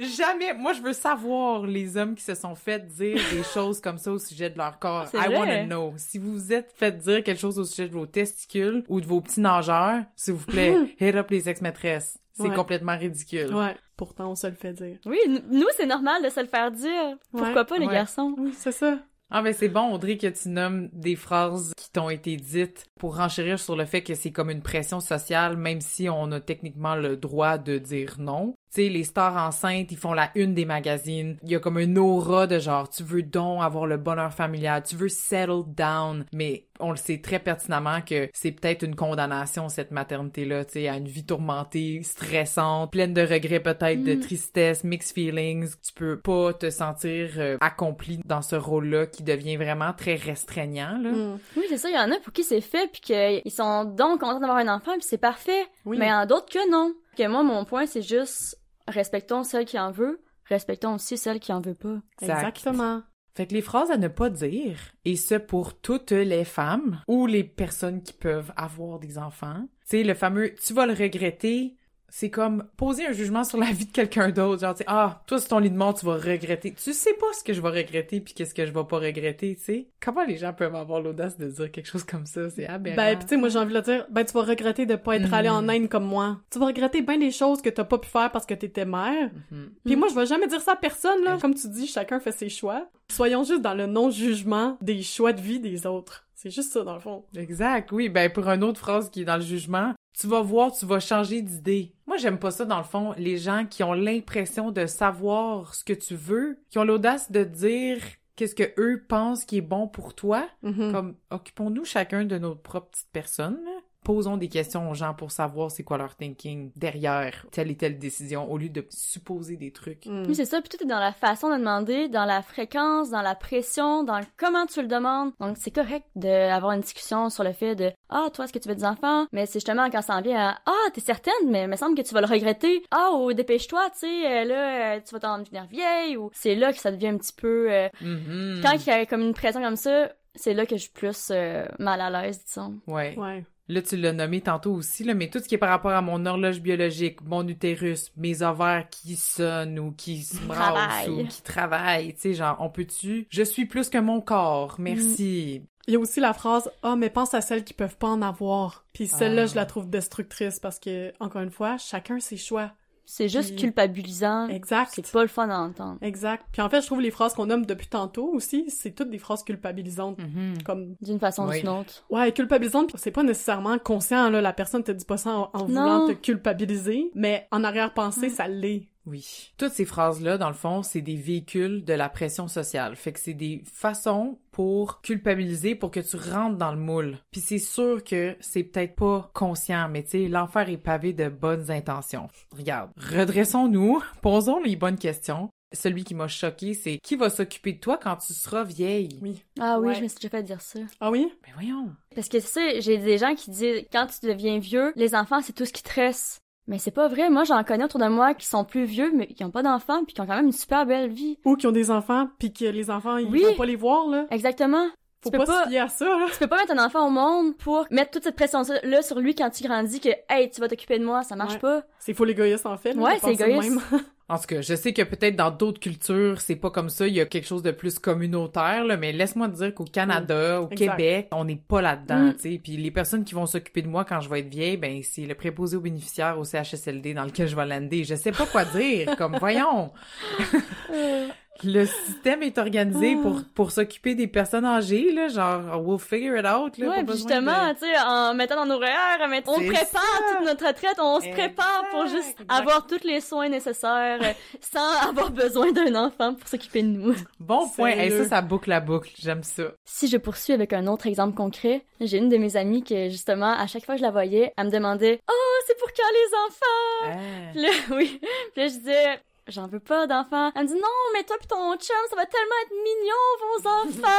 Jamais. 0.00 0.54
Moi, 0.54 0.72
je 0.72 0.80
veux 0.80 0.92
savoir 0.92 1.66
les 1.66 1.96
hommes 1.96 2.14
qui 2.14 2.22
se 2.22 2.34
sont 2.34 2.54
fait 2.54 2.86
dire 2.86 3.18
des 3.32 3.42
choses 3.42 3.80
comme 3.80 3.98
ça 3.98 4.12
au 4.12 4.18
sujet 4.18 4.50
de 4.50 4.56
leur 4.56 4.78
corps. 4.78 5.06
I 5.12 5.26
vrai. 5.26 5.36
wanna 5.36 5.64
know. 5.64 5.92
Si 5.96 6.18
vous 6.18 6.32
vous 6.32 6.52
êtes 6.52 6.72
fait 6.74 6.96
dire 6.96 7.22
quelque 7.22 7.38
chose 7.40 7.58
au 7.58 7.64
sujet 7.64 7.88
de 7.88 7.92
vos 7.92 8.06
testicules 8.06 8.84
ou 8.88 9.00
de 9.00 9.06
vos 9.06 9.20
petits 9.20 9.40
nageurs, 9.40 10.02
s'il 10.16 10.34
vous 10.34 10.46
plaît, 10.46 10.74
hit 11.00 11.14
up 11.14 11.30
les 11.30 11.48
ex-maîtresses. 11.60 12.18
C'est 12.32 12.48
Ouais. 12.48 12.54
complètement 12.54 12.96
ridicule. 12.96 13.54
Ouais, 13.54 13.76
pourtant 13.96 14.30
on 14.30 14.34
se 14.34 14.46
le 14.46 14.54
fait 14.54 14.72
dire. 14.72 14.98
Oui, 15.04 15.18
nous 15.50 15.66
c'est 15.76 15.86
normal 15.86 16.22
de 16.22 16.30
se 16.30 16.40
le 16.40 16.46
faire 16.46 16.70
dire. 16.70 17.16
Pourquoi 17.32 17.54
Ouais, 17.54 17.64
pas 17.66 17.78
les 17.78 17.86
ouais. 17.86 17.92
garçons? 17.92 18.34
Oui, 18.38 18.52
c'est 18.56 18.72
ça. 18.72 18.98
Ah 19.32 19.42
ben 19.42 19.52
c'est 19.52 19.68
bon 19.68 19.92
Audrey 19.92 20.16
que 20.16 20.26
tu 20.26 20.48
nommes 20.48 20.88
des 20.92 21.14
phrases 21.14 21.72
qui 21.76 21.90
t'ont 21.92 22.10
été 22.10 22.36
dites 22.36 22.86
pour 22.98 23.16
renchérir 23.16 23.60
sur 23.60 23.76
le 23.76 23.84
fait 23.84 24.02
que 24.02 24.14
c'est 24.14 24.32
comme 24.32 24.50
une 24.50 24.62
pression 24.62 24.98
sociale 24.98 25.56
même 25.56 25.80
si 25.80 26.08
on 26.08 26.32
a 26.32 26.40
techniquement 26.40 26.96
le 26.96 27.16
droit 27.16 27.56
de 27.58 27.78
dire 27.78 28.16
non. 28.18 28.54
Tu 28.72 28.82
sais 28.84 28.88
les 28.88 29.02
stars 29.04 29.36
enceintes, 29.36 29.90
ils 29.90 29.98
font 29.98 30.12
la 30.12 30.30
une 30.36 30.54
des 30.54 30.64
magazines. 30.64 31.36
Il 31.42 31.50
y 31.50 31.56
a 31.56 31.58
comme 31.58 31.78
une 31.78 31.98
aura 31.98 32.46
de 32.46 32.58
genre 32.60 32.88
tu 32.88 33.02
veux 33.02 33.22
donc 33.22 33.62
avoir 33.62 33.86
le 33.86 33.96
bonheur 33.96 34.32
familial, 34.32 34.82
tu 34.84 34.94
veux 34.96 35.08
settle 35.08 35.62
down, 35.66 36.24
mais 36.32 36.66
on 36.78 36.90
le 36.90 36.96
sait 36.96 37.18
très 37.20 37.38
pertinemment 37.40 38.00
que 38.00 38.28
c'est 38.32 38.52
peut-être 38.52 38.84
une 38.84 38.94
condamnation 38.96 39.68
cette 39.68 39.90
maternité 39.90 40.44
là, 40.44 40.64
tu 40.64 40.72
sais 40.74 40.88
à 40.88 40.96
une 40.96 41.08
vie 41.08 41.26
tourmentée, 41.26 42.00
stressante, 42.04 42.92
pleine 42.92 43.12
de 43.12 43.22
regrets 43.22 43.60
peut-être, 43.60 44.02
de 44.04 44.14
Mm. 44.14 44.20
tristesse, 44.20 44.84
mixed 44.84 45.14
feelings. 45.14 45.70
Tu 45.84 45.92
peux 45.92 46.18
pas 46.18 46.52
te 46.54 46.70
sentir 46.70 47.30
euh, 47.38 47.56
accompli 47.60 48.20
dans 48.24 48.40
ce 48.42 48.56
rôle-là 48.56 49.06
qui 49.06 49.22
devient 49.24 49.56
vraiment 49.56 49.92
très 49.92 50.14
restreignant 50.14 50.96
là. 51.02 51.10
Mm. 51.10 51.38
Oui, 51.56 51.64
c'est 51.68 51.76
ça, 51.78 51.88
il 51.90 51.94
y 51.94 51.98
en 51.98 52.10
a 52.12 52.18
pour 52.20 52.32
qui 52.32 52.44
c'est 52.44 52.60
fait 52.60 52.88
puis 52.90 53.00
qu'ils 53.00 53.52
sont 53.52 53.84
donc 53.84 54.20
contents 54.20 54.38
d'avoir 54.40 54.58
un 54.58 54.68
enfant 54.68 54.92
puis 54.92 55.02
c'est 55.02 55.18
parfait. 55.18 55.66
Oui. 55.84 55.98
Mais 55.98 56.06
il 56.06 56.10
y 56.10 56.12
en 56.12 56.18
a 56.18 56.26
d'autres 56.26 56.50
que 56.52 56.70
non. 56.70 56.92
Que 57.16 57.26
moi 57.26 57.42
mon 57.42 57.64
point 57.64 57.86
c'est 57.86 58.02
juste 58.02 58.56
respectons 58.88 59.44
celle 59.44 59.64
qui 59.64 59.78
en 59.78 59.90
veut, 59.90 60.22
respectons 60.46 60.94
aussi 60.94 61.16
celle 61.18 61.40
qui 61.40 61.52
en 61.52 61.60
veut 61.60 61.74
pas. 61.74 62.00
Exact. 62.20 62.38
Exactement. 62.38 63.02
Fait 63.34 63.46
que 63.46 63.54
les 63.54 63.62
phrases 63.62 63.92
à 63.92 63.96
ne 63.96 64.08
pas 64.08 64.28
dire, 64.28 64.78
et 65.04 65.14
ce 65.14 65.36
pour 65.36 65.80
toutes 65.80 66.10
les 66.10 66.44
femmes 66.44 67.00
ou 67.06 67.26
les 67.26 67.44
personnes 67.44 68.02
qui 68.02 68.12
peuvent 68.12 68.52
avoir 68.56 68.98
des 68.98 69.18
enfants. 69.18 69.68
Tu 69.82 69.98
sais, 69.98 70.02
le 70.02 70.14
fameux 70.14 70.54
«tu 70.66 70.74
vas 70.74 70.86
le 70.86 70.94
regretter», 70.94 71.76
c'est 72.10 72.30
comme 72.30 72.64
poser 72.76 73.06
un 73.06 73.12
jugement 73.12 73.44
sur 73.44 73.58
la 73.58 73.70
vie 73.70 73.86
de 73.86 73.92
quelqu'un 73.92 74.30
d'autre. 74.30 74.60
Genre, 74.60 74.74
tu 74.74 74.78
sais, 74.78 74.84
ah, 74.86 75.22
toi, 75.26 75.38
sur 75.38 75.48
ton 75.48 75.58
lit 75.58 75.70
de 75.70 75.76
mort, 75.76 75.94
tu 75.94 76.04
vas 76.04 76.14
regretter. 76.14 76.72
Tu 76.72 76.92
sais 76.92 77.14
pas 77.14 77.26
ce 77.38 77.44
que 77.44 77.52
je 77.52 77.60
vais 77.60 77.68
regretter 77.68 78.20
puis 78.20 78.34
qu'est-ce 78.34 78.54
que 78.54 78.66
je 78.66 78.72
vais 78.72 78.84
pas 78.84 78.98
regretter, 78.98 79.56
tu 79.56 79.62
sais. 79.62 79.86
Comment 80.00 80.24
les 80.24 80.36
gens 80.36 80.52
peuvent 80.52 80.74
avoir 80.74 81.00
l'audace 81.00 81.38
de 81.38 81.48
dire 81.48 81.70
quelque 81.70 81.86
chose 81.86 82.04
comme 82.04 82.26
ça? 82.26 82.50
C'est 82.50 82.66
aberrant. 82.66 82.96
Ben, 82.96 83.18
pis 83.18 83.24
tu 83.24 83.28
sais, 83.30 83.36
moi, 83.36 83.48
j'ai 83.48 83.58
envie 83.58 83.74
de 83.74 83.80
dire, 83.80 84.06
ben, 84.10 84.24
tu 84.24 84.32
vas 84.32 84.42
regretter 84.42 84.86
de 84.86 84.96
pas 84.96 85.16
être 85.16 85.32
allé 85.32 85.48
en 85.48 85.68
Inde 85.68 85.88
comme 85.88 86.04
moi. 86.04 86.38
Tu 86.50 86.58
vas 86.58 86.66
regretter 86.66 87.02
bien 87.02 87.18
des 87.18 87.30
choses 87.30 87.62
que 87.62 87.70
t'as 87.70 87.84
pas 87.84 87.98
pu 87.98 88.08
faire 88.08 88.30
parce 88.30 88.46
que 88.46 88.54
t'étais 88.54 88.84
mère. 88.84 89.30
Mhm. 89.50 89.70
Puis 89.84 89.96
moi, 89.96 90.08
je 90.08 90.14
vais 90.14 90.26
jamais 90.26 90.48
dire 90.48 90.60
ça 90.60 90.72
à 90.72 90.76
personne, 90.76 91.22
là. 91.24 91.34
Mhm. 91.34 91.40
Comme 91.40 91.54
tu 91.54 91.68
dis, 91.68 91.86
chacun 91.86 92.20
fait 92.20 92.32
ses 92.32 92.48
choix. 92.48 92.88
Soyons 93.08 93.44
juste 93.44 93.62
dans 93.62 93.74
le 93.74 93.86
non-jugement 93.86 94.78
des 94.80 95.02
choix 95.02 95.32
de 95.32 95.40
vie 95.40 95.60
des 95.60 95.86
autres. 95.86 96.26
C'est 96.34 96.50
juste 96.50 96.72
ça, 96.72 96.82
dans 96.84 96.94
le 96.94 97.00
fond. 97.00 97.24
Exact, 97.36 97.92
oui. 97.92 98.08
Ben, 98.08 98.32
pour 98.32 98.48
une 98.48 98.64
autre 98.64 98.80
phrase 98.80 99.10
qui 99.10 99.22
est 99.22 99.24
dans 99.26 99.36
le 99.36 99.42
jugement, 99.42 99.92
tu 100.18 100.26
vas 100.26 100.40
voir, 100.42 100.72
tu 100.72 100.86
vas 100.86 101.00
changer 101.00 101.42
d'idée. 101.42 101.94
Moi, 102.06 102.16
j'aime 102.16 102.38
pas 102.38 102.50
ça, 102.50 102.64
dans 102.64 102.78
le 102.78 102.84
fond, 102.84 103.14
les 103.16 103.36
gens 103.36 103.66
qui 103.68 103.82
ont 103.82 103.92
l'impression 103.92 104.70
de 104.70 104.86
savoir 104.86 105.74
ce 105.74 105.84
que 105.84 105.92
tu 105.92 106.14
veux, 106.14 106.58
qui 106.68 106.78
ont 106.78 106.84
l'audace 106.84 107.30
de 107.30 107.44
dire 107.44 107.98
qu'est-ce 108.36 108.54
que 108.54 108.72
eux 108.78 109.04
pensent 109.08 109.44
qui 109.44 109.58
est 109.58 109.62
bon 109.62 109.86
pour 109.86 110.14
toi. 110.14 110.48
Mhm. 110.62 110.92
Comme, 110.92 111.16
occupons-nous 111.30 111.84
chacun 111.84 112.24
de 112.24 112.38
notre 112.38 112.62
propre 112.62 112.90
petite 112.90 113.10
personne. 113.12 113.60
Posons 114.04 114.36
des 114.36 114.48
questions 114.48 114.90
aux 114.90 114.94
gens 114.94 115.14
pour 115.14 115.30
savoir 115.30 115.70
c'est 115.70 115.82
quoi 115.82 115.98
leur 115.98 116.16
thinking 116.16 116.72
derrière 116.76 117.46
telle 117.52 117.70
et 117.70 117.76
telle 117.76 117.98
décision, 117.98 118.50
au 118.50 118.56
lieu 118.58 118.68
de 118.70 118.84
supposer 118.88 119.56
des 119.56 119.72
trucs. 119.72 120.06
Mm. 120.06 120.24
Oui, 120.26 120.34
c'est 120.34 120.44
ça. 120.44 120.60
Puis 120.60 120.70
tout 120.70 120.82
est 120.82 120.86
dans 120.86 120.98
la 120.98 121.12
façon 121.12 121.50
de 121.50 121.56
demander, 121.56 122.08
dans 122.08 122.24
la 122.24 122.42
fréquence, 122.42 123.10
dans 123.10 123.22
la 123.22 123.34
pression, 123.34 124.02
dans 124.04 124.20
comment 124.36 124.66
tu 124.66 124.80
le 124.82 124.88
demandes. 124.88 125.32
Donc, 125.38 125.56
c'est 125.58 125.70
correct 125.70 126.06
d'avoir 126.16 126.72
une 126.72 126.80
discussion 126.80 127.28
sur 127.30 127.44
le 127.44 127.52
fait 127.52 127.74
de 127.74 127.92
«Ah, 128.08 128.28
toi, 128.32 128.44
est-ce 128.44 128.52
que 128.52 128.58
tu 128.58 128.68
veux 128.68 128.74
des 128.74 128.84
enfants?» 128.84 129.26
Mais 129.32 129.46
c'est 129.46 129.60
justement 129.60 129.90
quand 129.90 130.02
ça 130.02 130.16
en 130.16 130.22
vient 130.22 130.48
à 130.50 130.58
«Ah, 130.66 130.90
t'es 130.94 131.00
certaine, 131.00 131.32
mais 131.48 131.62
il 131.64 131.68
me 131.68 131.76
semble 131.76 131.94
que 131.96 132.02
tu 132.02 132.14
vas 132.14 132.20
le 132.20 132.26
regretter. 132.26 132.82
Ah, 132.90 133.10
ou 133.14 133.32
dépêche-toi, 133.32 133.90
tu 133.90 133.98
sais, 134.00 134.26
euh, 134.26 134.44
là, 134.44 134.96
euh, 134.96 135.00
tu 135.06 135.14
vas 135.14 135.20
t'en 135.20 135.38
devenir 135.38 135.66
vieille.» 135.66 136.16
Ou 136.18 136.30
c'est 136.32 136.54
là 136.54 136.72
que 136.72 136.78
ça 136.78 136.90
devient 136.90 137.08
un 137.08 137.18
petit 137.18 137.34
peu... 137.34 137.70
euh, 137.70 137.88
Mhm. 138.00 138.60
Quand 138.62 138.72
il 138.72 138.86
y 138.86 138.90
a 138.90 139.06
comme 139.06 139.20
une 139.22 139.34
pression 139.34 139.60
comme 139.62 139.76
ça, 139.76 140.10
c'est 140.34 140.54
là 140.54 140.64
que 140.64 140.76
je 140.76 140.82
suis 140.82 140.90
plus 140.90 141.28
euh, 141.30 141.66
mal 141.78 142.00
à 142.00 142.08
l'aise, 142.10 142.42
disons. 142.44 142.78
Ouais. 142.86 143.14
Ouais. 143.18 143.44
Là, 143.70 143.82
tu 143.82 143.96
l'as 143.96 144.12
nommé 144.12 144.40
tantôt 144.40 144.72
aussi, 144.72 145.04
là, 145.04 145.14
mais 145.14 145.30
tout 145.30 145.38
ce 145.38 145.46
qui 145.46 145.54
est 145.54 145.58
par 145.58 145.68
rapport 145.68 145.92
à 145.92 146.02
mon 146.02 146.26
horloge 146.26 146.60
biologique, 146.60 147.22
mon 147.22 147.46
utérus, 147.46 148.10
mes 148.16 148.42
ovaires 148.42 148.88
qui 148.90 149.14
sonnent 149.14 149.78
ou 149.78 149.92
qui 149.92 150.22
se 150.24 150.38
brassent 150.40 151.06
ou 151.06 151.24
qui 151.24 151.40
travaillent, 151.42 152.14
tu 152.14 152.20
sais, 152.20 152.34
genre, 152.34 152.56
on 152.58 152.68
peut-tu... 152.68 153.28
Je 153.30 153.42
suis 153.44 153.66
plus 153.66 153.88
que 153.88 153.98
mon 153.98 154.20
corps, 154.20 154.74
merci. 154.78 155.62
Il 155.86 155.94
y 155.94 155.96
a 155.96 156.00
aussi 156.00 156.18
la 156.18 156.32
phrase 156.34 156.70
«Ah, 156.82 156.96
mais 156.96 157.10
pense 157.10 157.32
à 157.32 157.40
celles 157.40 157.62
qui 157.64 157.72
peuvent 157.72 157.96
pas 157.96 158.08
en 158.08 158.22
avoir.» 158.22 158.84
Puis 158.92 159.06
celle-là, 159.06 159.42
Ah. 159.42 159.46
je 159.46 159.54
la 159.54 159.66
trouve 159.66 159.88
destructrice 159.88 160.58
parce 160.58 160.78
que, 160.80 161.12
encore 161.20 161.42
une 161.42 161.50
fois, 161.50 161.78
chacun 161.78 162.18
ses 162.20 162.36
choix. 162.36 162.72
C'est 163.12 163.28
juste 163.28 163.50
Puis- 163.56 163.62
culpabilisant. 163.62 164.46
Exact. 164.48 164.92
C'est 164.94 165.10
pas 165.10 165.22
le 165.22 165.28
fun 165.28 165.48
à 165.50 165.58
entendre. 165.58 165.98
Exact. 166.00 166.44
Puis 166.52 166.62
en 166.62 166.68
fait, 166.70 166.80
je 166.80 166.86
trouve 166.86 167.00
les 167.00 167.10
phrases 167.10 167.34
qu'on 167.34 167.46
nomme 167.46 167.66
depuis 167.66 167.88
tantôt 167.88 168.30
aussi, 168.32 168.66
c'est 168.70 168.92
toutes 168.92 169.10
des 169.10 169.18
phrases 169.18 169.42
culpabilisantes. 169.42 170.16
Mhm. 170.18 170.62
Comme, 170.64 170.94
D'une 171.02 171.18
façon 171.18 171.44
ou 171.46 171.50
Oui. 171.50 171.58
d'une 171.58 171.70
autre. 171.70 172.04
ouais, 172.10 172.30
culpabilisante, 172.30 172.92
c'est 172.96 173.10
pas 173.10 173.24
nécessairement 173.24 173.78
conscient, 173.80 174.30
là. 174.30 174.40
La 174.40 174.52
personne 174.52 174.84
te 174.84 174.92
dit 174.92 175.04
pas 175.04 175.16
ça 175.16 175.30
en, 175.30 175.50
en 175.54 175.64
voulant 175.64 176.06
te 176.06 176.12
culpabiliser, 176.12 177.10
mais 177.16 177.48
en 177.50 177.64
arrière-pensée, 177.64 178.20
Ouais. 178.22 178.28
ça 178.28 178.46
l'est. 178.46 178.86
Oui. 179.06 179.52
Toutes 179.56 179.72
ces 179.72 179.84
phrases-là, 179.84 180.36
dans 180.38 180.48
le 180.48 180.54
fond, 180.54 180.82
c'est 180.82 181.00
des 181.00 181.16
véhicules 181.16 181.84
de 181.84 181.94
la 181.94 182.08
pression 182.08 182.48
sociale. 182.48 182.96
Fait 182.96 183.12
que 183.12 183.20
c'est 183.20 183.34
des 183.34 183.62
façons 183.72 184.38
pour 184.52 185.00
culpabiliser, 185.00 185.74
pour 185.74 185.90
que 185.90 186.00
tu 186.00 186.16
rentres 186.16 186.58
dans 186.58 186.72
le 186.72 186.78
moule. 186.80 187.18
Puis 187.30 187.40
c'est 187.40 187.58
sûr 187.58 188.04
que 188.04 188.36
c'est 188.40 188.62
peut-être 188.64 188.94
pas 188.96 189.30
conscient, 189.34 189.88
mais 189.88 190.02
tu 190.04 190.10
sais, 190.10 190.28
l'enfer 190.28 190.68
est 190.68 190.76
pavé 190.76 191.12
de 191.12 191.28
bonnes 191.28 191.70
intentions. 191.70 192.28
Regarde, 192.56 192.90
redressons-nous, 192.96 194.02
posons 194.22 194.60
les 194.62 194.76
bonnes 194.76 194.98
questions. 194.98 195.48
Celui 195.72 196.02
qui 196.02 196.16
m'a 196.16 196.26
choqué, 196.26 196.74
c'est 196.74 196.98
qui 196.98 197.14
va 197.14 197.30
s'occuper 197.30 197.74
de 197.74 197.78
toi 197.78 197.96
quand 197.96 198.16
tu 198.16 198.32
seras 198.34 198.64
vieille? 198.64 199.20
Oui. 199.22 199.44
Ah 199.60 199.78
oui, 199.78 199.88
Ouais. 199.88 199.94
je 199.94 200.02
me 200.02 200.08
suis 200.08 200.16
déjà 200.18 200.28
fait 200.30 200.42
dire 200.42 200.60
ça. 200.60 200.80
Ah 201.00 201.12
oui? 201.12 201.32
Mais 201.46 201.52
voyons. 201.54 201.90
Parce 202.14 202.28
que 202.28 202.38
tu 202.38 202.46
sais, 202.46 202.80
j'ai 202.80 202.98
des 202.98 203.18
gens 203.18 203.36
qui 203.36 203.50
disent 203.52 203.84
quand 203.92 204.08
tu 204.08 204.26
deviens 204.26 204.58
vieux, 204.58 204.92
les 204.96 205.14
enfants 205.14 205.40
c'est 205.40 205.52
tout 205.52 205.64
ce 205.64 205.72
qui 205.72 205.84
te 205.84 205.94
reste. 205.94 206.40
Mais 206.70 206.78
c'est 206.78 206.90
pas 206.92 207.08
vrai. 207.08 207.28
Moi, 207.28 207.44
j'en 207.44 207.62
connais 207.64 207.84
autour 207.84 208.00
de 208.00 208.06
moi 208.06 208.32
qui 208.32 208.46
sont 208.46 208.64
plus 208.64 208.84
vieux, 208.84 209.12
mais 209.14 209.26
qui 209.26 209.44
ont 209.44 209.50
pas 209.50 209.62
d'enfants, 209.62 210.04
puis 210.04 210.14
qui 210.14 210.20
ont 210.20 210.26
quand 210.26 210.36
même 210.36 210.46
une 210.46 210.52
super 210.52 210.86
belle 210.86 211.10
vie. 211.10 211.36
Ou 211.44 211.56
qui 211.56 211.66
ont 211.66 211.72
des 211.72 211.90
enfants, 211.90 212.28
puis 212.38 212.52
que 212.52 212.64
les 212.64 212.90
enfants, 212.90 213.16
ils 213.18 213.26
Oui. 213.26 213.42
vont 213.42 213.56
pas 213.56 213.66
les 213.66 213.76
voir, 213.76 214.06
là. 214.08 214.26
Exactement. 214.30 214.86
Faut 215.22 215.30
tu 215.30 215.36
pas, 215.36 215.44
pas- 215.44 215.64
se 215.64 215.68
fier 215.68 215.80
à 215.80 215.88
ça, 215.88 216.06
là. 216.06 216.26
Tu 216.32 216.38
peux 216.38 216.46
pas 216.46 216.56
mettre 216.58 216.72
un 216.72 216.82
enfant 216.82 217.06
au 217.06 217.10
monde 217.10 217.54
pour 217.58 217.86
mettre 217.90 218.12
toute 218.12 218.22
cette 218.22 218.36
pression-là 218.36 219.02
sur 219.02 219.18
lui 219.18 219.34
quand 219.34 219.50
tu 219.50 219.64
grandis 219.64 220.00
que, 220.00 220.08
hey, 220.30 220.48
tu 220.48 220.60
vas 220.62 220.68
t'occuper 220.68 220.98
de 220.98 221.04
moi, 221.04 221.24
ça 221.24 221.36
marche 221.36 221.54
Ouais. 221.54 221.58
pas. 221.58 221.82
C'est 221.98 222.14
faux 222.14 222.24
l'égoïste, 222.24 222.64
en 222.64 222.76
fait. 222.78 222.92
là, 222.94 223.02
Ouais, 223.02 223.18
c'est 223.20 223.32
égoïste. 223.32 223.78
En 224.30 224.38
tout 224.38 224.46
cas, 224.46 224.60
je 224.60 224.74
sais 224.76 224.92
que 224.92 225.02
peut-être 225.02 225.34
dans 225.34 225.50
d'autres 225.50 225.80
cultures, 225.80 226.40
c'est 226.40 226.54
pas 226.54 226.70
comme 226.70 226.88
ça, 226.88 227.06
il 227.08 227.14
y 227.14 227.20
a 227.20 227.26
quelque 227.26 227.46
chose 227.48 227.62
de 227.64 227.72
plus 227.72 227.98
communautaire, 227.98 228.84
là, 228.84 228.96
mais 228.96 229.10
laisse-moi 229.12 229.48
te 229.48 229.56
dire 229.56 229.74
qu'au 229.74 229.84
Canada, 229.84 230.62
au 230.62 230.68
Exact. 230.70 230.96
Québec, 230.96 231.28
on 231.32 231.44
n'est 231.44 231.56
pas 231.56 231.82
là-dedans, 231.82 232.28
Mm. 232.28 232.34
tu 232.36 232.52
sais. 232.52 232.60
Puis 232.62 232.76
les 232.76 232.90
personnes 232.92 233.24
qui 233.24 233.34
vont 233.34 233.46
s'occuper 233.46 233.82
de 233.82 233.88
moi 233.88 234.04
quand 234.04 234.20
je 234.20 234.28
vais 234.30 234.40
être 234.40 234.48
vieille, 234.48 234.76
ben 234.76 235.00
c'est 235.02 235.26
le 235.26 235.34
préposé 235.34 235.76
aux 235.76 235.80
bénéficiaires 235.80 236.38
au 236.38 236.44
CHSLD 236.44 237.12
dans 237.12 237.24
lequel 237.24 237.48
je 237.48 237.56
vais 237.56 237.66
lander. 237.66 238.04
Je 238.04 238.14
sais 238.14 238.30
pas 238.30 238.46
quoi 238.46 238.64
dire, 238.64 239.16
comme 239.16 239.36
voyons. 239.36 239.90
le 241.64 241.86
système 241.86 242.42
est 242.42 242.58
organisé 242.58 243.16
Ah. 243.18 243.22
pour, 243.22 243.40
pour 243.54 243.70
s'occuper 243.70 244.14
des 244.14 244.26
personnes 244.26 244.64
âgées, 244.64 245.12
là, 245.12 245.28
genre, 245.28 245.82
we'll 245.84 245.98
figure 245.98 246.36
it 246.38 246.46
out, 246.46 246.76
là. 246.78 246.88
Ouais, 246.88 247.04
pas 247.04 247.12
justement, 247.12 247.68
de- 247.68 247.72
tu 247.74 247.80
sais, 247.80 247.98
en 248.04 248.34
mettant 248.34 248.56
dans 248.56 248.66
nos 248.66 248.74
horaires, 248.74 249.18
on 249.46 249.54
prépare 249.60 249.86
ça. 249.86 250.00
toute 250.36 250.46
notre 250.46 250.66
retraite, 250.66 250.96
on 250.98 251.20
se 251.20 251.28
prépare 251.30 251.84
pour 251.90 252.06
juste 252.06 252.40
exact. 252.40 252.50
avoir 252.50 252.86
tous 252.86 253.04
les 253.04 253.20
soins 253.20 253.48
nécessaires 253.48 254.18
euh, 254.22 254.32
sans 254.60 254.90
avoir 255.08 255.30
besoin 255.30 255.72
d'un 255.72 255.94
enfant 255.94 256.34
pour 256.34 256.48
s'occuper 256.48 256.82
de 256.82 256.88
nous. 256.88 257.14
Bon 257.38 257.68
point. 257.68 257.90
Hey, 257.90 258.10
Sérieux. 258.10 258.22
ça, 258.24 258.28
ça 258.36 258.42
boucle 258.42 258.68
la 258.70 258.80
boucle. 258.80 259.10
J'aime 259.18 259.42
ça. 259.42 259.64
Si 259.84 260.08
je 260.08 260.16
poursuis 260.16 260.52
avec 260.52 260.72
un 260.72 260.86
autre 260.86 261.06
exemple 261.06 261.34
concret, 261.36 261.84
j'ai 262.00 262.18
une 262.18 262.28
de 262.28 262.36
mes 262.36 262.56
amies 262.56 262.82
que, 262.82 263.08
justement, 263.08 263.52
à 263.52 263.66
chaque 263.66 263.84
fois 263.84 263.94
que 263.94 264.00
je 264.00 264.04
la 264.04 264.10
voyais, 264.10 264.52
elle 264.56 264.66
me 264.66 264.70
demandait 264.70 265.20
«Oh, 265.30 265.62
c'est 265.66 265.78
pour 265.78 265.88
quand 265.88 266.02
les 266.12 266.36
enfants? 266.46 267.04
Ah. 267.04 267.50
Puis 267.52 267.62
là, 267.62 267.68
oui. 267.96 268.20
Puis 268.54 268.62
là, 268.62 268.68
je 268.68 268.72
disais, 268.74 269.20
j'en 269.50 269.66
veux 269.66 269.80
pas 269.80 270.06
d'enfants. 270.06 270.50
Elle 270.54 270.62
me 270.62 270.68
dit, 270.68 270.74
non, 270.74 270.88
mais 271.14 271.22
toi 271.24 271.36
pis 271.40 271.46
ton 271.48 271.72
chum, 271.76 271.96
ça 272.08 272.16
va 272.16 272.24
tellement 272.26 272.54
être 272.64 272.72
mignon, 272.72 273.24
vos 273.40 273.68
enfants. 273.68 274.10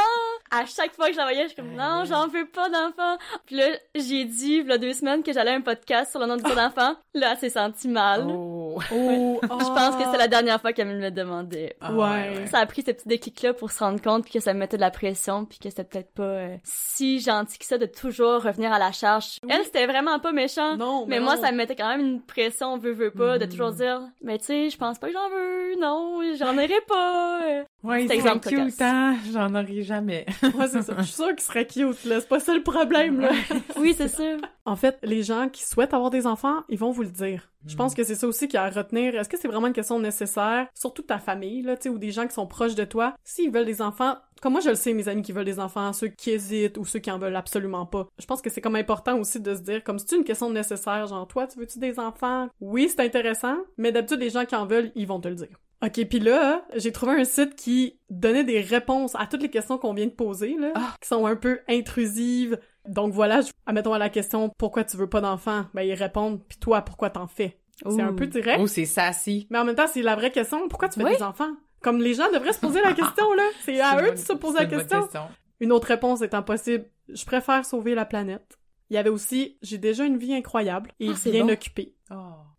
à 0.50 0.66
chaque 0.66 0.94
fois 0.94 1.06
que 1.06 1.12
je 1.12 1.18
la 1.18 1.24
voyais, 1.24 1.42
je 1.44 1.48
suis 1.48 1.56
comme, 1.56 1.74
non, 1.74 2.04
j'en 2.04 2.28
veux 2.28 2.46
pas 2.46 2.68
d'enfants. 2.68 3.16
Puis 3.46 3.56
là, 3.56 3.66
j'ai 3.94 4.24
dit, 4.24 4.56
il 4.62 4.66
y 4.66 4.72
a 4.72 4.78
deux 4.78 4.92
semaines, 4.92 5.22
que 5.22 5.32
j'allais 5.32 5.50
à 5.52 5.54
un 5.54 5.60
podcast 5.60 6.10
sur 6.10 6.20
le 6.20 6.26
nom 6.26 6.36
du 6.36 6.42
d'enfants. 6.54 6.96
Là, 7.14 7.32
elle 7.32 7.38
s'est 7.38 7.50
sentie 7.50 7.88
mal. 7.88 8.26
Oh. 8.28 8.78
Oh, 8.92 9.40
Je 9.42 9.66
pense 9.66 9.96
que 9.96 10.10
c'est 10.10 10.18
la 10.18 10.28
dernière 10.28 10.60
fois 10.60 10.72
qu'elle 10.72 10.88
me 10.88 11.00
le 11.00 11.10
demandait. 11.10 11.76
Ah, 11.80 11.92
Ouais. 11.92 12.46
Ça 12.50 12.58
a 12.58 12.66
pris 12.66 12.82
ce 12.82 12.90
petit 12.90 13.08
déclic-là 13.08 13.54
pour 13.54 13.70
se 13.70 13.78
rendre 13.78 14.00
compte 14.00 14.28
que 14.28 14.40
ça 14.40 14.54
me 14.54 14.58
mettait 14.58 14.76
de 14.76 14.80
la 14.82 14.90
pression 14.90 15.44
puis 15.44 15.58
que 15.58 15.68
c'était 15.68 15.84
peut-être 15.84 16.12
pas 16.12 16.22
euh, 16.22 16.56
si 16.64 17.20
gentil 17.20 17.58
que 17.58 17.64
ça 17.64 17.78
de 17.78 17.86
toujours 17.86 18.42
revenir 18.42 18.72
à 18.72 18.78
la 18.78 18.92
charge. 18.92 19.38
Oui. 19.42 19.50
Elle, 19.52 19.64
c'était 19.64 19.86
vraiment 19.86 20.18
pas 20.18 20.32
méchant. 20.32 20.76
Non, 20.76 21.04
Mais 21.06 21.18
non. 21.18 21.24
moi, 21.26 21.36
ça 21.36 21.52
me 21.52 21.56
mettait 21.56 21.76
quand 21.76 21.88
même 21.88 22.00
une 22.00 22.22
pression, 22.22 22.78
veut, 22.78 22.92
veut 22.92 23.10
pas, 23.10 23.38
de 23.38 23.46
toujours 23.46 23.72
dire, 23.72 24.00
mais 24.22 24.38
tu 24.38 24.46
sais, 24.46 24.70
je 24.70 24.76
pense 24.78 24.98
pas 24.98 25.08
que 25.08 25.12
non, 25.78 26.20
j'en 26.36 26.56
aurais 26.56 26.80
pas. 26.86 27.64
Ouais, 27.82 28.06
C'est 28.06 28.14
exemple 28.14 28.48
cute, 28.48 28.80
hein? 28.80 29.16
J'en 29.32 29.54
aurais 29.54 29.82
jamais. 29.82 30.26
Ouais, 30.54 30.68
c'est 30.68 30.82
ça. 30.82 30.94
Je 30.98 31.02
suis 31.02 31.14
sûre 31.14 31.30
qu'il 31.30 31.40
serait 31.40 31.66
cute, 31.66 32.04
là. 32.04 32.20
C'est 32.20 32.28
pas 32.28 32.40
ça 32.40 32.54
le 32.54 32.62
problème, 32.62 33.20
là. 33.20 33.30
Oui, 33.76 33.94
c'est 33.96 34.08
ça. 34.08 34.36
En 34.64 34.76
fait, 34.76 34.98
les 35.02 35.22
gens 35.22 35.48
qui 35.48 35.64
souhaitent 35.64 35.94
avoir 35.94 36.10
des 36.10 36.26
enfants, 36.26 36.62
ils 36.68 36.78
vont 36.78 36.92
vous 36.92 37.02
le 37.02 37.10
dire. 37.10 37.48
Je 37.66 37.76
pense 37.76 37.94
que 37.94 38.02
c'est 38.02 38.16
ça 38.16 38.26
aussi 38.26 38.48
qu'il 38.48 38.54
y 38.54 38.56
a 38.58 38.64
à 38.64 38.70
retenir. 38.70 39.14
Est-ce 39.14 39.28
que 39.28 39.38
c'est 39.38 39.48
vraiment 39.48 39.68
une 39.68 39.72
question 39.72 39.98
nécessaire? 39.98 40.66
Surtout 40.74 41.02
ta 41.02 41.18
famille, 41.18 41.62
là, 41.62 41.76
tu 41.76 41.84
sais, 41.84 41.88
ou 41.88 41.98
des 41.98 42.10
gens 42.10 42.26
qui 42.26 42.34
sont 42.34 42.46
proches 42.46 42.74
de 42.74 42.84
toi. 42.84 43.14
S'ils 43.24 43.52
veulent 43.52 43.66
des 43.66 43.80
enfants, 43.82 44.16
comme 44.40 44.52
moi 44.52 44.60
je 44.60 44.70
le 44.70 44.74
sais, 44.74 44.92
mes 44.92 45.08
amis 45.08 45.22
qui 45.22 45.30
veulent 45.30 45.44
des 45.44 45.60
enfants, 45.60 45.92
ceux 45.92 46.08
qui 46.08 46.30
hésitent 46.30 46.76
ou 46.76 46.84
ceux 46.84 46.98
qui 46.98 47.10
en 47.10 47.18
veulent 47.18 47.36
absolument 47.36 47.86
pas. 47.86 48.08
Je 48.18 48.26
pense 48.26 48.42
que 48.42 48.50
c'est 48.50 48.60
comme 48.60 48.74
important 48.74 49.16
aussi 49.18 49.40
de 49.40 49.54
se 49.54 49.60
dire, 49.60 49.84
comme 49.84 50.00
c'est 50.00 50.16
une 50.16 50.24
question 50.24 50.50
nécessaire, 50.50 51.06
genre, 51.06 51.26
toi, 51.28 51.46
tu 51.46 51.58
veux-tu 51.60 51.78
des 51.78 51.98
enfants? 52.00 52.48
Oui, 52.60 52.88
c'est 52.88 53.04
intéressant, 53.04 53.56
mais 53.78 53.92
d'habitude, 53.92 54.18
les 54.20 54.30
gens 54.30 54.44
qui 54.44 54.56
en 54.56 54.66
veulent, 54.66 54.90
ils 54.96 55.06
vont 55.06 55.20
te 55.20 55.28
le 55.28 55.36
dire. 55.36 55.56
Ok, 55.84 56.04
puis 56.08 56.20
là, 56.20 56.64
j'ai 56.76 56.92
trouvé 56.92 57.12
un 57.20 57.24
site 57.24 57.56
qui 57.56 57.98
donnait 58.08 58.44
des 58.44 58.60
réponses 58.60 59.14
à 59.16 59.26
toutes 59.26 59.42
les 59.42 59.50
questions 59.50 59.78
qu'on 59.78 59.94
vient 59.94 60.06
de 60.06 60.10
poser, 60.12 60.56
là, 60.58 60.72
Ah. 60.76 60.94
qui 61.00 61.08
sont 61.08 61.26
un 61.26 61.34
peu 61.36 61.60
intrusives. 61.68 62.58
Donc 62.88 63.12
voilà, 63.12 63.40
je... 63.40 63.50
admettons 63.66 63.92
à 63.92 63.98
la 63.98 64.08
question 64.08 64.50
pourquoi 64.58 64.84
tu 64.84 64.96
veux 64.96 65.08
pas 65.08 65.20
d'enfant, 65.20 65.66
ben 65.74 65.82
ils 65.82 65.94
répondent 65.94 66.40
puis 66.48 66.58
toi 66.58 66.82
pourquoi 66.82 67.10
t'en 67.10 67.26
fais? 67.28 67.58
C'est 67.88 68.00
un 68.02 68.12
peu 68.12 68.26
direct, 68.26 68.58
Oh, 68.60 68.66
c'est 68.66 68.84
sassy. 68.86 69.46
mais 69.50 69.58
en 69.58 69.64
même 69.64 69.74
temps 69.76 69.86
c'est 69.88 70.02
la 70.02 70.14
vraie 70.16 70.30
question 70.32 70.68
pourquoi 70.68 70.88
tu 70.88 70.98
fais 71.00 71.06
Oui. 71.06 71.16
des 71.16 71.22
enfants? 71.22 71.50
Comme 71.80 72.00
les 72.00 72.14
gens 72.14 72.30
devraient 72.32 72.52
se 72.52 72.60
poser 72.60 72.80
la 72.80 72.92
question 72.94 73.32
là, 73.34 73.44
c'est 73.64 73.80
à 73.80 74.00
eux 74.02 74.12
de 74.12 74.16
se 74.16 74.32
poser 74.32 74.58
la 74.60 74.66
question. 74.66 75.08
Une 75.60 75.70
autre 75.72 75.86
réponse 75.88 76.22
étant 76.22 76.42
possible, 76.42 76.86
je 77.08 77.24
préfère 77.24 77.64
sauver 77.64 77.94
la 77.94 78.04
planète. 78.04 78.58
Il 78.90 78.94
y 78.94 78.98
avait 78.98 79.10
aussi 79.10 79.58
j'ai 79.62 79.78
déjà 79.78 80.04
une 80.04 80.16
vie 80.18 80.34
incroyable 80.34 80.90
et 81.00 81.10
Ah, 81.10 81.30
bien 81.30 81.44
bon. 81.46 81.52
occupée. 81.52 81.94
Oh, 82.10 82.14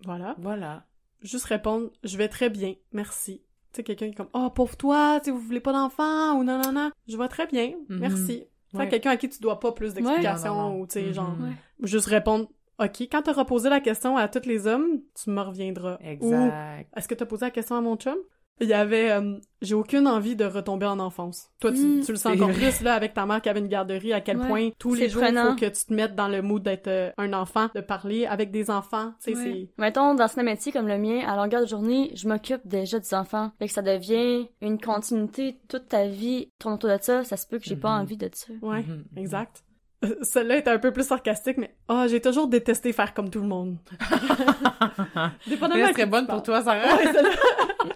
Voilà. 0.05 0.35
voilà. 0.39 0.85
Juste 1.23 1.45
répondre 1.45 1.89
je 2.03 2.17
vais 2.17 2.27
très 2.27 2.49
bien, 2.49 2.73
merci. 2.91 3.41
Tu 3.71 3.77
sais 3.77 3.83
quelqu'un 3.83 4.05
qui 4.07 4.11
est 4.11 4.15
comme 4.15 4.29
oh 4.33 4.49
pauvre 4.51 4.77
toi, 4.77 5.19
tu 5.19 5.25
sais 5.25 5.31
vous 5.31 5.39
voulez 5.39 5.59
pas 5.61 5.73
d'enfant 5.73 6.33
ou 6.37 6.43
non 6.43 6.61
non 6.61 6.71
non, 6.71 6.91
je 7.07 7.17
vais 7.17 7.27
très 7.27 7.47
bien, 7.47 7.73
Mhm. 7.89 7.99
merci. 7.99 8.43
Ouais. 8.73 8.89
quelqu'un 8.89 9.11
à 9.11 9.17
qui 9.17 9.29
tu 9.29 9.39
dois 9.39 9.59
pas 9.59 9.71
plus 9.71 9.93
d'explications 9.93 10.79
ou 10.79 10.87
tu 10.87 10.93
sais 10.93 11.03
Mhm. 11.07 11.13
genre 11.13 11.35
Ouais. 11.41 11.53
juste 11.87 12.07
répondre 12.07 12.49
OK, 12.79 13.01
quand 13.03 13.21
t'as 13.21 13.33
reposé 13.33 13.69
la 13.69 13.79
question 13.79 14.17
à 14.17 14.27
tous 14.27 14.47
les 14.47 14.65
hommes, 14.65 15.01
tu 15.13 15.29
me 15.29 15.39
reviendras. 15.41 15.97
Ou 16.01 16.07
Exact. 16.07 16.87
est-ce 16.97 17.07
que 17.07 17.13
t'as 17.13 17.25
posé 17.27 17.45
la 17.45 17.51
question 17.51 17.75
à 17.75 17.81
mon 17.81 17.95
chum? 17.97 18.17
Il 18.61 18.67
y 18.67 18.73
avait 18.73 19.09
euh, 19.11 19.39
j'ai 19.63 19.73
aucune 19.73 20.07
envie 20.07 20.35
de 20.35 20.45
retomber 20.45 20.85
en 20.85 20.99
enfance. 20.99 21.49
Toi 21.59 21.71
tu, 21.71 21.79
Mm, 21.79 22.01
tu 22.05 22.11
le 22.11 22.17
sens 22.17 22.33
c'est 22.33 22.39
encore 22.41 22.49
vrai. 22.55 22.69
plus 22.69 22.81
là 22.81 22.93
avec 22.93 23.13
ta 23.15 23.25
mère 23.25 23.41
qui 23.41 23.49
avait 23.49 23.59
une 23.59 23.67
garderie 23.67 24.13
à 24.13 24.21
quel 24.21 24.37
Ouais, 24.37 24.47
point 24.47 24.69
tous 24.77 24.95
c'est 24.95 25.01
les 25.01 25.09
jours 25.09 25.23
il 25.27 25.35
faut 25.35 25.55
que 25.55 25.65
tu 25.65 25.85
te 25.85 25.93
mettes 25.93 26.15
dans 26.15 26.27
le 26.27 26.41
mood 26.43 26.61
d'être 26.61 26.87
euh, 26.87 27.09
un 27.17 27.33
enfant, 27.33 27.69
de 27.73 27.81
parler 27.81 28.25
avec 28.27 28.51
des 28.51 28.69
enfants, 28.69 29.13
tu 29.23 29.33
sais 29.35 29.39
Ouais. 29.51 29.69
Mettons, 29.79 30.13
dans 30.13 30.27
un 30.37 30.43
métier 30.43 30.71
comme 30.71 30.87
le 30.87 30.99
mien, 30.99 31.21
à 31.27 31.35
longueur 31.35 31.61
de 31.61 31.67
journée, 31.67 32.11
je 32.15 32.27
m'occupe 32.27 32.61
déjà 32.65 32.99
des 32.99 33.13
enfants. 33.15 33.51
Fait 33.57 33.67
que 33.67 33.73
ça 33.73 33.81
devient 33.81 34.47
une 34.61 34.79
continuité 34.79 35.59
toute 35.67 35.89
ta 35.89 36.05
vie 36.07 36.51
tourne 36.59 36.75
autour 36.75 36.91
de 36.91 36.97
ça. 37.01 37.23
Ça 37.23 37.37
se 37.37 37.47
peut 37.47 37.57
que 37.57 37.65
j'ai 37.65 37.75
pas 37.75 37.95
Mhm. 37.95 38.01
envie 38.03 38.17
de 38.17 38.29
ça. 38.33 38.45
c'est 38.59 38.65
ouais, 38.65 38.83
Mhm. 38.83 39.03
exact. 39.17 39.63
Euh, 40.05 40.15
Celle-là 40.21 40.57
était 40.57 40.69
un 40.69 40.79
peu 40.79 40.91
plus 40.93 41.07
sarcastique, 41.07 41.57
mais 41.57 41.75
ah, 41.87 42.05
j'ai 42.07 42.21
toujours 42.21 42.47
détesté 42.47 42.93
faire 42.93 43.13
comme 43.15 43.29
tout 43.31 43.41
le 43.41 43.47
monde. 43.47 43.77
Dépendamment 45.47 45.85
Elle 45.87 45.93
serait 45.93 46.05
bonne 46.05 46.27
pour 46.27 46.43
toi, 46.43 46.61
Sarah. 46.61 46.97
Ouais, 46.97 47.11
celle-là. 47.11 47.29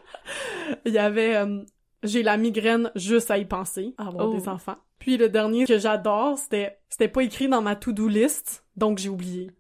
Il 0.86 0.94
y 0.94 0.98
avait 1.00 1.36
euh, 1.36 1.64
j'ai 2.04 2.24
la 2.24 2.38
migraine 2.38 2.92
juste 2.96 3.32
à 3.32 3.38
y 3.38 3.46
penser, 3.46 3.94
à 3.98 4.08
avoir 4.08 4.30
Oh. 4.30 4.34
des 4.34 4.48
enfants. 4.48 4.78
Puis 5.00 5.18
le 5.18 5.30
dernier 5.30 5.66
que 5.66 5.78
j'adore, 5.78 6.38
c'était 6.38 6.78
c'était 6.90 7.08
pas 7.08 7.22
écrit 7.24 7.48
dans 7.48 7.62
ma 7.62 7.76
to-do 7.76 8.08
list, 8.08 8.66
donc 8.76 8.98
j'ai 8.98 9.10
oublié. 9.10 9.52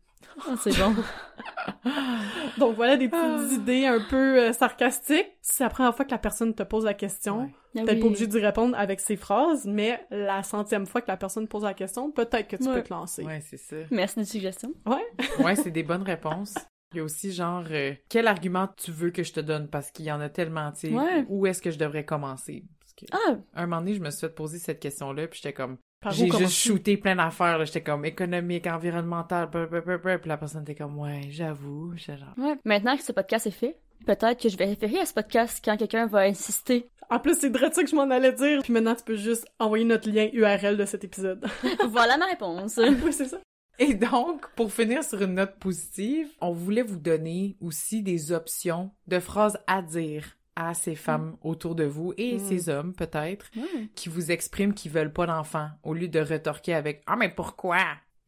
Ah, 0.47 0.53
c'est 0.61 0.77
bon. 0.77 0.93
Donc 2.57 2.75
voilà 2.75 2.95
des 2.97 3.07
petites 3.09 3.23
Ah. 3.23 3.53
idées 3.53 3.85
un 3.85 3.99
peu 4.09 4.39
euh, 4.39 4.53
sarcastiques. 4.53 5.27
C'est 5.41 5.63
la 5.63 5.69
première 5.69 5.95
fois 5.95 6.05
que 6.05 6.11
la 6.11 6.17
personne 6.17 6.53
te 6.53 6.63
pose 6.63 6.85
la 6.85 6.93
question, 6.93 7.41
Ouais. 7.41 7.49
Ah 7.77 7.81
oui. 7.87 7.99
pas 7.99 8.05
obligé 8.05 8.27
d'y 8.27 8.39
répondre 8.39 8.77
avec 8.77 8.99
ces 8.99 9.15
phrases, 9.15 9.65
mais 9.65 10.05
la 10.11 10.43
centième 10.43 10.85
fois 10.85 11.01
que 11.01 11.07
la 11.07 11.17
personne 11.17 11.47
pose 11.47 11.63
la 11.63 11.73
question, 11.73 12.11
peut-être 12.11 12.47
que 12.47 12.55
tu 12.55 12.67
Ouais. 12.67 12.75
peux 12.75 12.83
te 12.83 12.93
lancer. 12.93 13.23
Ouais, 13.23 13.41
c'est 13.41 13.57
ça. 13.57 13.75
Merci 13.91 14.19
des 14.19 14.25
suggestions. 14.25 14.73
Ouais, 14.85 15.55
c'est 15.55 15.71
des 15.71 15.83
bonnes 15.83 16.03
réponses. 16.03 16.55
Il 16.93 16.97
y 16.97 16.99
a 17.01 17.03
aussi 17.03 17.31
genre 17.31 17.65
euh, 17.69 17.93
quel 18.09 18.27
argument 18.27 18.67
tu 18.77 18.91
veux 18.91 19.11
que 19.11 19.23
je 19.23 19.33
te 19.33 19.39
donne? 19.39 19.67
Parce 19.67 19.91
qu'il 19.91 20.05
y 20.05 20.11
en 20.11 20.21
a 20.21 20.29
tellement, 20.29 20.71
tu 20.71 20.87
sais. 20.87 20.93
Ouais. 20.93 21.25
Où 21.27 21.45
est-ce 21.45 21.61
que 21.61 21.71
je 21.71 21.77
devrais 21.77 22.05
commencer? 22.05 22.63
Parce 22.79 22.93
que 22.93 23.05
Ah, 23.11 23.37
un 23.55 23.67
moment 23.67 23.81
donné, 23.81 23.95
je 23.95 24.01
me 24.01 24.09
suis 24.09 24.21
fait 24.21 24.33
poser 24.33 24.59
cette 24.59 24.79
question-là, 24.79 25.27
puis 25.27 25.39
j'étais 25.41 25.53
comme 25.53 25.77
j'ai 26.11 26.29
juste 26.29 26.53
shooté 26.53 26.95
plein 26.95 27.15
d'affaires, 27.15 27.57
là. 27.57 27.65
j'étais 27.65 27.81
comme 27.81 28.05
économique, 28.05 28.67
environnemental, 28.67 29.49
brr. 29.49 30.19
puis 30.21 30.29
la 30.29 30.37
personne 30.37 30.61
était 30.61 30.75
comme 30.75 30.97
ouais, 30.99 31.21
j'avoue, 31.29 31.93
j'étais 31.95 32.17
genre 32.17 32.33
ouais. 32.37 32.55
Maintenant 32.65 32.95
que 32.95 33.03
ce 33.03 33.11
podcast 33.11 33.47
est 33.47 33.51
fait, 33.51 33.77
peut-être 34.05 34.39
que 34.39 34.47
je 34.47 34.57
vais 34.57 34.65
référer 34.65 34.99
à 34.99 35.05
ce 35.05 35.13
podcast 35.13 35.61
quand 35.63 35.75
quelqu'un 35.75 36.05
va 36.05 36.19
insister. 36.19 36.87
En 37.09 37.19
plus, 37.19 37.39
c'est 37.39 37.49
direct 37.49 37.73
ça 37.73 37.83
que 37.83 37.89
je 37.89 37.95
m'en 37.95 38.09
allais 38.09 38.33
dire. 38.33 38.61
Puis 38.63 38.73
maintenant, 38.73 38.93
tu 38.93 39.03
peux 39.03 39.15
juste 39.15 39.47
envoyer 39.59 39.85
notre 39.85 40.09
lien 40.09 40.27
URL 40.33 40.75
de 40.77 40.85
cet 40.85 41.03
épisode. 41.03 41.45
voilà 41.89 42.17
ma 42.17 42.25
réponse. 42.25 42.77
oui, 43.03 43.13
c'est 43.13 43.25
ça. 43.25 43.39
Et 43.87 43.93
donc, 43.93 44.49
pour 44.55 44.71
finir 44.71 45.03
sur 45.03 45.21
une 45.21 45.35
note 45.35 45.55
positive, 45.59 46.27
on 46.41 46.51
voulait 46.51 46.81
vous 46.81 46.97
donner 46.97 47.57
aussi 47.61 48.01
des 48.03 48.31
options 48.31 48.91
de 49.07 49.19
phrases 49.19 49.59
à 49.67 49.81
dire 49.81 50.35
à 50.55 50.73
ces 50.73 50.95
femmes 50.95 51.37
autour 51.43 51.75
de 51.75 51.83
vous 51.83 52.13
et 52.17 52.37
Mm. 52.37 52.39
ces 52.39 52.69
hommes 52.69 52.93
peut-être 52.93 53.45
Ouais. 53.55 53.89
qui 53.93 54.09
vous 54.09 54.31
expriment 54.31 54.73
qu'ils 54.73 54.91
veulent 54.91 55.13
pas 55.13 55.27
d'enfants 55.27 55.69
au 55.83 55.93
lieu 55.93 56.07
de 56.07 56.19
retorquer 56.19 56.73
avec 56.73 57.03
ah 57.05 57.15
mais 57.15 57.29
pourquoi? 57.29 57.77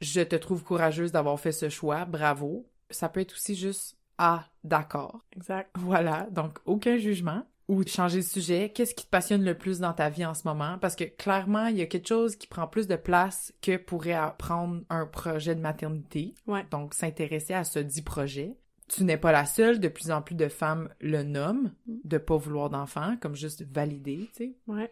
Je 0.02 0.22
te 0.22 0.36
trouve 0.36 0.64
courageuse 0.64 1.12
d'avoir 1.12 1.40
fait 1.40 1.52
ce 1.52 1.70
choix 1.70 2.06
bravo 2.06 2.68
ça 2.92 3.10
peut 3.10 3.22
être 3.22 3.34
aussi 3.34 3.56
juste 3.56 3.98
ah 4.20 4.46
d'accord 4.64 5.22
Exact. 5.36 5.72
voilà 5.76 6.28
donc 6.30 6.60
aucun 6.66 6.98
jugement 6.98 7.44
ou 7.70 7.86
changer 7.88 8.18
de 8.18 8.24
sujet 8.24 8.72
qu'est-ce 8.76 8.94
qui 8.94 9.06
te 9.06 9.10
passionne 9.10 9.46
le 9.46 9.58
plus 9.58 9.80
dans 9.80 9.94
ta 9.94 10.10
vie 10.10 10.26
en 10.26 10.34
ce 10.34 10.46
moment? 10.46 10.78
Parce 10.80 10.98
que 10.98 11.06
clairement 11.06 11.68
il 11.68 11.78
y 11.78 11.82
a 11.82 11.86
quelque 11.86 12.10
chose 12.10 12.36
qui 12.36 12.48
prend 12.48 12.68
plus 12.68 12.88
de 12.88 12.98
place 12.98 13.54
que 13.62 13.78
pourrait 13.78 14.20
prendre 14.38 14.82
un 14.90 15.06
projet 15.06 15.56
de 15.56 15.62
maternité 15.62 16.36
Ouais. 16.48 16.66
donc 16.72 16.94
s'intéresser 16.94 17.54
à 17.54 17.64
ce 17.64 17.80
dit 17.80 18.02
projet 18.02 18.58
tu 18.90 19.04
n'es 19.04 19.18
pas 19.18 19.32
la 19.32 19.46
seule, 19.46 19.80
de 19.80 19.88
plus 19.88 20.10
en 20.10 20.22
plus 20.24 20.34
de 20.36 20.48
femmes 20.48 20.90
le 21.00 21.22
nomment, 21.24 21.72
de 21.86 22.18
pas 22.18 22.38
vouloir 22.38 22.72
d'enfants, 22.72 23.16
comme 23.22 23.36
juste 23.36 23.64
valider, 23.72 24.28
tu 24.36 24.46
sais. 24.46 24.54
Ouais. 24.68 24.92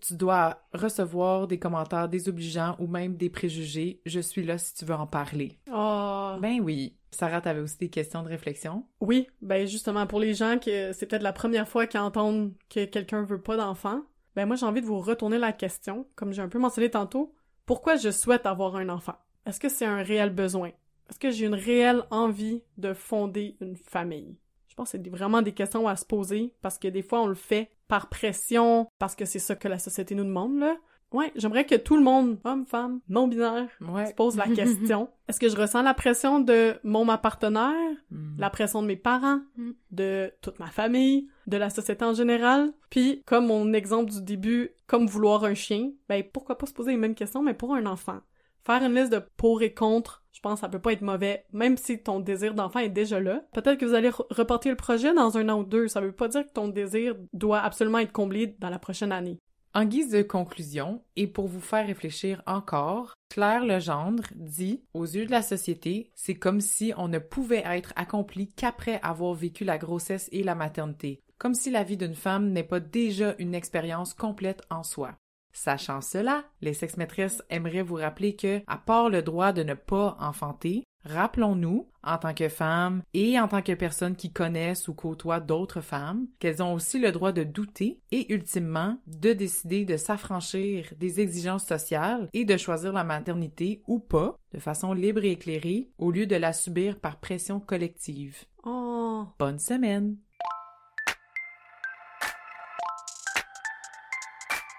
Tu 0.00 0.14
dois 0.14 0.62
recevoir 0.72 1.46
des 1.46 1.58
commentaires 1.58 2.08
désobligeants 2.08 2.76
ou 2.78 2.86
même 2.86 3.16
des 3.16 3.28
préjugés. 3.28 4.00
Je 4.06 4.20
suis 4.20 4.42
là 4.42 4.58
si 4.58 4.74
tu 4.74 4.84
veux 4.84 4.94
en 4.94 5.06
parler. 5.06 5.58
Oh. 5.72 6.36
Ben 6.40 6.60
oui. 6.60 6.94
Sarah, 7.10 7.40
t'avais 7.40 7.60
aussi 7.60 7.78
des 7.78 7.88
questions 7.88 8.22
de 8.22 8.28
réflexion? 8.28 8.84
Oui, 9.00 9.28
ben 9.40 9.66
justement, 9.66 10.06
pour 10.06 10.20
les 10.20 10.34
gens 10.34 10.58
que 10.58 10.92
c'est 10.92 11.06
peut-être 11.06 11.22
la 11.22 11.32
première 11.32 11.68
fois 11.68 11.86
qu'ils 11.86 12.00
entendent 12.00 12.52
que 12.68 12.84
quelqu'un 12.84 13.22
veut 13.22 13.40
pas 13.40 13.56
d'enfant, 13.56 14.02
ben 14.36 14.46
moi 14.46 14.56
j'ai 14.56 14.66
envie 14.66 14.82
de 14.82 14.86
vous 14.86 15.00
retourner 15.00 15.38
la 15.38 15.52
question, 15.52 16.06
comme 16.14 16.32
j'ai 16.32 16.42
un 16.42 16.48
peu 16.48 16.58
mentionné 16.58 16.90
tantôt. 16.90 17.34
Pourquoi 17.64 17.96
je 17.96 18.10
souhaite 18.10 18.46
avoir 18.46 18.76
un 18.76 18.88
enfant? 18.88 19.16
Est-ce 19.46 19.60
que 19.60 19.68
c'est 19.68 19.86
un 19.86 20.02
réel 20.02 20.30
besoin? 20.30 20.70
Est-ce 21.08 21.18
que 21.18 21.30
j'ai 21.30 21.46
une 21.46 21.54
réelle 21.54 22.02
envie 22.10 22.62
de 22.76 22.92
fonder 22.92 23.56
une 23.60 23.76
famille? 23.76 24.36
Je 24.68 24.74
pense 24.74 24.92
que 24.92 24.98
c'est 24.98 25.08
vraiment 25.08 25.42
des 25.42 25.52
questions 25.52 25.88
à 25.88 25.96
se 25.96 26.04
poser 26.04 26.54
parce 26.60 26.78
que 26.78 26.88
des 26.88 27.02
fois 27.02 27.22
on 27.22 27.26
le 27.26 27.34
fait 27.34 27.70
par 27.88 28.08
pression, 28.08 28.86
parce 28.98 29.16
que 29.16 29.24
c'est 29.24 29.38
ça 29.38 29.56
que 29.56 29.66
la 29.68 29.78
société 29.78 30.14
nous 30.14 30.24
demande, 30.24 30.58
là. 30.58 30.76
Ouais, 31.10 31.32
j'aimerais 31.36 31.64
que 31.64 31.74
tout 31.74 31.96
le 31.96 32.02
monde, 32.02 32.38
homme, 32.44 32.66
femme, 32.66 33.00
non-binaire, 33.08 33.66
se 33.80 34.12
pose 34.14 34.36
la 34.36 34.44
question. 34.48 35.08
Est-ce 35.26 35.40
que 35.40 35.48
je 35.48 35.56
ressens 35.56 35.80
la 35.80 35.94
pression 35.94 36.38
de 36.38 36.74
mon 36.84 37.06
ma 37.06 37.16
partenaire, 37.16 37.72
Hmm. 38.10 38.36
la 38.38 38.50
pression 38.50 38.82
de 38.82 38.86
mes 38.86 38.96
parents, 38.96 39.40
Mm. 39.56 39.70
de 39.90 40.30
toute 40.42 40.58
ma 40.58 40.66
famille, 40.66 41.28
de 41.46 41.56
la 41.56 41.70
société 41.70 42.04
en 42.04 42.12
général? 42.12 42.72
Puis, 42.90 43.22
comme 43.26 43.46
mon 43.46 43.72
exemple 43.72 44.10
du 44.12 44.20
début, 44.22 44.70
comme 44.86 45.06
vouloir 45.06 45.44
un 45.44 45.54
chien, 45.54 45.92
ben 46.10 46.22
pourquoi 46.30 46.58
pas 46.58 46.66
se 46.66 46.74
poser 46.74 46.90
les 46.90 46.96
mêmes 46.98 47.14
questions, 47.14 47.42
mais 47.42 47.54
pour 47.54 47.74
un 47.74 47.86
enfant. 47.86 48.20
Faire 48.68 48.82
une 48.82 48.96
liste 48.96 49.12
de 49.12 49.22
pour 49.38 49.62
et 49.62 49.72
contre, 49.72 50.22
je 50.30 50.40
pense 50.40 50.56
que 50.56 50.60
ça 50.60 50.68
peut 50.68 50.78
pas 50.78 50.92
être 50.92 51.00
mauvais, 51.00 51.46
même 51.54 51.78
si 51.78 52.02
ton 52.02 52.20
désir 52.20 52.52
d'enfant 52.52 52.80
est 52.80 52.90
déjà 52.90 53.18
là. 53.18 53.40
Peut-être 53.54 53.78
que 53.78 53.86
vous 53.86 53.94
allez 53.94 54.10
reporter 54.10 54.68
le 54.68 54.76
projet 54.76 55.14
dans 55.14 55.38
un 55.38 55.48
an 55.48 55.60
ou 55.60 55.64
deux, 55.64 55.88
ça 55.88 56.02
veut 56.02 56.12
pas 56.12 56.28
dire 56.28 56.44
que 56.44 56.52
ton 56.52 56.68
désir 56.68 57.16
doit 57.32 57.60
absolument 57.60 57.96
être 57.96 58.12
comblé 58.12 58.58
dans 58.58 58.68
la 58.68 58.78
prochaine 58.78 59.10
année. 59.10 59.38
En 59.72 59.86
guise 59.86 60.10
de 60.10 60.20
conclusion, 60.20 61.02
et 61.16 61.26
pour 61.26 61.46
vous 61.46 61.62
faire 61.62 61.86
réfléchir 61.86 62.42
encore, 62.46 63.14
Claire 63.30 63.64
Legendre 63.64 64.24
dit 64.34 64.82
Aux 64.92 65.06
yeux 65.06 65.24
de 65.24 65.30
la 65.30 65.40
société, 65.40 66.10
c'est 66.14 66.34
comme 66.34 66.60
si 66.60 66.92
on 66.98 67.08
ne 67.08 67.18
pouvait 67.18 67.64
être 67.64 67.94
accompli 67.96 68.48
qu'après 68.48 69.00
avoir 69.02 69.32
vécu 69.32 69.64
la 69.64 69.78
grossesse 69.78 70.28
et 70.30 70.42
la 70.42 70.54
maternité, 70.54 71.22
comme 71.38 71.54
si 71.54 71.70
la 71.70 71.84
vie 71.84 71.96
d'une 71.96 72.14
femme 72.14 72.50
n'est 72.50 72.64
pas 72.64 72.80
déjà 72.80 73.34
une 73.38 73.54
expérience 73.54 74.12
complète 74.12 74.60
en 74.68 74.82
soi. 74.82 75.16
Sachant 75.58 76.00
cela, 76.00 76.44
les 76.60 76.72
sex-maîtresses 76.72 77.42
aimeraient 77.50 77.82
vous 77.82 77.96
rappeler 77.96 78.36
que, 78.36 78.62
à 78.68 78.78
part 78.78 79.10
le 79.10 79.22
droit 79.22 79.52
de 79.52 79.64
ne 79.64 79.74
pas 79.74 80.16
enfanter, 80.20 80.84
rappelons-nous, 81.04 81.88
en 82.04 82.16
tant 82.16 82.32
que 82.32 82.48
femmes 82.48 83.02
et 83.12 83.40
en 83.40 83.48
tant 83.48 83.60
que 83.60 83.72
personnes 83.72 84.14
qui 84.14 84.32
connaissent 84.32 84.86
ou 84.86 84.94
côtoient 84.94 85.40
d'autres 85.40 85.80
femmes, 85.80 86.28
qu'elles 86.38 86.62
ont 86.62 86.74
aussi 86.74 87.00
le 87.00 87.10
droit 87.10 87.32
de 87.32 87.42
douter 87.42 88.00
et 88.12 88.32
ultimement 88.32 88.98
de 89.08 89.32
décider 89.32 89.84
de 89.84 89.96
s'affranchir 89.96 90.92
des 90.96 91.18
exigences 91.18 91.66
sociales 91.66 92.28
et 92.34 92.44
de 92.44 92.56
choisir 92.56 92.92
la 92.92 93.02
maternité 93.02 93.82
ou 93.88 93.98
pas, 93.98 94.38
de 94.52 94.60
façon 94.60 94.92
libre 94.92 95.24
et 95.24 95.32
éclairée, 95.32 95.90
au 95.98 96.12
lieu 96.12 96.26
de 96.26 96.36
la 96.36 96.52
subir 96.52 97.00
par 97.00 97.18
pression 97.18 97.58
collective. 97.58 98.44
Oh. 98.62 99.26
Bonne 99.40 99.58
semaine! 99.58 100.18